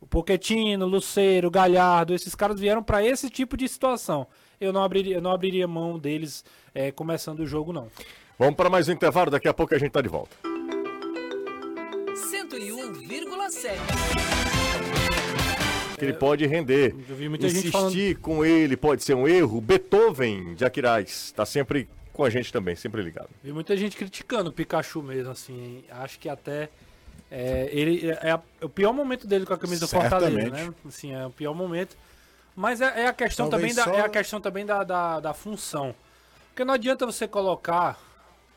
O 0.00 0.06
Poquetino, 0.06 0.86
Luceiro, 0.86 1.48
Galhardo, 1.48 2.12
esses 2.12 2.34
caras 2.34 2.58
vieram 2.58 2.82
para 2.82 3.04
esse 3.04 3.30
tipo 3.30 3.56
de 3.56 3.68
situação. 3.68 4.26
Eu 4.60 4.72
não 4.72 4.82
abriria, 4.82 5.16
eu 5.16 5.22
não 5.22 5.30
abriria 5.30 5.68
mão 5.68 5.96
deles 5.96 6.44
é, 6.74 6.90
começando 6.90 7.38
o 7.40 7.46
jogo, 7.46 7.72
não. 7.72 7.86
Vamos 8.36 8.56
para 8.56 8.68
mais 8.68 8.88
um 8.88 8.92
intervalo, 8.92 9.30
daqui 9.30 9.46
a 9.46 9.54
pouco 9.54 9.72
a 9.72 9.78
gente 9.78 9.92
tá 9.92 10.00
de 10.00 10.08
volta. 10.08 10.51
101,7 13.52 14.32
que 16.02 16.06
ele 16.06 16.12
pode 16.14 16.44
render. 16.46 16.96
Insistir 17.40 17.70
falando... 17.70 18.18
com 18.20 18.44
ele 18.44 18.76
pode 18.76 19.04
ser 19.04 19.14
um 19.14 19.28
erro. 19.28 19.60
Beethoven 19.60 20.54
de 20.54 20.64
Aquiraz 20.64 21.26
está 21.26 21.46
sempre 21.46 21.88
com 22.12 22.24
a 22.24 22.30
gente 22.30 22.52
também, 22.52 22.74
sempre 22.74 23.00
ligado. 23.02 23.28
Vi 23.42 23.52
muita 23.52 23.76
gente 23.76 23.96
criticando 23.96 24.50
o 24.50 24.52
Pikachu 24.52 25.00
mesmo, 25.00 25.30
assim. 25.30 25.84
Acho 25.88 26.18
que 26.18 26.28
até 26.28 26.68
é, 27.30 27.68
ele 27.72 28.10
é, 28.10 28.30
é, 28.30 28.40
o 28.64 28.68
pior 28.68 28.92
momento 28.92 29.28
dele 29.28 29.46
com 29.46 29.54
a 29.54 29.58
camisa 29.58 29.82
do 29.82 29.88
Fortaleza, 29.88 30.50
né? 30.50 30.74
Assim, 30.86 31.14
é 31.14 31.24
o 31.24 31.30
pior 31.30 31.54
momento. 31.54 31.96
Mas 32.56 32.80
é, 32.80 33.02
é 33.02 33.06
a 33.06 33.12
questão 33.12 33.48
Talvez 33.48 33.74
também, 33.74 33.84
só... 33.84 33.96
da, 33.96 34.02
é 34.02 34.06
a 34.06 34.08
questão 34.08 34.40
também 34.40 34.66
da, 34.66 34.82
da, 34.82 35.20
da 35.20 35.32
função. 35.32 35.94
Porque 36.48 36.64
não 36.64 36.74
adianta 36.74 37.06
você 37.06 37.28
colocar 37.28 37.98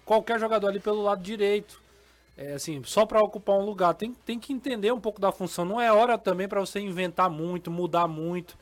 qualquer 0.03 0.39
jogador 0.39 0.67
ali 0.67 0.79
pelo 0.79 1.03
lado 1.03 1.21
direito 1.21 1.79
é, 2.37 2.53
assim, 2.53 2.81
só 2.83 3.05
para 3.05 3.19
ocupar 3.19 3.57
um 3.57 3.65
lugar. 3.65 3.93
Tem, 3.93 4.13
tem 4.25 4.39
que 4.39 4.51
entender 4.51 4.91
um 4.91 4.99
pouco 4.99 5.21
da 5.21 5.31
função. 5.31 5.63
Não 5.63 5.79
é 5.79 5.91
hora 5.91 6.17
também 6.17 6.47
para 6.47 6.59
você 6.59 6.79
inventar 6.79 7.29
muito, 7.29 7.71
mudar 7.71 8.07
muito. 8.07 8.57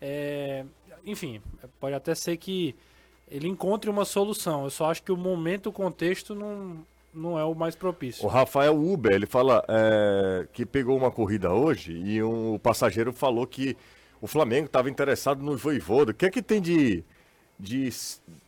É, 0.00 0.64
enfim, 1.04 1.40
pode 1.78 1.94
até 1.94 2.14
ser 2.14 2.36
que 2.38 2.74
ele 3.28 3.48
encontre 3.48 3.90
uma 3.90 4.04
solução. 4.04 4.64
Eu 4.64 4.70
só 4.70 4.90
acho 4.90 5.02
que 5.02 5.12
o 5.12 5.16
momento, 5.16 5.68
o 5.68 5.72
contexto 5.72 6.34
não, 6.34 6.86
não 7.12 7.38
é 7.38 7.44
o 7.44 7.54
mais 7.54 7.74
propício. 7.74 8.24
O 8.24 8.28
Rafael 8.28 8.74
Uber, 8.74 9.12
ele 9.12 9.26
fala 9.26 9.62
é, 9.68 10.46
que 10.52 10.64
pegou 10.64 10.96
uma 10.96 11.10
corrida 11.10 11.52
hoje 11.52 11.92
e 11.92 12.22
um, 12.22 12.54
o 12.54 12.58
passageiro 12.58 13.12
falou 13.12 13.46
que 13.46 13.76
o 14.20 14.26
Flamengo 14.26 14.66
estava 14.66 14.88
interessado 14.88 15.42
no 15.42 15.56
Voivoda. 15.56 16.12
O 16.12 16.14
que 16.14 16.26
é 16.26 16.30
que 16.30 16.42
tem 16.42 16.62
de, 16.62 17.04
de, 17.58 17.90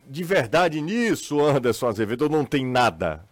de 0.09 0.25
verdade 0.25 0.81
nisso, 0.81 1.41
Anderson 1.41 1.89
Azevedo? 1.89 2.23
Ou 2.23 2.31
não 2.31 2.45
tem 2.45 2.65
nada? 2.65 3.27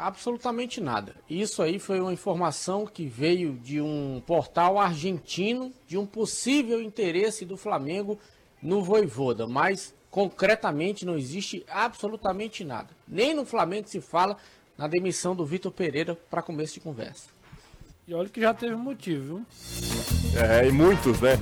Absolutamente 0.00 0.80
nada. 0.80 1.14
Isso 1.28 1.62
aí 1.62 1.78
foi 1.78 2.00
uma 2.00 2.10
informação 2.10 2.86
que 2.86 3.04
veio 3.04 3.52
de 3.52 3.82
um 3.82 4.22
portal 4.26 4.78
argentino 4.78 5.70
de 5.86 5.98
um 5.98 6.06
possível 6.06 6.80
interesse 6.80 7.44
do 7.44 7.54
Flamengo 7.54 8.18
no 8.62 8.82
Voivoda, 8.82 9.46
mas 9.46 9.94
concretamente 10.10 11.04
não 11.04 11.18
existe 11.18 11.66
absolutamente 11.68 12.64
nada. 12.64 12.88
Nem 13.06 13.34
no 13.34 13.44
Flamengo 13.44 13.88
se 13.88 14.00
fala 14.00 14.38
na 14.78 14.88
demissão 14.88 15.36
do 15.36 15.44
Vitor 15.44 15.70
Pereira 15.70 16.16
para 16.30 16.40
começo 16.40 16.72
de 16.72 16.80
conversa. 16.80 17.28
E 18.08 18.14
olha 18.14 18.30
que 18.30 18.40
já 18.40 18.54
teve 18.54 18.76
motivo, 18.76 19.22
viu? 19.22 19.46
É, 20.34 20.66
e 20.66 20.72
muitos, 20.72 21.20
né? 21.20 21.32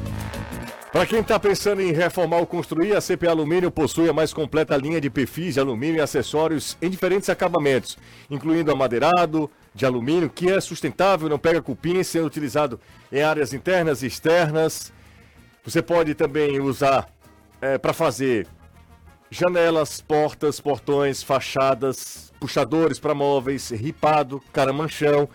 Para 0.91 1.05
quem 1.05 1.21
está 1.21 1.39
pensando 1.39 1.83
em 1.83 1.93
reformar 1.93 2.39
ou 2.39 2.47
construir, 2.47 2.97
a 2.97 3.01
CP 3.01 3.29
Alumínio 3.29 3.71
possui 3.71 4.09
a 4.09 4.13
mais 4.13 4.33
completa 4.33 4.75
linha 4.75 4.99
de 4.99 5.11
perfis 5.11 5.55
de 5.55 5.61
alumínio 5.61 5.97
e 5.97 6.01
acessórios 6.01 6.79
em 6.81 6.89
diferentes 6.89 7.29
acabamentos, 7.29 7.99
incluindo 8.31 8.73
amadeirado, 8.73 9.51
de 9.75 9.85
alumínio, 9.85 10.31
que 10.31 10.51
é 10.51 10.59
sustentável, 10.63 11.29
não 11.29 11.39
pega 11.39 11.61
cupim, 11.61 12.03
sendo 12.03 12.27
utilizado 12.27 12.81
em 13.13 13.21
áreas 13.21 13.53
internas 13.53 14.03
e 14.03 14.07
externas. 14.07 14.91
Você 15.63 15.83
pode 15.83 16.15
também 16.15 16.59
usar 16.59 17.07
é, 17.61 17.77
para 17.77 17.93
fazer 17.93 18.47
janelas, 19.31 20.01
portas, 20.01 20.59
portões, 20.59 21.23
fachadas, 21.23 22.33
puxadores 22.41 22.99
para 22.99 23.15
móveis, 23.15 23.69
ripado, 23.69 24.43
caramanchão. 24.55 25.29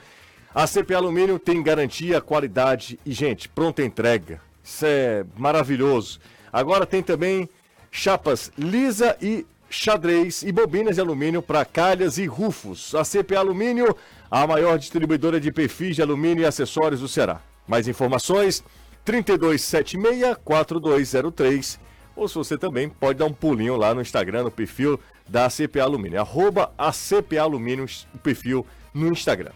A 0.53 0.65
CP 0.65 0.95
Alumínio 0.95 1.37
tem 1.37 1.61
garantia, 1.61 2.19
qualidade 2.19 2.99
e, 3.05 3.11
gente, 3.11 3.47
pronta 3.47 3.83
entrega. 3.83 4.41
Isso 4.63 4.85
é 4.85 5.25
maravilhoso. 5.37 6.19
Agora 6.51 6.85
tem 6.85 7.03
também 7.03 7.49
chapas 7.91 8.51
lisa 8.57 9.15
e 9.21 9.45
xadrez 9.69 10.43
e 10.43 10.51
bobinas 10.51 10.95
de 10.95 11.01
alumínio 11.01 11.41
para 11.41 11.65
calhas 11.65 12.17
e 12.17 12.25
rufos. 12.25 12.95
A 12.95 13.03
CP 13.03 13.35
Alumínio, 13.35 13.95
a 14.29 14.45
maior 14.45 14.77
distribuidora 14.77 15.39
de 15.39 15.51
perfis 15.51 15.95
de 15.95 16.01
alumínio 16.01 16.43
e 16.43 16.45
acessórios 16.45 17.01
do 17.01 17.07
Ceará. 17.07 17.41
Mais 17.67 17.87
informações, 17.87 18.63
3276-4203. 19.05 21.79
Ou 22.15 22.27
se 22.27 22.35
você 22.35 22.55
também 22.57 22.87
pode 22.87 23.17
dar 23.17 23.25
um 23.25 23.33
pulinho 23.33 23.75
lá 23.75 23.95
no 23.95 24.01
Instagram, 24.01 24.43
no 24.43 24.51
perfil 24.51 24.99
da 25.27 25.49
CP 25.49 25.79
Alumínio. 25.79 26.19
Arroba 26.19 26.71
a 26.77 26.91
CP 26.91 27.39
Alumínio, 27.39 27.87
o 28.13 28.17
perfil 28.19 28.63
no 28.93 29.07
Instagram. 29.07 29.53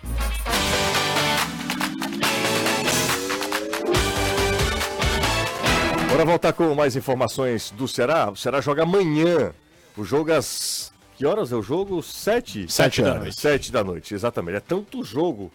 Bora 6.18 6.26
voltar 6.26 6.52
com 6.52 6.74
mais 6.74 6.96
informações 6.96 7.70
do 7.70 7.88
Ceará. 7.88 8.32
O 8.32 8.36
Ceará 8.36 8.60
joga 8.60 8.82
amanhã. 8.82 9.54
O 9.96 10.04
jogo 10.04 10.34
às. 10.34 10.92
Que 11.16 11.28
horas 11.28 11.52
é 11.52 11.56
o 11.56 11.62
jogo? 11.62 12.02
Sete? 12.02 12.66
Sete 12.72 13.04
da 13.04 13.14
noite. 13.14 13.40
Sete 13.40 13.72
da 13.72 13.84
noite, 13.84 14.16
exatamente. 14.16 14.56
É 14.58 14.60
tanto 14.60 15.04
jogo 15.04 15.52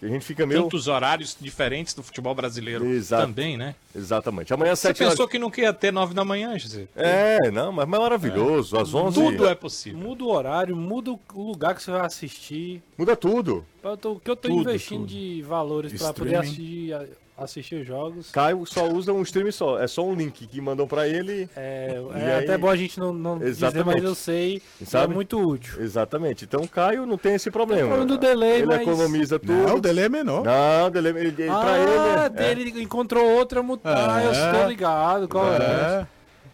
que 0.00 0.06
a 0.06 0.08
gente 0.08 0.24
fica 0.24 0.46
meio. 0.46 0.62
Tantos 0.62 0.88
horários 0.88 1.36
diferentes 1.38 1.92
do 1.92 2.02
futebol 2.02 2.34
brasileiro 2.34 2.86
Exato. 2.86 3.26
também, 3.26 3.58
né? 3.58 3.74
Exatamente. 3.94 4.50
Amanhã 4.54 4.72
às 4.72 4.78
Você 4.78 4.88
sete 4.88 4.98
pensou 5.00 5.24
horas. 5.24 5.30
que 5.30 5.38
não 5.38 5.52
ia 5.58 5.74
ter 5.74 5.92
nove 5.92 6.14
da 6.14 6.24
manhã, 6.24 6.58
José? 6.58 6.88
É, 6.96 7.50
não, 7.50 7.70
mas 7.70 7.86
mas 7.86 8.00
maravilhoso. 8.00 8.78
Às 8.78 8.94
onze. 8.94 9.20
Tudo 9.22 9.46
é 9.46 9.54
possível. 9.54 9.98
Muda 10.00 10.24
o 10.24 10.30
horário, 10.30 10.74
muda 10.74 11.10
o 11.10 11.42
lugar 11.42 11.74
que 11.74 11.82
você 11.82 11.90
vai 11.90 12.00
assistir. 12.06 12.82
Muda 12.96 13.14
tudo. 13.14 13.62
O 13.84 14.18
que 14.20 14.30
eu 14.30 14.36
tô 14.36 14.48
Tudo, 14.48 14.60
investindo 14.62 15.00
tudo. 15.00 15.08
de 15.10 15.42
valores 15.42 15.92
pra 16.00 16.14
poder 16.14 16.36
assistir, 16.36 16.94
assistir 17.38 17.76
os 17.76 17.86
jogos. 17.86 18.30
Caio 18.30 18.64
só 18.66 18.88
usa 18.88 19.12
um 19.12 19.22
stream 19.22 19.50
só. 19.52 19.78
É 19.80 19.86
só 19.86 20.04
um 20.04 20.14
link 20.14 20.46
que 20.46 20.60
mandam 20.60 20.86
pra 20.86 21.06
ele. 21.08 21.48
É, 21.56 22.00
E 22.16 22.20
é 22.20 22.34
aí- 22.36 22.44
até 22.44 22.58
bom 22.58 22.68
a 22.68 22.76
gente 22.76 22.98
não, 22.98 23.12
não 23.12 23.38
dizer, 23.38 23.50
Exatamente. 23.50 23.96
mas 23.96 24.04
eu 24.04 24.14
sei 24.14 24.62
que 24.78 24.84
Sabe? 24.86 25.12
é 25.12 25.14
muito 25.14 25.38
útil. 25.40 25.80
Exatamente. 25.82 26.44
Então 26.44 26.60
o 26.62 26.68
Caio 26.68 27.06
não 27.06 27.16
tem 27.16 27.34
esse 27.34 27.50
problema. 27.50 27.88
problema 27.88 28.06
do 28.06 28.18
delay, 28.18 28.58
ele 28.58 28.66
mas- 28.66 28.80
economiza 28.82 29.38
tudo. 29.38 29.52
Não, 29.52 29.76
o 29.76 29.80
delay 29.80 30.04
é 30.04 30.08
menor. 30.08 30.44
Não, 30.44 30.90
dele, 30.90 31.08
ele, 31.08 31.18
ele, 31.18 31.32
pra 31.46 31.72
ah, 31.72 32.26
ele. 32.26 32.42
é- 32.42 32.50
ele 32.50 32.82
encontrou 32.82 33.24
outra 33.24 33.62
mutar, 33.62 34.24
eu 34.24 34.30
É. 34.30 34.32
estou 34.52 34.68
ligado. 34.68 35.28
Qual 35.28 35.52
é? 35.52 35.56
É. 35.56 36.06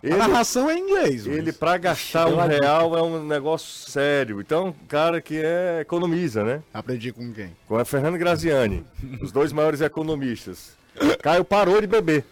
Ele, 0.04 0.12
A 0.14 0.18
narração 0.28 0.68
é 0.68 0.74
em 0.74 0.80
inglês. 0.80 1.26
mas- 1.26 1.36
ele 1.36 1.50
pra 1.50 1.78
gastar 1.78 2.26
um 2.28 2.36
real 2.46 2.94
é 2.94 3.02
um 3.02 3.24
negócio 3.26 3.90
sério. 3.90 4.38
Então, 4.38 4.74
cara 4.86 5.18
que 5.18 5.40
é 5.42 5.78
economiza, 5.80 6.44
né? 6.44 6.62
Aprendi 6.74 7.10
com 7.10 7.32
quem? 7.32 7.56
Com 7.66 7.78
a 7.78 7.84
Fernando 7.86 8.18
Graziani, 8.18 8.84
os 9.22 9.32
dois 9.32 9.50
maiores 9.50 9.80
economistas. 9.80 10.76
Caio 11.22 11.42
parou 11.42 11.80
de 11.80 11.86
beber. 11.86 12.22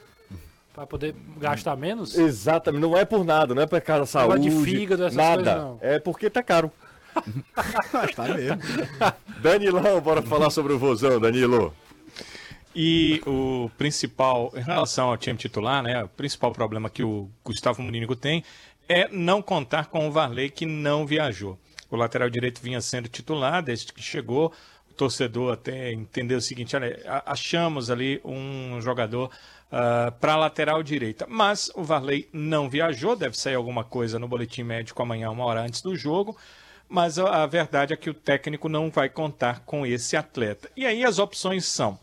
Pra 0.75 0.87
poder 0.87 1.15
gastar 1.39 1.75
menos? 1.77 2.17
Exatamente, 2.17 2.81
não 2.83 2.97
é 2.97 3.05
por 3.07 3.25
nada, 3.25 3.55
não 3.55 3.63
é 3.63 3.67
por 3.67 3.81
causa 3.81 4.01
da 4.03 4.07
saúde. 4.07 4.51
de 4.51 4.65
fígado, 4.65 5.05
essas 5.05 5.17
nada. 5.17 5.35
coisas, 5.43 5.55
não. 5.63 5.79
É 5.81 5.99
porque 5.99 6.29
tá 6.29 6.43
caro. 6.43 6.71
Mas 7.93 8.15
tá 8.15 8.25
mesmo. 8.29 8.59
Danilão, 9.43 10.01
bora 10.01 10.23
falar 10.23 10.51
sobre 10.51 10.73
o 10.73 10.79
vozão, 10.79 11.19
Danilo. 11.21 11.75
E 12.75 13.21
o 13.27 13.71
principal, 13.77 14.51
em 14.55 14.63
relação 14.63 15.11
ao 15.11 15.17
time 15.17 15.39
titular, 15.39 15.83
né? 15.83 16.05
O 16.05 16.09
principal 16.09 16.53
problema 16.53 16.89
que 16.89 17.03
o 17.03 17.29
Gustavo 17.45 17.83
Munínigo 17.83 18.17
tem 18.17 18.43
é 18.89 19.09
não 19.09 19.43
contar 19.43 19.87
com 19.87 20.09
o 20.09 20.11
Varley 20.11 20.51
que 20.51 20.65
não 20.65 21.07
viajou. 21.07 21.59
O 21.91 21.97
lateral 21.97 22.31
direito 22.31 22.63
vinha 22.63 22.81
sendo 22.81 23.09
titular 23.09 23.63
desde 23.63 23.93
que 23.93 24.03
chegou. 24.03 24.53
O 24.91 24.95
torcedor 24.95 25.53
até 25.53 25.93
entendeu 25.93 26.39
o 26.39 26.41
seguinte: 26.41 26.75
olha, 26.75 26.99
achamos 27.27 27.91
ali 27.91 28.21
um 28.25 28.81
jogador 28.81 29.31
para 30.21 30.33
a 30.35 30.37
lateral 30.37 30.83
direita. 30.83 31.27
Mas 31.29 31.71
o 31.75 31.83
Varley 31.83 32.29
não 32.33 32.69
viajou, 32.71 33.15
deve 33.15 33.37
sair 33.39 33.55
alguma 33.55 33.85
coisa 33.85 34.19
no 34.19 34.29
boletim 34.29 34.63
médico 34.63 35.03
amanhã, 35.03 35.31
uma 35.31 35.45
hora 35.45 35.63
antes 35.63 35.83
do 35.83 35.95
jogo. 35.95 36.37
Mas 36.89 37.19
a 37.19 37.47
verdade 37.47 37.93
é 37.93 37.97
que 37.97 38.11
o 38.11 38.15
técnico 38.15 38.69
não 38.69 38.91
vai 38.91 39.09
contar 39.09 39.61
com 39.61 39.87
esse 39.87 40.17
atleta. 40.17 40.71
E 40.77 40.85
aí 40.85 41.05
as 41.05 41.19
opções 41.19 41.65
são 41.65 41.99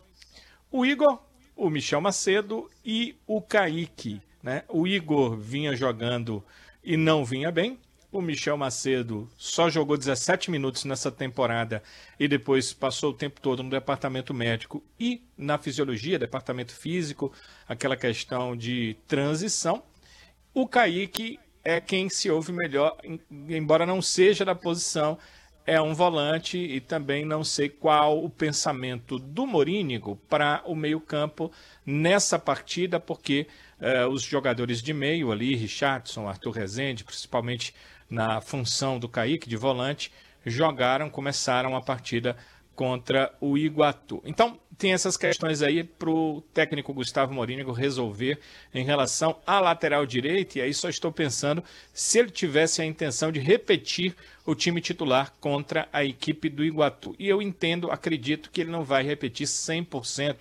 o 0.72 0.86
Igor, 0.86 1.22
o 1.56 1.70
Michel 1.70 2.02
Macedo 2.02 2.70
e 2.86 3.16
o 3.28 3.42
Kaique. 3.42 4.22
Né? 4.42 4.64
O 4.70 4.88
Igor 4.88 5.36
vinha 5.38 5.76
jogando 5.76 6.44
e 6.84 6.96
não 6.96 7.26
vinha 7.26 7.52
bem. 7.52 7.78
O 8.12 8.22
Michel 8.22 8.58
Macedo 8.58 9.30
só 9.38 9.70
jogou 9.70 9.96
17 9.96 10.50
minutos 10.50 10.84
nessa 10.84 11.12
temporada 11.12 11.84
e 12.20 12.28
depois 12.28 12.74
passou 12.74 13.12
o 13.12 13.14
tempo 13.14 13.40
todo 13.40 13.62
no 13.62 13.70
departamento 13.70 14.34
médico 14.34 14.84
e 15.00 15.22
na 15.38 15.60
fisiologia, 15.60 16.18
departamento 16.18 16.72
físico, 16.74 17.32
aquela 17.68 17.96
questão 17.96 18.58
de 18.58 18.96
transição. 19.08 19.84
O 20.56 20.68
Kaique 20.68 21.40
é 21.64 21.80
quem 21.80 22.10
se 22.10 22.32
ouve 22.32 22.52
melhor, 22.52 22.98
em- 23.04 23.20
embora 23.50 23.86
não 23.86 24.02
seja 24.02 24.44
da 24.44 24.56
posição, 24.56 25.16
é 25.70 25.80
um 25.80 25.94
volante 25.94 26.58
e 26.58 26.82
também 26.82 27.24
não 27.24 27.44
sei 27.44 27.70
qual 27.70 28.24
o 28.24 28.28
pensamento 28.28 29.20
do 29.20 29.46
Morínigo 29.46 30.16
para 30.28 30.64
o 30.66 30.76
meio-campo 30.76 31.52
nessa 31.86 32.40
partida, 32.40 33.00
porque 33.00 33.46
eh, 33.80 34.04
os 34.08 34.24
jogadores 34.24 34.82
de 34.82 34.94
meio 34.96 35.32
ali, 35.32 35.56
Richardson, 35.56 36.28
Arthur 36.28 36.54
Rezende, 36.54 37.04
principalmente 37.04 37.76
na 38.10 38.42
função 38.42 38.98
do 38.98 39.08
Kaique 39.08 39.48
de 39.48 39.56
volante, 39.56 40.12
jogaram, 40.44 41.08
começaram 41.08 41.76
a 41.76 41.82
partida 41.82 42.36
contra 42.80 43.36
o 43.42 43.58
Iguatu. 43.58 44.22
Então, 44.24 44.58
tem 44.78 44.94
essas 44.94 45.18
questões 45.18 45.62
aí 45.62 45.84
para 45.84 46.10
o 46.10 46.42
técnico 46.54 46.94
Gustavo 46.94 47.34
Morínigo 47.34 47.74
resolver 47.74 48.40
em 48.74 48.86
relação 48.86 49.36
à 49.46 49.60
lateral 49.60 50.06
direita, 50.06 50.58
e 50.58 50.62
aí 50.62 50.74
só 50.74 50.88
estou 50.88 51.12
pensando 51.12 51.62
se 51.92 52.20
ele 52.20 52.30
tivesse 52.30 52.82
a 52.82 52.86
intenção 52.86 53.34
de 53.34 53.40
repetir 53.42 54.16
o 54.46 54.56
time 54.56 54.80
titular 54.80 55.34
contra 55.42 55.90
a 55.92 56.06
equipe 56.06 56.48
do 56.48 56.64
Iguatu. 56.64 57.14
E 57.20 57.28
eu 57.28 57.42
entendo, 57.42 57.92
acredito 57.92 58.50
que 58.50 58.62
ele 58.62 58.72
não 58.72 58.86
vai 58.86 59.04
repetir 59.04 59.46
100%, 59.46 60.38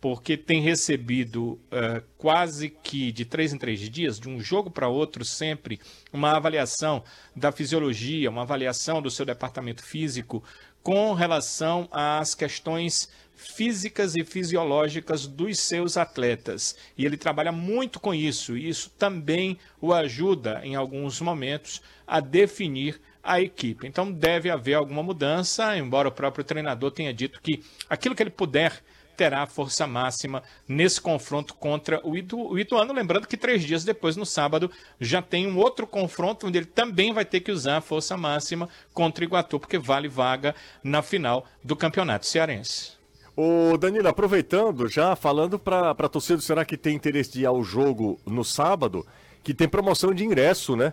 porque 0.00 0.38
tem 0.38 0.60
recebido 0.60 1.58
eh, 1.70 2.02
quase 2.18 2.68
que 2.68 3.10
de 3.10 3.24
três 3.24 3.52
em 3.54 3.58
três 3.58 3.80
dias, 3.80 4.20
de 4.20 4.28
um 4.28 4.38
jogo 4.38 4.70
para 4.70 4.88
outro, 4.88 5.24
sempre 5.24 5.80
uma 6.12 6.36
avaliação 6.36 7.02
da 7.34 7.50
fisiologia, 7.50 8.28
uma 8.28 8.42
avaliação 8.42 9.00
do 9.00 9.10
seu 9.10 9.24
departamento 9.24 9.82
físico 9.82 10.44
com 10.84 11.14
relação 11.14 11.88
às 11.90 12.34
questões 12.34 13.08
físicas 13.34 14.14
e 14.14 14.22
fisiológicas 14.22 15.26
dos 15.26 15.58
seus 15.58 15.96
atletas. 15.96 16.76
E 16.96 17.04
ele 17.04 17.16
trabalha 17.16 17.50
muito 17.50 17.98
com 17.98 18.14
isso, 18.14 18.56
e 18.56 18.68
isso 18.68 18.90
também 18.98 19.58
o 19.80 19.92
ajuda, 19.94 20.60
em 20.62 20.74
alguns 20.74 21.20
momentos, 21.20 21.82
a 22.06 22.20
definir 22.20 23.00
a 23.22 23.40
equipe. 23.40 23.86
Então 23.86 24.12
deve 24.12 24.50
haver 24.50 24.74
alguma 24.74 25.02
mudança, 25.02 25.76
embora 25.76 26.08
o 26.08 26.12
próprio 26.12 26.44
treinador 26.44 26.90
tenha 26.90 27.14
dito 27.14 27.40
que 27.40 27.64
aquilo 27.88 28.14
que 28.14 28.22
ele 28.22 28.30
puder 28.30 28.82
terá 29.16 29.46
força 29.46 29.86
máxima 29.86 30.42
nesse 30.66 31.00
confronto 31.00 31.54
contra 31.54 32.00
o, 32.06 32.16
Itu, 32.16 32.38
o 32.38 32.58
Ituano. 32.58 32.92
Lembrando 32.92 33.26
que 33.26 33.36
três 33.36 33.62
dias 33.62 33.84
depois, 33.84 34.16
no 34.16 34.26
sábado, 34.26 34.70
já 35.00 35.22
tem 35.22 35.46
um 35.46 35.58
outro 35.58 35.86
confronto 35.86 36.46
onde 36.46 36.58
ele 36.58 36.66
também 36.66 37.12
vai 37.12 37.24
ter 37.24 37.40
que 37.40 37.52
usar 37.52 37.78
a 37.78 37.80
força 37.80 38.16
máxima 38.16 38.68
contra 38.92 39.22
o 39.22 39.26
Iguatu, 39.26 39.58
porque 39.60 39.78
vale 39.78 40.08
vaga 40.08 40.54
na 40.82 41.02
final 41.02 41.46
do 41.62 41.76
Campeonato 41.76 42.26
Cearense. 42.26 42.92
Ô 43.36 43.76
Danilo, 43.76 44.06
aproveitando, 44.06 44.88
já 44.88 45.16
falando 45.16 45.58
para 45.58 45.90
a 45.90 46.08
torcida, 46.08 46.40
será 46.40 46.64
que 46.64 46.76
tem 46.76 46.94
interesse 46.94 47.32
de 47.32 47.40
ir 47.40 47.46
ao 47.46 47.64
jogo 47.64 48.20
no 48.24 48.44
sábado? 48.44 49.04
Que 49.42 49.52
tem 49.52 49.68
promoção 49.68 50.14
de 50.14 50.24
ingresso, 50.24 50.76
né? 50.76 50.92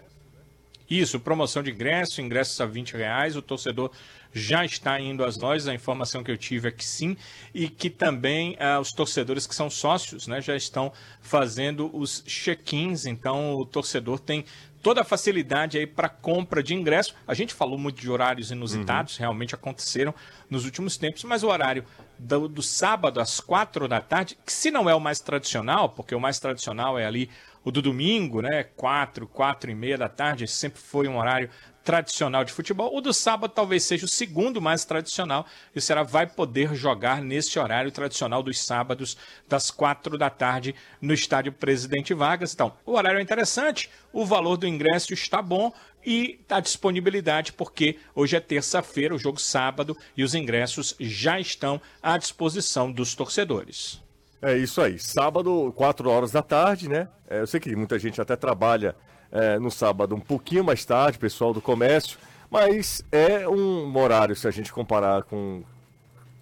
Isso, 0.91 1.21
promoção 1.21 1.63
de 1.63 1.71
ingresso, 1.71 2.19
ingressos 2.19 2.59
a 2.59 2.65
20 2.65 2.97
reais. 2.97 3.37
O 3.37 3.41
torcedor 3.41 3.91
já 4.33 4.65
está 4.65 4.99
indo 4.99 5.23
às 5.23 5.37
lojas. 5.37 5.69
A 5.69 5.73
informação 5.73 6.21
que 6.21 6.29
eu 6.29 6.37
tive 6.37 6.67
é 6.67 6.71
que 6.71 6.83
sim. 6.83 7.15
E 7.53 7.69
que 7.69 7.89
também 7.89 8.57
ah, 8.59 8.77
os 8.77 8.91
torcedores 8.91 9.47
que 9.47 9.55
são 9.55 9.69
sócios 9.69 10.27
né, 10.27 10.41
já 10.41 10.53
estão 10.53 10.91
fazendo 11.21 11.89
os 11.93 12.21
check-ins. 12.27 13.05
Então 13.05 13.55
o 13.55 13.65
torcedor 13.65 14.19
tem 14.19 14.43
toda 14.81 14.99
a 14.99 15.05
facilidade 15.05 15.77
aí 15.77 15.87
para 15.87 16.09
compra 16.09 16.61
de 16.61 16.73
ingresso. 16.73 17.15
A 17.25 17.33
gente 17.33 17.53
falou 17.53 17.77
muito 17.77 18.01
de 18.01 18.11
horários 18.11 18.51
inusitados, 18.51 19.15
realmente 19.15 19.55
aconteceram 19.55 20.13
nos 20.49 20.65
últimos 20.65 20.97
tempos, 20.97 21.23
mas 21.23 21.41
o 21.41 21.47
horário 21.47 21.85
do, 22.19 22.49
do 22.49 22.61
sábado 22.61 23.21
às 23.21 23.39
quatro 23.39 23.87
da 23.87 24.01
tarde, 24.01 24.37
que 24.45 24.51
se 24.51 24.69
não 24.69 24.89
é 24.89 24.95
o 24.95 24.99
mais 24.99 25.19
tradicional, 25.19 25.87
porque 25.87 26.13
o 26.13 26.19
mais 26.19 26.39
tradicional 26.39 26.99
é 26.99 27.05
ali 27.05 27.29
o 27.63 27.71
do 27.71 27.81
domingo, 27.81 28.41
né? 28.41 28.63
Quatro, 28.63 29.27
quatro 29.27 29.69
e 29.69 29.75
meia 29.75 29.97
da 29.97 30.09
tarde, 30.09 30.47
sempre 30.47 30.81
foi 30.81 31.07
um 31.07 31.17
horário 31.17 31.49
tradicional 31.83 32.43
de 32.43 32.53
futebol. 32.53 32.95
O 32.95 33.01
do 33.01 33.13
sábado 33.13 33.51
talvez 33.53 33.83
seja 33.83 34.05
o 34.05 34.09
segundo 34.09 34.61
mais 34.61 34.85
tradicional 34.85 35.45
e 35.75 35.79
o 35.79 35.81
Ceará 35.81 36.03
vai 36.03 36.27
poder 36.27 36.75
jogar 36.75 37.21
nesse 37.21 37.57
horário 37.57 37.91
tradicional 37.91 38.43
dos 38.43 38.63
sábados, 38.63 39.17
das 39.47 39.71
quatro 39.71 40.17
da 40.17 40.29
tarde, 40.29 40.75
no 41.01 41.13
estádio 41.13 41.51
Presidente 41.51 42.13
Vargas. 42.13 42.53
Então, 42.53 42.73
o 42.85 42.93
horário 42.93 43.19
é 43.19 43.21
interessante, 43.21 43.89
o 44.13 44.25
valor 44.25 44.57
do 44.57 44.67
ingresso 44.67 45.13
está 45.13 45.41
bom 45.41 45.73
e 46.05 46.39
a 46.49 46.59
disponibilidade, 46.59 47.53
porque 47.53 47.97
hoje 48.15 48.35
é 48.35 48.39
terça-feira, 48.39 49.15
o 49.15 49.19
jogo 49.19 49.39
sábado, 49.39 49.95
e 50.15 50.23
os 50.23 50.33
ingressos 50.33 50.95
já 50.99 51.39
estão 51.39 51.81
à 52.01 52.17
disposição 52.17 52.91
dos 52.91 53.15
torcedores. 53.15 54.01
É 54.41 54.57
isso 54.57 54.81
aí. 54.81 54.97
Sábado, 54.97 55.71
4 55.75 56.09
horas 56.09 56.31
da 56.31 56.41
tarde, 56.41 56.89
né? 56.89 57.07
É, 57.29 57.41
eu 57.41 57.47
sei 57.47 57.59
que 57.59 57.75
muita 57.75 57.99
gente 57.99 58.19
até 58.19 58.35
trabalha 58.35 58.95
é, 59.31 59.59
no 59.59 59.69
sábado 59.69 60.15
um 60.15 60.19
pouquinho 60.19 60.63
mais 60.63 60.83
tarde, 60.83 61.17
pessoal 61.17 61.53
do 61.53 61.61
comércio, 61.61 62.17
mas 62.49 63.03
é 63.11 63.47
um 63.47 63.95
horário, 63.97 64.35
se 64.35 64.47
a 64.47 64.51
gente 64.51 64.73
comparar 64.73 65.23
com. 65.23 65.63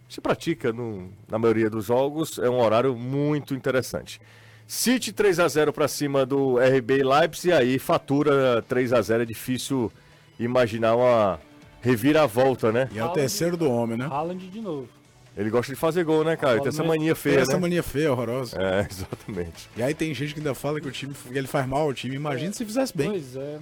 Se 0.09 0.19
pratica 0.19 0.73
no, 0.73 1.09
na 1.27 1.37
maioria 1.37 1.69
dos 1.69 1.85
jogos, 1.85 2.39
é 2.39 2.49
um 2.49 2.59
horário 2.59 2.95
muito 2.95 3.53
interessante. 3.53 4.19
City 4.65 5.11
3 5.13 5.39
a 5.39 5.47
0 5.47 5.71
para 5.73 5.87
cima 5.87 6.25
do 6.25 6.57
RB 6.57 7.03
Leipzig, 7.03 7.53
aí 7.53 7.77
fatura 7.77 8.63
3 8.67 8.93
a 8.93 9.01
0 9.01 9.23
é 9.23 9.25
difícil 9.25 9.91
imaginar 10.39 10.95
uma 10.95 11.39
reviravolta, 11.81 12.71
né? 12.71 12.89
E 12.91 12.97
é 12.97 13.05
o 13.05 13.09
terceiro 13.09 13.55
do 13.55 13.69
homem, 13.69 13.97
né? 13.97 14.07
Haaland 14.09 14.47
de 14.47 14.61
novo. 14.61 14.87
Ele 15.39 15.49
gosta 15.49 15.71
de 15.71 15.79
fazer 15.79 16.03
gol, 16.03 16.25
né, 16.25 16.35
cara? 16.35 16.55
Ele 16.55 16.61
tem 16.63 16.67
essa 16.69 16.83
mania 16.83 17.15
feia, 17.15 17.35
Tem 17.35 17.43
essa 17.43 17.53
né? 17.53 17.59
mania 17.59 17.81
feia, 17.81 18.11
horrorosa. 18.11 18.57
É, 18.61 18.85
exatamente. 18.91 19.69
E 19.77 19.81
aí 19.81 19.93
tem 19.93 20.13
gente 20.13 20.33
que 20.33 20.39
ainda 20.41 20.53
fala 20.53 20.81
que 20.81 20.87
o 20.87 20.91
time 20.91 21.13
que 21.13 21.37
ele 21.37 21.47
faz 21.47 21.65
mal 21.65 21.83
ao 21.83 21.93
time. 21.93 22.13
Imagina 22.15 22.51
se 22.51 22.65
fizesse 22.65 22.95
bem. 22.95 23.09
Pois 23.11 23.35
é. 23.37 23.57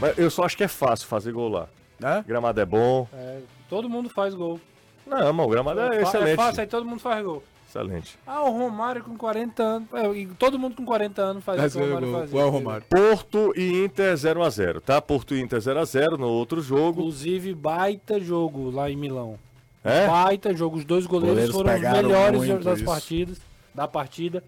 Mas 0.00 0.16
eu 0.16 0.30
só 0.30 0.44
acho 0.44 0.56
que 0.56 0.62
é 0.62 0.68
fácil 0.68 1.08
fazer 1.08 1.32
gol 1.32 1.48
lá. 1.48 1.68
Né? 1.98 2.20
O 2.20 2.28
gramado 2.28 2.60
é 2.60 2.64
bom. 2.64 3.08
é, 3.12 3.40
Todo 3.68 3.88
mundo 3.88 4.08
faz 4.08 4.32
gol. 4.32 4.60
Não, 5.04 5.32
mas 5.32 5.46
o 5.46 5.48
gramado 5.50 5.80
é 5.80 5.96
É 5.98 6.02
excelente. 6.02 6.36
fácil, 6.36 6.60
aí 6.60 6.66
todo 6.68 6.86
mundo 6.86 7.00
faz 7.00 7.24
gol. 7.24 7.42
Excelente. 7.68 8.16
Ah, 8.24 8.44
o 8.44 8.52
Romário 8.56 9.02
com 9.02 9.16
40 9.16 9.60
anos. 9.60 9.88
É, 9.92 10.08
e 10.12 10.26
todo 10.38 10.56
mundo 10.56 10.76
com 10.76 10.84
40 10.84 11.20
anos 11.20 11.42
faz 11.44 11.60
Mas 11.60 11.74
o 11.74 11.78
que 11.80 11.84
o 11.84 11.88
Romário 11.88 12.12
fazia. 12.12 12.28
Qual 12.30 12.42
é 12.42 12.46
o 12.46 12.50
Romário? 12.50 12.86
Porto 12.88 13.52
e 13.56 13.84
Inter 13.84 14.14
0x0, 14.14 14.80
tá? 14.80 15.02
Porto 15.02 15.34
e 15.34 15.40
Inter 15.40 15.58
0x0 15.58 16.16
no 16.16 16.28
outro 16.28 16.60
jogo. 16.62 17.00
Inclusive, 17.00 17.52
baita 17.54 18.20
jogo 18.20 18.70
lá 18.70 18.88
em 18.88 18.96
Milão. 18.96 19.36
É? 19.84 20.06
Baita 20.06 20.54
jogo. 20.54 20.78
Os 20.78 20.84
dois 20.84 21.06
goleiros, 21.06 21.50
Goleiros 21.50 21.54
foram 21.54 21.74
os 21.74 22.02
melhores 22.02 22.64
das 22.64 22.78
isso. 22.78 22.86
partidas. 22.86 23.40
Da 23.74 23.86
partida. 23.86 24.42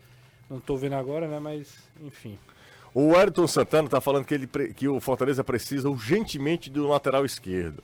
Não 0.48 0.58
tô 0.58 0.76
vendo 0.76 0.94
agora, 0.94 1.28
né? 1.28 1.38
Mas, 1.38 1.74
enfim. 2.02 2.38
O 2.94 3.14
Ayrton 3.14 3.46
Santana 3.46 3.88
tá 3.88 4.00
falando 4.00 4.24
que, 4.24 4.32
ele, 4.32 4.46
que 4.46 4.88
o 4.88 4.98
Fortaleza 5.00 5.44
precisa 5.44 5.90
urgentemente 5.90 6.70
do 6.70 6.88
lateral 6.88 7.26
esquerdo. 7.26 7.82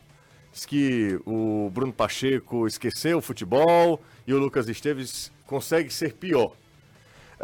Diz 0.51 0.65
que 0.65 1.21
o 1.27 1.71
Bruno 1.71 1.93
Pacheco 1.93 2.67
esqueceu 2.67 3.19
o 3.19 3.23
futebol 3.23 4.01
e 4.27 4.33
o 4.33 4.39
Lucas 4.39 4.69
Esteves 4.69 5.31
consegue 5.47 5.93
ser 5.93 6.15
pior. 6.15 6.53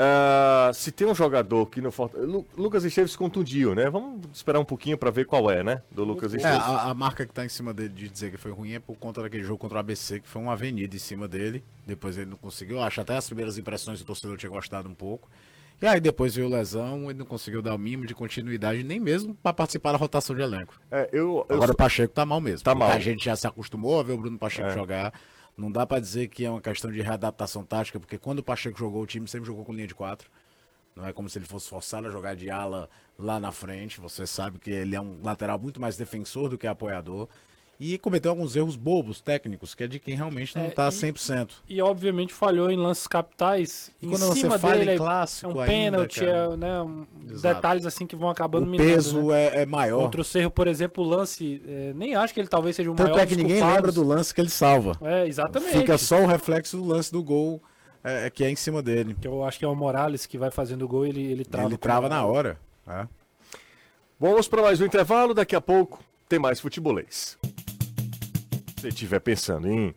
Ah, 0.00 0.70
se 0.72 0.92
tem 0.92 1.06
um 1.08 1.14
jogador 1.14 1.66
que 1.66 1.80
no 1.80 1.90
Fortaleza. 1.90 2.30
Lu- 2.30 2.46
Lucas 2.56 2.84
Esteves 2.84 3.16
contundiu, 3.16 3.74
né? 3.74 3.90
Vamos 3.90 4.20
esperar 4.32 4.60
um 4.60 4.64
pouquinho 4.64 4.96
pra 4.96 5.10
ver 5.10 5.26
qual 5.26 5.50
é, 5.50 5.64
né? 5.64 5.82
Do 5.90 6.04
Lucas 6.04 6.32
É, 6.32 6.36
Esteves. 6.36 6.60
a, 6.60 6.90
a 6.90 6.94
marca 6.94 7.26
que 7.26 7.32
tá 7.32 7.44
em 7.44 7.48
cima 7.48 7.74
dele 7.74 7.88
de 7.88 8.08
dizer 8.08 8.30
que 8.30 8.36
foi 8.36 8.52
ruim 8.52 8.74
é 8.74 8.78
por 8.78 8.96
conta 8.96 9.20
daquele 9.22 9.42
jogo 9.42 9.58
contra 9.58 9.76
o 9.78 9.80
ABC, 9.80 10.20
que 10.20 10.28
foi 10.28 10.40
uma 10.40 10.52
avenida 10.52 10.94
em 10.94 11.00
cima 11.00 11.26
dele. 11.26 11.64
Depois 11.84 12.16
ele 12.16 12.30
não 12.30 12.36
conseguiu. 12.36 12.80
Acho 12.80 13.00
até 13.00 13.16
as 13.16 13.26
primeiras 13.26 13.58
impressões 13.58 13.98
do 13.98 14.04
torcedor 14.04 14.36
tinha 14.36 14.50
gostado 14.50 14.88
um 14.88 14.94
pouco. 14.94 15.28
E 15.82 15.86
aí 15.86 16.00
depois 16.00 16.34
veio 16.34 16.48
lesão, 16.48 17.04
ele 17.10 17.18
não 17.20 17.26
conseguiu 17.26 17.60
dar 17.62 17.74
o 17.74 17.78
mínimo 17.78 18.04
de 18.06 18.14
continuidade, 18.14 18.82
nem 18.84 18.98
mesmo 19.00 19.34
pra 19.42 19.52
participar 19.52 19.92
da 19.92 19.98
rotação 19.98 20.34
de 20.34 20.42
elenco. 20.42 20.74
É, 20.90 21.08
eu, 21.12 21.44
eu 21.48 21.56
Agora 21.56 21.72
o 21.72 21.76
Pacheco 21.76 22.12
tá 22.14 22.24
mal 22.26 22.40
mesmo. 22.40 22.64
Tá 22.64 22.74
mal. 22.74 22.90
A 22.90 22.98
gente 23.00 23.24
já 23.24 23.34
se 23.36 23.46
acostumou 23.46 23.98
a 23.98 24.02
ver 24.02 24.12
o 24.12 24.18
Bruno 24.18 24.38
Pacheco 24.38 24.68
É. 24.68 24.74
jogar. 24.74 25.12
Não 25.58 25.72
dá 25.72 25.84
pra 25.84 25.98
dizer 25.98 26.28
que 26.28 26.44
é 26.44 26.50
uma 26.50 26.60
questão 26.60 26.88
de 26.88 27.02
readaptação 27.02 27.64
tática, 27.64 27.98
porque 27.98 28.16
quando 28.16 28.38
o 28.38 28.42
Pacheco 28.44 28.78
jogou, 28.78 29.02
o 29.02 29.06
time 29.06 29.26
sempre 29.26 29.48
jogou 29.48 29.64
com 29.64 29.72
linha 29.72 29.88
de 29.88 29.94
quatro. 29.94 30.30
Não 30.94 31.04
é 31.04 31.12
como 31.12 31.28
se 31.28 31.36
ele 31.36 31.46
fosse 31.46 31.68
forçado 31.68 32.06
a 32.06 32.10
jogar 32.10 32.36
de 32.36 32.48
ala 32.48 32.88
lá 33.18 33.40
na 33.40 33.50
frente. 33.50 34.00
Você 34.00 34.24
sabe 34.24 34.60
que 34.60 34.70
ele 34.70 34.94
é 34.94 35.00
um 35.00 35.20
lateral 35.20 35.58
muito 35.58 35.80
mais 35.80 35.96
defensor 35.96 36.48
do 36.48 36.56
que 36.56 36.68
apoiador. 36.68 37.28
E 37.80 37.96
cometeu 37.96 38.32
alguns 38.32 38.56
erros 38.56 38.74
bobos 38.74 39.20
técnicos, 39.20 39.72
que 39.72 39.84
é 39.84 39.86
de 39.86 40.00
quem 40.00 40.16
realmente 40.16 40.56
não 40.56 40.64
É, 40.64 40.70
tá 40.70 40.88
e- 40.88 40.92
100%. 40.92 41.62
E 41.68 41.80
obviamente 41.80 42.32
falhou 42.34 42.68
em 42.72 42.76
lances 42.76 43.06
capitais. 43.06 43.92
E 44.02 44.06
Em 44.06 44.10
quando 44.10 44.34
cima 44.34 44.56
você 44.56 44.58
falha 44.58 44.78
dele, 44.78 44.90
em 44.90 44.94
é 44.94 44.96
clássico 44.96 45.46
é 45.52 45.54
um 45.54 45.60
ainda, 45.60 45.72
pênalti, 45.72 46.24
é, 46.24 46.56
né, 46.56 46.82
um- 46.82 47.06
detalhes 47.40 47.86
assim 47.86 48.04
que 48.04 48.16
vão 48.16 48.28
acabando 48.30 48.64
O 48.64 48.66
minando, 48.66 48.90
peso 48.90 49.28
né? 49.28 49.44
é, 49.58 49.62
é 49.62 49.66
maior. 49.66 50.02
Contra 50.02 50.20
o 50.20 50.24
Cerro, 50.24 50.50
por 50.50 50.66
exemplo, 50.66 51.04
o 51.04 51.06
lance, 51.08 51.62
é, 51.68 51.92
nem 51.94 52.16
acho 52.16 52.34
que 52.34 52.40
ele 52.40 52.48
talvez 52.48 52.74
seja 52.74 52.90
o 52.90 52.96
Tanto 52.96 53.10
maior 53.12 53.22
é 53.22 53.26
que 53.26 53.36
ninguém 53.36 53.58
culpados. 53.58 53.76
lembra 53.76 53.92
do 53.92 54.02
lance 54.02 54.34
que 54.34 54.40
ele 54.40 54.50
salva. 54.50 54.98
É, 55.00 55.28
exatamente. 55.28 55.78
Fica 55.78 55.96
só 55.96 56.20
o 56.20 56.26
reflexo 56.26 56.76
do 56.78 56.84
lance 56.84 57.12
do 57.12 57.22
gol 57.22 57.62
é, 58.02 58.26
é, 58.26 58.30
que 58.30 58.42
é 58.42 58.50
em 58.50 58.56
cima 58.56 58.82
dele. 58.82 59.16
Que 59.20 59.28
eu 59.28 59.44
acho 59.44 59.56
que 59.56 59.64
é 59.64 59.68
o 59.68 59.74
Morales 59.76 60.26
que 60.26 60.36
vai 60.36 60.50
fazendo 60.50 60.82
o 60.84 60.88
gol 60.88 61.06
e 61.06 61.10
ele, 61.10 61.22
ele 61.30 61.44
trava. 61.44 61.68
ele 61.68 61.76
trava 61.76 62.08
na 62.08 62.24
hora. 62.26 62.58
é. 62.88 63.06
Vamos 64.18 64.48
para 64.48 64.62
mais 64.62 64.80
um 64.80 64.84
intervalo, 64.84 65.32
daqui 65.32 65.54
a 65.54 65.60
pouco 65.60 66.02
tem 66.28 66.40
mais 66.40 66.58
futebolês. 66.58 67.38
Você 68.78 68.88
estiver 68.88 69.18
pensando 69.18 69.68
em 69.68 69.92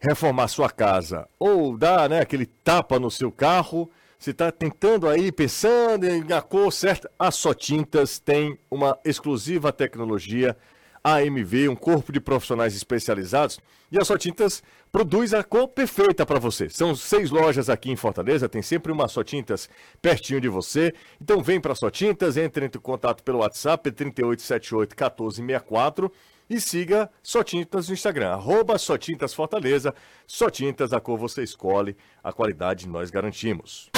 reformar 0.00 0.48
sua 0.48 0.68
casa 0.68 1.28
ou 1.38 1.78
dar 1.78 2.10
né, 2.10 2.20
aquele 2.20 2.44
tapa 2.44 2.98
no 2.98 3.08
seu 3.08 3.30
carro, 3.30 3.88
você 4.18 4.32
está 4.32 4.50
tentando 4.50 5.08
aí, 5.08 5.30
pensando 5.30 6.04
em 6.04 6.32
a 6.32 6.42
cor 6.42 6.72
certa, 6.72 7.08
a 7.16 7.30
Só 7.30 7.54
Tintas 7.54 8.18
tem 8.18 8.58
uma 8.68 8.98
exclusiva 9.04 9.72
tecnologia 9.72 10.56
AMV, 11.04 11.68
um 11.68 11.76
corpo 11.76 12.10
de 12.10 12.18
profissionais 12.18 12.74
especializados, 12.74 13.60
e 13.92 13.98
a 13.98 14.04
Só 14.04 14.18
Tintas 14.18 14.60
produz 14.90 15.32
a 15.32 15.44
cor 15.44 15.68
perfeita 15.68 16.26
para 16.26 16.40
você. 16.40 16.68
São 16.68 16.96
seis 16.96 17.30
lojas 17.30 17.70
aqui 17.70 17.92
em 17.92 17.96
Fortaleza, 17.96 18.48
tem 18.48 18.62
sempre 18.62 18.90
uma 18.90 19.06
Só 19.06 19.22
Tintas 19.22 19.68
pertinho 20.02 20.40
de 20.40 20.48
você. 20.48 20.92
Então 21.20 21.40
vem 21.42 21.60
para 21.60 21.72
a 21.72 21.76
Só 21.76 21.90
Tintas, 21.90 22.36
entre 22.36 22.66
em 22.66 22.70
contato 22.70 23.22
pelo 23.22 23.38
WhatsApp 23.38 23.88
3878 23.88 24.96
1464 25.42 26.10
e 26.48 26.60
siga 26.60 27.10
Só 27.22 27.42
Tintas 27.42 27.88
no 27.88 27.94
Instagram, 27.94 28.30
arroba 28.30 28.78
Só 28.78 28.96
Tintas 28.96 29.34
Fortaleza. 29.34 29.94
Só 30.26 30.50
Tintas, 30.50 30.92
a 30.92 31.00
cor 31.00 31.18
você 31.18 31.42
escolhe, 31.42 31.96
a 32.22 32.32
qualidade 32.32 32.88
nós 32.88 33.10
garantimos. 33.10 33.90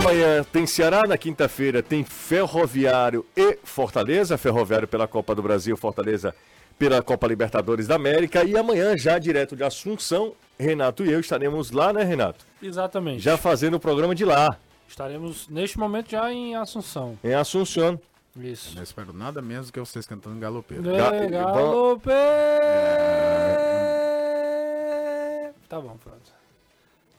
Amanhã 0.00 0.44
tem 0.52 0.66
Ceará, 0.66 1.06
na 1.06 1.18
quinta-feira 1.18 1.82
tem 1.82 2.04
Ferroviário 2.04 3.26
e 3.36 3.58
Fortaleza, 3.64 4.38
Ferroviário 4.38 4.86
pela 4.86 5.08
Copa 5.08 5.34
do 5.34 5.42
Brasil, 5.42 5.76
Fortaleza 5.76 6.34
pela 6.78 7.02
Copa 7.02 7.26
Libertadores 7.26 7.88
da 7.88 7.96
América 7.96 8.44
e 8.44 8.56
amanhã 8.56 8.96
já 8.96 9.18
direto 9.18 9.56
de 9.56 9.64
Assunção, 9.64 10.32
Renato 10.58 11.04
e 11.04 11.10
eu 11.12 11.18
estaremos 11.18 11.72
lá, 11.72 11.92
né, 11.92 12.04
Renato? 12.04 12.46
Exatamente. 12.62 13.20
Já 13.20 13.36
fazendo 13.36 13.74
o 13.74 13.80
programa 13.80 14.14
de 14.14 14.24
lá, 14.24 14.56
Estaremos 14.88 15.46
neste 15.48 15.78
momento 15.78 16.10
já 16.10 16.32
em 16.32 16.54
Assunção. 16.54 17.18
em 17.22 17.34
Assunção. 17.34 18.00
Isso. 18.40 18.74
Não 18.76 18.82
espero 18.82 19.12
nada 19.12 19.40
menos 19.42 19.70
que 19.70 19.78
vocês 19.80 20.06
cantando 20.06 20.38
galopeiro. 20.38 20.82
Ga- 20.84 21.14
É! 24.58 25.50
Tá 25.68 25.80
bom, 25.80 25.96
pronto. 26.02 26.38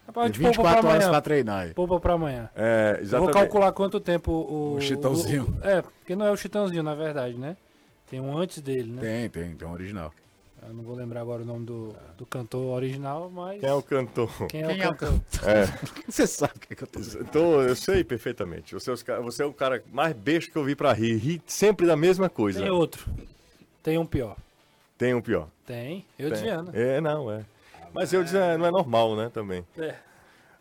Rapaz, 0.08 0.30
a 0.32 0.34
Tem 0.34 0.42
gente 0.44 0.56
poupa 0.56 0.70
24 0.70 0.82
pra 0.82 0.90
horas 0.90 1.04
amanhã. 1.04 1.10
pra 1.12 1.22
treinar 1.22 1.60
aí. 1.66 1.74
Poupa 1.74 2.00
pra 2.00 2.14
amanhã. 2.14 2.50
É, 2.56 3.00
Eu 3.02 3.20
Vou 3.20 3.30
calcular 3.30 3.72
quanto 3.72 4.00
tempo 4.00 4.32
o... 4.32 4.76
O 4.76 4.82
Chitãozinho. 4.82 5.56
o- 5.64 5.68
é, 5.68 5.82
porque 5.84 6.16
não 6.16 6.26
é 6.26 6.32
o 6.32 6.38
Chitãozinho, 6.38 6.82
na 6.82 6.96
verdade, 6.96 7.36
né? 7.38 7.56
Tem 8.10 8.20
um 8.20 8.36
antes 8.36 8.60
dele, 8.60 8.92
né? 8.92 9.02
Tem, 9.02 9.30
tem, 9.30 9.56
tem 9.56 9.68
um 9.68 9.72
original. 9.72 10.12
Eu 10.68 10.74
não 10.74 10.84
vou 10.84 10.96
lembrar 10.96 11.22
agora 11.22 11.42
o 11.42 11.46
nome 11.46 11.66
do, 11.66 11.96
do 12.18 12.26
cantor 12.26 12.76
original, 12.76 13.30
mas... 13.30 13.60
Quem 13.60 13.70
é 13.70 13.74
o 13.74 13.82
cantor? 13.82 14.48
Quem 14.48 14.64
é 14.64 14.68
Quem 14.68 14.78
o 14.78 14.82
é 14.82 14.94
cantor? 14.94 15.10
Você 16.08 16.28
sabe 16.28 16.54
o 16.56 16.60
que, 16.60 16.76
que 16.76 16.84
eu 16.84 16.88
tô 16.88 17.00
dizendo. 17.00 17.24
Então, 17.24 17.62
eu 17.62 17.76
sei 17.76 18.04
perfeitamente. 18.04 18.74
Você 18.74 18.90
é, 18.90 18.94
os 18.94 19.04
você 19.24 19.44
é 19.44 19.46
o 19.46 19.54
cara 19.54 19.84
mais 19.92 20.14
besta 20.16 20.52
que 20.52 20.58
eu 20.58 20.64
vi 20.64 20.76
pra 20.76 20.94
rir. 20.94 21.16
Ri 21.18 21.42
sempre 21.48 21.88
da 21.88 21.96
mesma 21.96 22.30
coisa. 22.30 22.62
Tem 22.62 22.70
outro. 22.70 23.10
Tem 23.82 23.98
um 23.98 24.06
pior. 24.06 24.36
Tem 24.98 25.14
um 25.14 25.22
pior. 25.22 25.48
Tem. 25.66 26.06
Eu 26.18 26.30
Tem. 26.30 26.34
desviando. 26.34 26.72
É, 26.76 27.00
não, 27.00 27.32
é. 27.32 27.46
Mas 27.94 28.12
eu 28.12 28.24
dizendo, 28.24 28.60
não 28.60 28.66
é 28.66 28.72
normal, 28.72 29.16
né, 29.16 29.32
também. 29.34 29.66
É. 29.78 29.96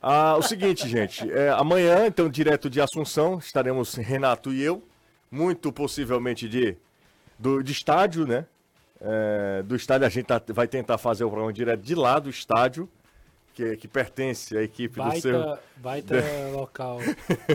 Ah, 0.00 0.36
o 0.36 0.42
seguinte, 0.42 0.86
gente, 0.88 1.30
é, 1.30 1.50
amanhã, 1.50 2.06
então, 2.06 2.28
direto 2.28 2.70
de 2.70 2.80
Assunção, 2.80 3.38
estaremos 3.38 3.94
Renato 3.94 4.52
e 4.52 4.62
eu, 4.62 4.82
muito 5.30 5.72
possivelmente 5.72 6.48
de, 6.48 6.76
do, 7.38 7.62
de 7.62 7.72
estádio, 7.72 8.26
né? 8.26 8.46
É, 9.00 9.62
do 9.62 9.76
estádio 9.76 10.06
a 10.06 10.10
gente 10.10 10.26
tá- 10.26 10.42
vai 10.48 10.66
tentar 10.66 10.98
fazer 10.98 11.24
o 11.24 11.28
programa 11.28 11.52
direto 11.52 11.80
de 11.80 11.94
lá 11.94 12.18
do 12.18 12.28
estádio, 12.28 12.88
que, 13.54 13.76
que 13.76 13.88
pertence 13.88 14.56
à 14.56 14.62
equipe 14.62 15.00
do 15.00 15.20
seu. 15.20 15.40
Baita, 15.40 15.60
baita 15.76 16.24
local. 16.52 16.98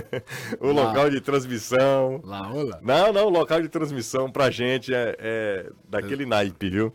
o 0.59 0.71
local 0.71 1.09
de 1.09 1.21
transmissão. 1.21 2.21
Lá, 2.23 2.51
olá. 2.51 2.79
Não, 2.81 3.13
não, 3.13 3.25
o 3.27 3.29
local 3.29 3.61
de 3.61 3.69
transmissão 3.69 4.29
pra 4.31 4.49
gente 4.49 4.93
é, 4.93 5.15
é 5.19 5.69
daquele 5.89 6.25
naipe, 6.25 6.69
viu? 6.69 6.93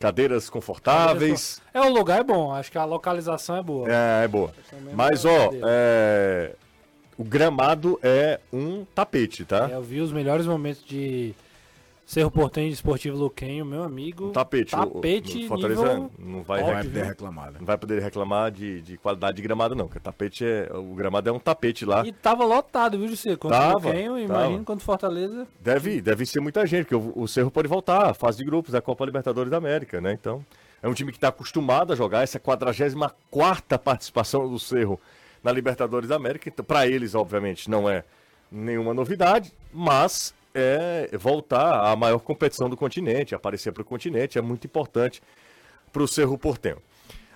Cadeiras 0.00 0.48
confortáveis. 0.48 1.60
É, 1.74 1.80
o 1.80 1.90
lugar 1.90 2.20
é 2.20 2.24
bom. 2.24 2.52
Acho 2.52 2.72
que 2.72 2.78
a 2.78 2.84
localização 2.84 3.56
é 3.56 3.62
boa. 3.62 3.88
É, 3.88 4.24
é 4.24 4.28
boa. 4.28 4.52
Mas, 4.94 5.24
é 5.24 5.28
ó, 5.28 5.50
é, 5.62 6.52
o 7.18 7.22
gramado 7.22 8.00
é 8.02 8.40
um 8.52 8.84
tapete, 8.94 9.44
tá? 9.44 9.68
É, 9.70 9.74
eu 9.74 9.82
vi 9.82 10.00
os 10.00 10.10
melhores 10.10 10.46
momentos 10.46 10.82
de 10.84 11.34
Cerro 12.10 12.28
Portenho 12.28 12.72
Esportivo 12.72 13.16
Luquenho, 13.16 13.64
meu 13.64 13.84
amigo. 13.84 14.30
Um 14.30 14.32
tapete. 14.32 14.72
Tapete 14.72 15.38
o, 15.38 15.44
o 15.44 15.46
Fortaleza 15.46 15.94
nível 15.94 16.10
não 16.18 16.42
vai, 16.42 16.60
vai 16.60 16.82
poder 16.82 17.04
reclamar. 17.04 17.46
né? 17.52 17.56
não 17.60 17.66
vai 17.66 17.78
poder 17.78 18.02
reclamar 18.02 18.50
de, 18.50 18.82
de 18.82 18.96
qualidade 18.96 19.36
de 19.36 19.42
gramado, 19.44 19.76
não. 19.76 19.86
Porque 19.86 20.00
tapete 20.00 20.44
é, 20.44 20.68
o 20.74 20.92
gramado 20.92 21.28
é 21.28 21.32
um 21.32 21.38
tapete 21.38 21.84
lá. 21.84 22.04
E 22.04 22.10
tava 22.10 22.44
lotado, 22.44 22.98
viu, 22.98 23.06
José? 23.06 23.36
Contra 23.36 23.56
Tava, 23.56 23.74
Luquenho, 23.90 24.26
tava. 24.26 24.40
imagina 24.40 24.64
contra 24.64 24.82
o 24.82 24.84
Fortaleza. 24.84 25.46
Deve, 25.60 26.00
deve 26.00 26.26
ser 26.26 26.40
muita 26.40 26.66
gente, 26.66 26.86
porque 26.86 26.96
o, 26.96 27.12
o 27.14 27.28
Cerro 27.28 27.48
pode 27.48 27.68
voltar 27.68 28.10
à 28.10 28.12
fase 28.12 28.38
de 28.38 28.44
grupos 28.44 28.72
da 28.72 28.82
Copa 28.82 29.04
Libertadores 29.04 29.48
da 29.48 29.58
América, 29.58 30.00
né? 30.00 30.12
Então, 30.12 30.44
é 30.82 30.88
um 30.88 30.94
time 30.94 31.12
que 31.12 31.16
está 31.16 31.28
acostumado 31.28 31.92
a 31.92 31.96
jogar 31.96 32.24
essa 32.24 32.40
44 32.40 33.78
participação 33.78 34.50
do 34.50 34.58
Cerro 34.58 34.98
na 35.44 35.52
Libertadores 35.52 36.08
da 36.08 36.16
América. 36.16 36.48
Então, 36.48 36.64
para 36.64 36.88
eles, 36.88 37.14
obviamente, 37.14 37.70
não 37.70 37.88
é 37.88 38.02
nenhuma 38.50 38.92
novidade, 38.92 39.52
mas 39.72 40.34
é 40.54 41.10
voltar 41.16 41.90
à 41.90 41.96
maior 41.96 42.18
competição 42.18 42.68
do 42.68 42.76
continente, 42.76 43.34
aparecer 43.34 43.72
para 43.72 43.82
o 43.82 43.84
continente, 43.84 44.38
é 44.38 44.42
muito 44.42 44.66
importante 44.66 45.22
para 45.92 46.02
o 46.02 46.08
Cerro 46.08 46.38
Portenho. 46.38 46.78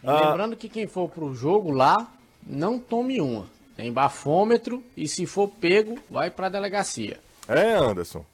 Ah. 0.03 0.29
Lembrando 0.29 0.57
que 0.57 0.69
quem 0.69 0.87
for 0.87 1.09
pro 1.09 1.35
jogo 1.35 1.71
lá, 1.71 2.13
não 2.47 2.79
tome 2.79 3.21
uma. 3.21 3.47
Tem 3.77 3.93
bafômetro 3.93 4.83
e 4.97 5.09
se 5.09 5.27
for 5.27 5.49
pego, 5.49 5.99
vai 6.11 6.31
pra 6.31 6.49
delegacia. 6.49 7.19
É, 7.49 7.73
Anderson. 7.73 8.25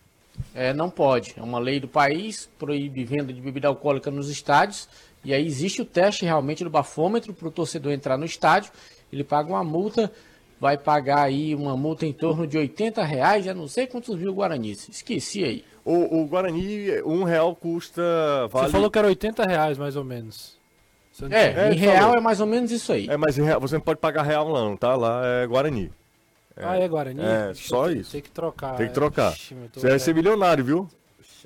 É, 0.55 0.73
não 0.73 0.91
pode. 0.91 1.35
É 1.37 1.43
uma 1.43 1.59
lei 1.59 1.81
do 1.81 1.89
país, 1.89 2.49
proíbe 2.59 3.05
venda 3.05 3.33
de 3.33 3.41
bebida 3.41 3.69
alcoólica 3.69 4.11
nos 4.11 4.29
estádios. 4.29 4.89
E 5.25 5.35
aí 5.35 5.47
existe 5.47 5.83
o 5.83 5.85
teste 5.85 6.25
realmente 6.25 6.65
do 6.65 6.71
bafômetro 6.71 7.33
para 7.33 7.49
o 7.49 7.51
torcedor 7.51 7.93
entrar 7.93 8.17
no 8.17 8.25
estádio. 8.25 8.73
Ele 9.13 9.25
paga 9.25 9.51
uma 9.51 9.65
multa, 9.65 10.13
vai 10.61 10.77
pagar 10.77 11.23
aí 11.23 11.55
uma 11.55 11.77
multa 11.77 12.05
em 12.07 12.13
torno 12.13 12.47
de 12.47 12.59
80 12.59 13.03
reais, 13.03 13.45
já 13.45 13.55
não 13.55 13.67
sei 13.67 13.87
quantos 13.87 14.15
mil 14.17 14.33
guaranis. 14.35 14.89
Esqueci 14.89 15.43
aí. 15.43 15.65
O, 15.85 16.21
o 16.21 16.27
Guarani, 16.27 17.01
um 17.07 17.25
real 17.25 17.57
custa. 17.57 18.03
Vale... 18.49 18.67
Você 18.67 18.73
falou 18.73 18.91
que 18.91 18.99
era 18.99 19.09
80 19.09 19.45
reais, 19.45 19.79
mais 19.79 19.97
ou 19.97 20.05
menos. 20.05 20.59
É, 21.31 21.69
É, 21.69 21.73
em 21.73 21.77
real 21.77 22.03
falou. 22.03 22.17
é 22.19 22.21
mais 22.21 22.41
ou 22.41 22.47
menos 22.47 22.71
isso 22.71 22.93
aí. 22.93 23.09
É, 23.09 23.17
mas 23.17 23.39
em 23.39 23.43
real- 23.43 23.59
você 23.61 23.75
não 23.77 23.81
pode 23.81 23.99
pagar 23.99 24.23
real, 24.23 24.53
não, 24.53 24.77
tá? 24.77 24.95
Lá 24.95 25.23
é 25.27 25.47
Guarani. 25.47 25.91
Ah, 26.57 26.77
é 26.77 26.87
Guarani? 26.87 27.21
É, 27.23 27.53
só 27.55 27.91
isso. 27.91 28.13
Tem 28.13 28.21
que 28.21 28.31
trocar. 28.31 28.77
Tem 28.77 28.89
que 28.89 28.93
trocar. 28.95 29.33
Ixi, 29.33 29.57
Você 29.75 29.89
vai 29.89 29.99
ser 29.99 30.15
milionário, 30.15 30.63
viu? 30.65 30.89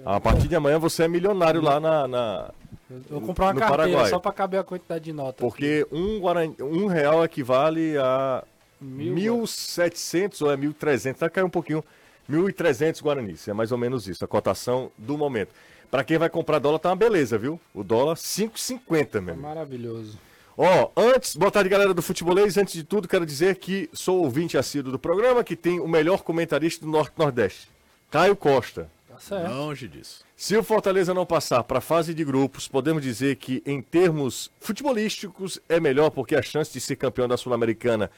A 0.04 0.18
partir 0.20 0.48
de 0.48 0.56
amanhã 0.56 0.78
você 0.80 1.04
é 1.04 1.08
milionário 1.08 1.60
lá 1.60 1.78
na. 1.78 2.08
na- 2.08 2.50
Eu 2.90 3.00
vou 3.08 3.20
comprar 3.20 3.46
uma 3.46 3.52
no 3.54 3.60
carteira 3.60 3.82
Paraguai. 3.84 4.10
só 4.10 4.18
pra 4.18 4.32
caber 4.32 4.58
a 4.60 4.64
quantidade 4.64 5.04
de 5.04 5.12
nota. 5.12 5.36
Porque 5.38 5.86
um, 5.92 6.18
guarani, 6.20 6.56
um 6.60 6.86
real 6.86 7.24
equivale 7.24 7.96
a 7.98 8.42
Mil 8.84 9.42
1.700 9.42 10.42
ou 10.42 10.52
é 10.52 10.56
1.300, 10.56 11.16
vai 11.16 11.30
cair 11.30 11.44
um 11.44 11.50
pouquinho. 11.50 11.84
1.300 12.30 13.02
guaranis, 13.02 13.48
é 13.48 13.52
mais 13.52 13.70
ou 13.70 13.78
menos 13.78 14.08
isso, 14.08 14.24
a 14.24 14.28
cotação 14.28 14.90
do 14.96 15.16
momento. 15.18 15.50
Pra 15.90 16.02
quem 16.02 16.18
vai 16.18 16.28
comprar 16.28 16.58
dólar 16.58 16.78
tá 16.78 16.88
uma 16.88 16.96
beleza, 16.96 17.38
viu? 17.38 17.60
O 17.74 17.84
dólar 17.84 18.16
5,50 18.16 19.20
mesmo. 19.20 19.42
Maravilhoso. 19.42 20.18
Ó, 20.56 20.90
antes, 20.96 21.34
boa 21.34 21.50
tarde 21.50 21.68
galera 21.68 21.92
do 21.92 22.00
Futebolês, 22.00 22.56
antes 22.56 22.74
de 22.74 22.84
tudo 22.84 23.08
quero 23.08 23.26
dizer 23.26 23.56
que 23.56 23.90
sou 23.92 24.22
ouvinte 24.22 24.56
assíduo 24.56 24.92
do 24.92 24.98
programa, 24.98 25.42
que 25.42 25.56
tem 25.56 25.80
o 25.80 25.88
melhor 25.88 26.22
comentarista 26.22 26.84
do 26.84 26.90
Norte-Nordeste, 26.90 27.68
Caio 28.10 28.36
Costa. 28.36 28.88
Tá 29.08 29.18
certo. 29.18 29.52
Longe 29.52 29.88
disso. 29.88 30.24
Se 30.36 30.56
o 30.56 30.62
Fortaleza 30.62 31.14
não 31.14 31.26
passar 31.26 31.62
para 31.64 31.78
a 31.78 31.80
fase 31.80 32.14
de 32.14 32.24
grupos, 32.24 32.66
podemos 32.66 33.02
dizer 33.02 33.36
que 33.36 33.62
em 33.64 33.80
termos 33.80 34.50
futebolísticos 34.60 35.60
é 35.68 35.78
melhor 35.78 36.10
porque 36.10 36.34
a 36.34 36.42
chance 36.42 36.72
de 36.72 36.80
ser 36.80 36.96
campeão 36.96 37.28
da 37.28 37.36
Sul-Americana 37.36 38.10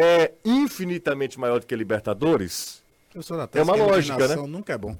é 0.00 0.32
infinitamente 0.44 1.38
maior 1.38 1.60
do 1.60 1.66
que 1.66 1.74
Libertadores? 1.74 2.82
É 3.54 3.62
uma 3.62 3.74
lógica, 3.74 4.14
eliminação 4.14 4.46
nunca 4.46 4.72
é 4.72 4.78
bom. 4.78 4.96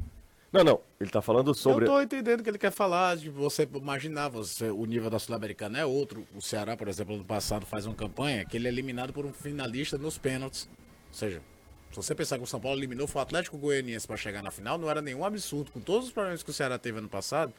Não, 0.50 0.64
não, 0.64 0.80
ele 0.98 1.10
tá 1.10 1.20
falando 1.20 1.54
sobre 1.54 1.84
Eu 1.84 1.90
tô 1.90 2.00
entendendo 2.00 2.40
o 2.40 2.42
que 2.42 2.48
ele 2.48 2.58
quer 2.58 2.72
falar, 2.72 3.16
de 3.16 3.28
você 3.28 3.68
imaginar, 3.72 4.28
você, 4.28 4.70
o 4.70 4.84
nível 4.86 5.10
da 5.10 5.18
Sul-Americana 5.18 5.78
é 5.78 5.84
outro. 5.84 6.26
O 6.34 6.40
Ceará, 6.40 6.76
por 6.76 6.88
exemplo, 6.88 7.14
ano 7.14 7.24
passado 7.24 7.66
faz 7.66 7.84
uma 7.86 7.94
campanha 7.94 8.44
que 8.44 8.56
ele 8.56 8.66
é 8.66 8.70
eliminado 8.70 9.12
por 9.12 9.26
um 9.26 9.32
finalista 9.32 9.98
nos 9.98 10.16
pênaltis. 10.16 10.68
Ou 11.08 11.14
seja, 11.14 11.42
se 11.90 11.96
você 11.96 12.14
pensar 12.14 12.38
que 12.38 12.44
o 12.44 12.46
São 12.46 12.60
Paulo 12.60 12.78
eliminou 12.78 13.06
foi 13.06 13.20
o 13.20 13.22
Atlético 13.22 13.58
Goianiense 13.58 14.06
para 14.06 14.16
chegar 14.16 14.42
na 14.42 14.50
final, 14.50 14.78
não 14.78 14.90
era 14.90 15.02
nenhum 15.02 15.24
absurdo, 15.24 15.70
com 15.70 15.80
todos 15.80 16.08
os 16.08 16.12
problemas 16.12 16.42
que 16.42 16.50
o 16.50 16.54
Ceará 16.54 16.78
teve 16.78 16.98
ano 16.98 17.08
passado, 17.10 17.52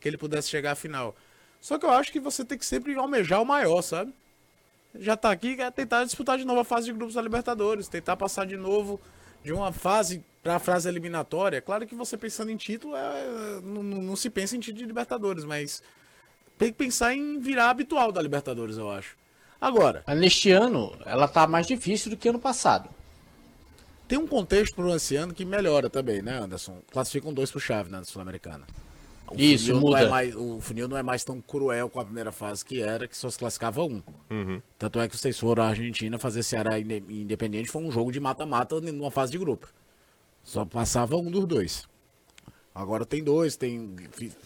que 0.00 0.08
ele 0.08 0.18
pudesse 0.18 0.48
chegar 0.48 0.72
à 0.72 0.74
final. 0.74 1.14
Só 1.60 1.78
que 1.78 1.86
eu 1.86 1.90
acho 1.90 2.10
que 2.10 2.18
você 2.18 2.44
tem 2.44 2.58
que 2.58 2.66
sempre 2.66 2.94
almejar 2.96 3.40
o 3.40 3.46
maior, 3.46 3.82
sabe? 3.82 4.12
Já 4.98 5.16
tá 5.16 5.30
aqui, 5.30 5.56
quer 5.56 5.70
tentar 5.72 6.04
disputar 6.04 6.36
de 6.38 6.44
novo 6.44 6.60
a 6.60 6.64
fase 6.64 6.86
de 6.86 6.92
grupos 6.92 7.14
da 7.14 7.22
Libertadores, 7.22 7.88
tentar 7.88 8.16
passar 8.16 8.44
de 8.46 8.56
novo 8.56 9.00
de 9.42 9.52
uma 9.52 9.72
fase 9.72 10.22
para 10.42 10.56
a 10.56 10.58
fase 10.58 10.88
eliminatória. 10.88 11.60
Claro 11.62 11.86
que 11.86 11.94
você 11.94 12.16
pensando 12.16 12.50
em 12.50 12.56
título, 12.56 12.94
é, 12.96 13.60
não, 13.62 13.82
não- 13.82 14.16
se 14.16 14.28
pensa 14.28 14.56
em 14.56 14.60
título 14.60 14.78
de 14.80 14.86
Libertadores, 14.86 15.44
mas 15.44 15.82
tem 16.58 16.68
que 16.70 16.78
pensar 16.78 17.14
em 17.14 17.38
virar 17.40 17.70
habitual 17.70 18.12
da 18.12 18.20
Libertadores, 18.20 18.76
eu 18.76 18.90
acho. 18.90 19.16
Agora, 19.60 20.02
Neste 20.08 20.50
ano, 20.50 20.92
ela 21.06 21.26
tá 21.28 21.46
mais 21.46 21.66
difícil 21.66 22.10
do 22.10 22.16
que 22.16 22.28
ano 22.28 22.38
passado. 22.38 22.88
tem 24.08 24.18
um 24.18 24.26
contexto 24.26 24.74
pro 24.74 24.94
esse 24.94 25.16
ano 25.16 25.32
que 25.32 25.44
melhora 25.44 25.88
também, 25.88 26.20
né, 26.20 26.38
Anderson? 26.38 26.82
Classificam 26.90 27.32
dois 27.32 27.50
pro 27.50 27.58
chave 27.60 27.90
na 27.90 28.04
Sul-Americana. 28.04 28.66
O 29.30 29.34
Isso, 29.40 29.66
funil 29.66 29.80
não 29.80 29.88
muda. 29.88 30.00
é 30.02 30.08
mais- 30.10 30.36
o 30.36 30.60
funil 30.60 30.88
não 30.88 30.96
é 30.96 31.02
mais 31.02 31.24
tão 31.24 31.40
cruel 31.40 31.88
com 31.88 31.98
a 32.00 32.04
primeira 32.04 32.30
fase 32.30 32.62
que 32.64 32.82
era, 32.82 33.08
que 33.08 33.16
só 33.16 33.30
se 33.30 33.38
classificava 33.38 33.82
um. 33.82 34.02
Tanto 34.78 35.00
é 35.00 35.08
que 35.08 35.16
vocês 35.16 35.38
foram 35.38 35.62
à 35.62 35.68
Argentina 35.68 36.18
fazer 36.18 36.42
Ceará 36.42 36.78
Inde- 36.78 37.02
Independente, 37.08 37.70
foi 37.70 37.82
um 37.82 37.90
jogo 37.90 38.12
de 38.12 38.20
mata-mata 38.20 38.78
numa 38.80 39.10
fase 39.10 39.32
de 39.32 39.38
grupo. 39.38 39.68
Só 40.42 40.64
passava 40.64 41.16
um 41.16 41.30
dos 41.30 41.46
dois. 41.46 41.88
Agora 42.74 43.06
tem 43.06 43.22
dois, 43.24 43.56
tem 43.56 43.94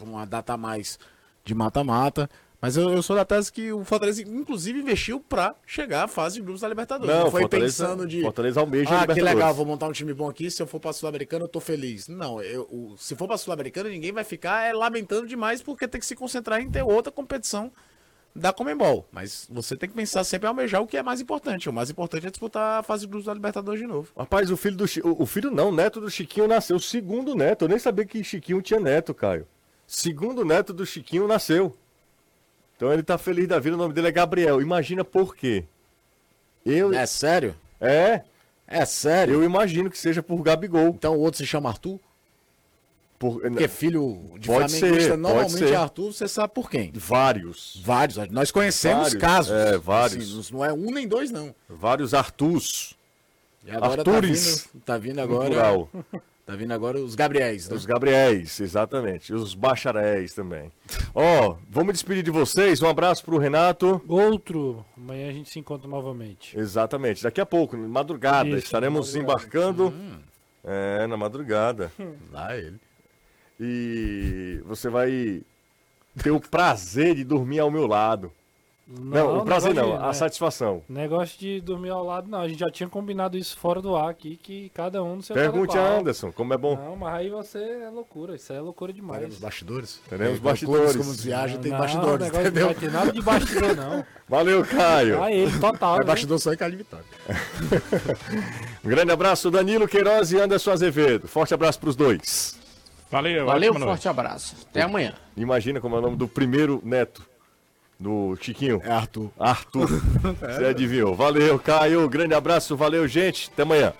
uma 0.01 0.24
data 0.24 0.53
a 0.53 0.57
mais 0.57 0.99
de 1.45 1.55
mata-mata. 1.55 2.29
Mas 2.61 2.77
eu, 2.77 2.91
eu 2.91 3.03
sou 3.03 3.15
da 3.15 3.25
tese 3.25 3.53
que 3.53 3.71
o 3.73 3.85
Fortaleza, 3.85 4.23
inclusive, 4.23 4.81
investiu 4.81 5.21
pra 5.21 5.55
chegar 5.67 6.05
à 6.05 6.09
fase 6.09 6.37
de 6.37 6.43
grupos 6.43 6.63
da 6.63 6.69
Libertadores. 6.69 7.15
Não, 7.15 7.25
Não, 7.25 7.31
foi 7.31 7.43
Fortaleza- 7.43 7.85
pensando 7.87 8.07
de. 8.07 8.23
Fortaleza 8.23 8.61
almeja 8.61 8.89
a 8.91 8.93
Ah, 8.93 8.95
que 8.95 9.01
Libertadores." 9.13 9.35
legal, 9.35 9.55
vou 9.55 9.67
montar 9.67 9.87
um 9.87 9.93
time 9.93 10.15
bom 10.15 10.29
aqui. 10.29 10.51
Se 10.51 10.63
eu 10.63 10.67
for 10.67 10.81
pra 10.81 10.93
Sul-Americana, 10.93 11.45
eu 11.45 11.49
tô 11.49 11.61
feliz. 11.61 12.09
Não, 12.09 12.41
eu, 12.43 12.95
se 12.99 13.15
for 13.15 13.29
pra 13.29 13.37
Sul-Americana, 13.37 13.91
ninguém 13.91 14.11
vai 14.11 14.25
ficar 14.25 14.63
é, 14.67 14.73
lamentando 14.73 15.27
demais 15.27 15.63
porque 15.63 15.87
tem 15.87 16.01
que 16.01 16.07
se 16.07 16.17
concentrar 16.17 16.61
em 16.61 16.71
ter 16.71 16.83
outra 16.83 17.13
competição 17.13 17.71
da 18.35 18.53
Comembol. 18.53 19.07
Mas 19.13 19.47
você 19.51 19.77
tem 19.77 19.89
que 19.89 19.95
pensar 19.95 20.25
sempre 20.25 20.47
em 20.47 20.49
almejar 20.51 20.83
o 20.83 20.87
que 20.87 20.97
é 20.97 21.03
mais 21.03 21.21
importante. 21.21 21.69
O 21.69 21.73
mais 21.73 21.91
importante 21.91 22.27
é 22.27 22.31
disputar 22.31 22.81
a 22.81 22.83
fase 22.83 23.03
de 23.03 23.09
grupos 23.09 23.27
da 23.27 23.35
Libertadores 23.35 23.81
de 23.81 23.87
novo. 23.87 24.11
Rapaz, 24.17 24.51
o 24.51 24.57
filho 24.57 24.77
do 24.77 24.89
Chi- 24.89 25.01
o 25.05 25.23
o 25.23 25.27
filho 25.27 25.51
não, 25.51 25.69
o 25.69 25.73
neto 25.75 26.01
do 26.01 26.11
Chiquinho 26.11 26.49
nasceu, 26.49 26.77
o 26.77 26.81
segundo 26.81 27.35
neto. 27.35 27.65
Eu 27.67 27.69
nem 27.69 27.79
sabia 27.79 28.05
que 28.07 28.23
Chiquinho 28.25 28.61
tinha 28.63 28.81
neto, 28.81 29.13
Caio. 29.15 29.47
Segundo 29.87 30.45
neto 30.45 30.73
do 30.73 30.85
Chiquinho 30.87 31.27
nasceu. 31.29 31.77
Então 32.77 32.93
ele 32.93 33.03
tá 33.03 33.16
feliz 33.16 33.49
da 33.49 33.59
vida, 33.59 33.74
o 33.77 33.79
nome 33.79 33.95
dele 33.95 34.09
é 34.09 34.12
Gabriel. 34.12 34.61
Imagina 34.61 35.05
por 35.05 35.35
quê? 35.35 35.64
Eu 36.64 36.93
É 36.93 37.07
sério? 37.07 37.55
é, 37.81 38.22
É 38.66 38.85
sério? 38.85 39.35
eu 39.35 39.45
imagino 39.45 39.91
que 39.91 39.99
seja 39.99 40.22
por 40.22 40.43
Gabigol. 40.43 40.89
Então 40.89 41.14
o 41.16 41.20
outro 41.20 41.39
se 41.39 41.47
chama 41.47 41.68
Arthur? 41.70 41.99
Por 43.18 43.41
Porque 43.41 43.66
filho 43.66 44.35
de 44.39 44.47
Pode 44.49 44.68
flamenguista 44.79 44.79
ser, 44.79 45.09
pode 45.09 45.16
normalmente 45.22 45.59
ser. 45.59 45.72
é 45.72 45.77
Arthur, 45.77 46.12
você 46.12 46.29
sabe 46.29 46.53
por 46.53 46.68
quem? 46.70 46.93
vários, 46.95 47.81
Vários. 47.83 48.16
Nós 48.31 48.51
conhecemos 48.51 49.05
Vários, 49.05 49.20
casos. 49.22 49.53
é, 49.53 49.79
vários. 49.79 50.39
Assim, 50.39 50.53
não 50.53 50.62
é 50.62 50.70
um 50.70 50.91
nem 50.91 51.09
dois, 51.09 51.31
não. 51.31 51.55
vários 51.66 52.12
Artus 52.12 52.95
E 53.64 53.70
agora 53.70 54.03
Artures. 54.03 54.64
tá 54.64 54.68
vindo, 54.74 54.83
tá 54.85 54.99
vindo 54.99 55.20
agora. 55.20 55.89
Tá 56.47 56.55
vindo 56.55 56.70
agora 56.72 56.97
os 57.01 57.16
Gabriéis. 57.16 57.68
né? 57.68 57.74
Os 57.74 57.84
Gabriéis, 57.84 58.61
exatamente. 58.61 59.34
Os 59.34 59.53
bacharéis 59.53 60.32
também. 60.32 60.70
Ó, 61.12 61.57
vamos 61.68 61.92
despedir 61.94 62.22
de 62.22 62.30
vocês. 62.30 62.80
Um 62.80 62.88
abraço 62.88 63.24
pro 63.24 63.36
Renato. 63.36 64.01
Outro. 64.07 64.86
Amanhã 64.97 65.28
a 65.28 65.32
gente 65.32 65.51
se 65.51 65.59
encontra 65.59 65.88
novamente. 65.88 66.57
Exatamente. 66.57 67.20
Daqui 67.24 67.40
a 67.40 67.47
pouco, 67.47 67.76
madrugada, 67.76 68.49
Isso, 68.51 68.59
estaremos 68.59 69.12
madrugada. 69.12 69.32
embarcando. 69.42 69.94
É, 70.62 71.07
na 71.09 71.16
madrugada. 71.16 71.90
Lá 72.30 72.57
ele. 72.57 72.78
E 73.59 74.61
você 74.64 74.88
vai 74.88 75.42
ter 76.22 76.30
o 76.30 76.38
prazer 76.40 77.16
de 77.16 77.24
dormir 77.24 77.59
ao 77.59 77.70
meu 77.72 77.88
lado. 77.88 78.30
Não, 78.89 79.39
o 79.39 79.45
prazer 79.45 79.74
não, 79.74 79.84
de- 79.91 79.97
a 79.97 80.07
né, 80.07 80.12
satisfação. 80.12 80.80
Negócio 80.89 81.37
de 81.41 81.61
dormir 81.61 81.91
ao 81.91 82.05
lado, 82.05 82.28
não. 82.30 82.39
A 82.41 82.47
gente 82.49 82.61
já 82.61 82.70
tinha 82.70 82.89
combinado 82.89 83.37
isso 83.37 83.59
fora 83.59 83.82
do 83.82 83.97
ar 83.97 84.09
aqui, 84.11 84.37
que 84.37 84.68
cada 84.68 85.03
um 85.03 85.16
no 85.16 85.22
seu 85.22 85.34
Pergunte 85.34 85.76
a. 85.76 85.99
Anderson, 85.99 86.30
como 86.30 86.55
é 86.55 86.57
bom. 86.57 86.76
Não, 86.76 86.95
mas 86.95 87.14
aí 87.14 87.28
você 87.28 87.59
é 87.59 87.91
loucura. 87.91 88.37
Isso 88.37 88.53
aí 88.53 88.59
é 88.59 88.62
loucura 88.62 88.93
demais. 88.93 89.18
Teremos 89.18 89.39
bastidores. 89.41 90.01
Teremos 90.09 90.37
É, 90.39 90.41
bastidores. 90.41 90.97
Como 90.97 91.12
viagem 91.14 91.59
tem 91.59 91.72
não, 91.72 91.78
bastidores, 91.78 92.26
entendeu? 92.28 92.53
Não 92.66 92.66
vai 92.66 92.74
ter 92.76 92.93
nada 92.93 93.12
de 93.12 93.20
bastidor, 93.22 93.74
não. 93.76 94.05
Valeu, 94.28 94.64
Caio. 94.64 95.20
Ah, 95.20 95.32
ele, 95.32 95.59
total. 95.59 95.97
É 95.97 95.99
né? 95.99 96.05
bastidor 96.05 96.39
só 96.39 96.53
em 96.53 96.57
Cali 96.57 96.76
Vitória. 96.76 97.05
Um 98.84 98.89
grande 98.89 99.11
abraço, 99.11 99.51
Danilo 99.51 99.89
Queiroz 99.89 100.30
e 100.30 100.39
Anderson 100.39 100.70
Azevedo. 100.70 101.26
Forte 101.26 101.53
abraço 101.53 101.80
pros 101.80 101.97
dois. 101.97 102.57
Valeu, 103.11 103.47
Valeu, 103.47 103.72
noite. 103.72 103.84
forte 103.84 104.09
abraço. 104.09 104.55
Até 104.70 104.82
amanhã. 104.82 105.14
Imagina 105.37 105.80
como 105.80 105.97
é 105.97 105.99
o 105.99 106.03
nome 106.03 106.16
do 106.16 106.28
primeiro 106.28 106.80
neto. 106.84 107.22
Do 107.99 108.36
Chiquinho? 108.40 108.80
É 108.84 108.90
Arthur. 108.90 109.30
Arthur. 109.38 109.88
Você 110.40 110.64
adivinhou. 110.64 111.14
Valeu, 111.14 111.59
Caio. 111.59 112.09
Grande 112.09 112.34
abraço. 112.34 112.76
Valeu, 112.76 113.07
gente. 113.09 113.51
Até 113.53 113.62
amanhã. 113.62 113.92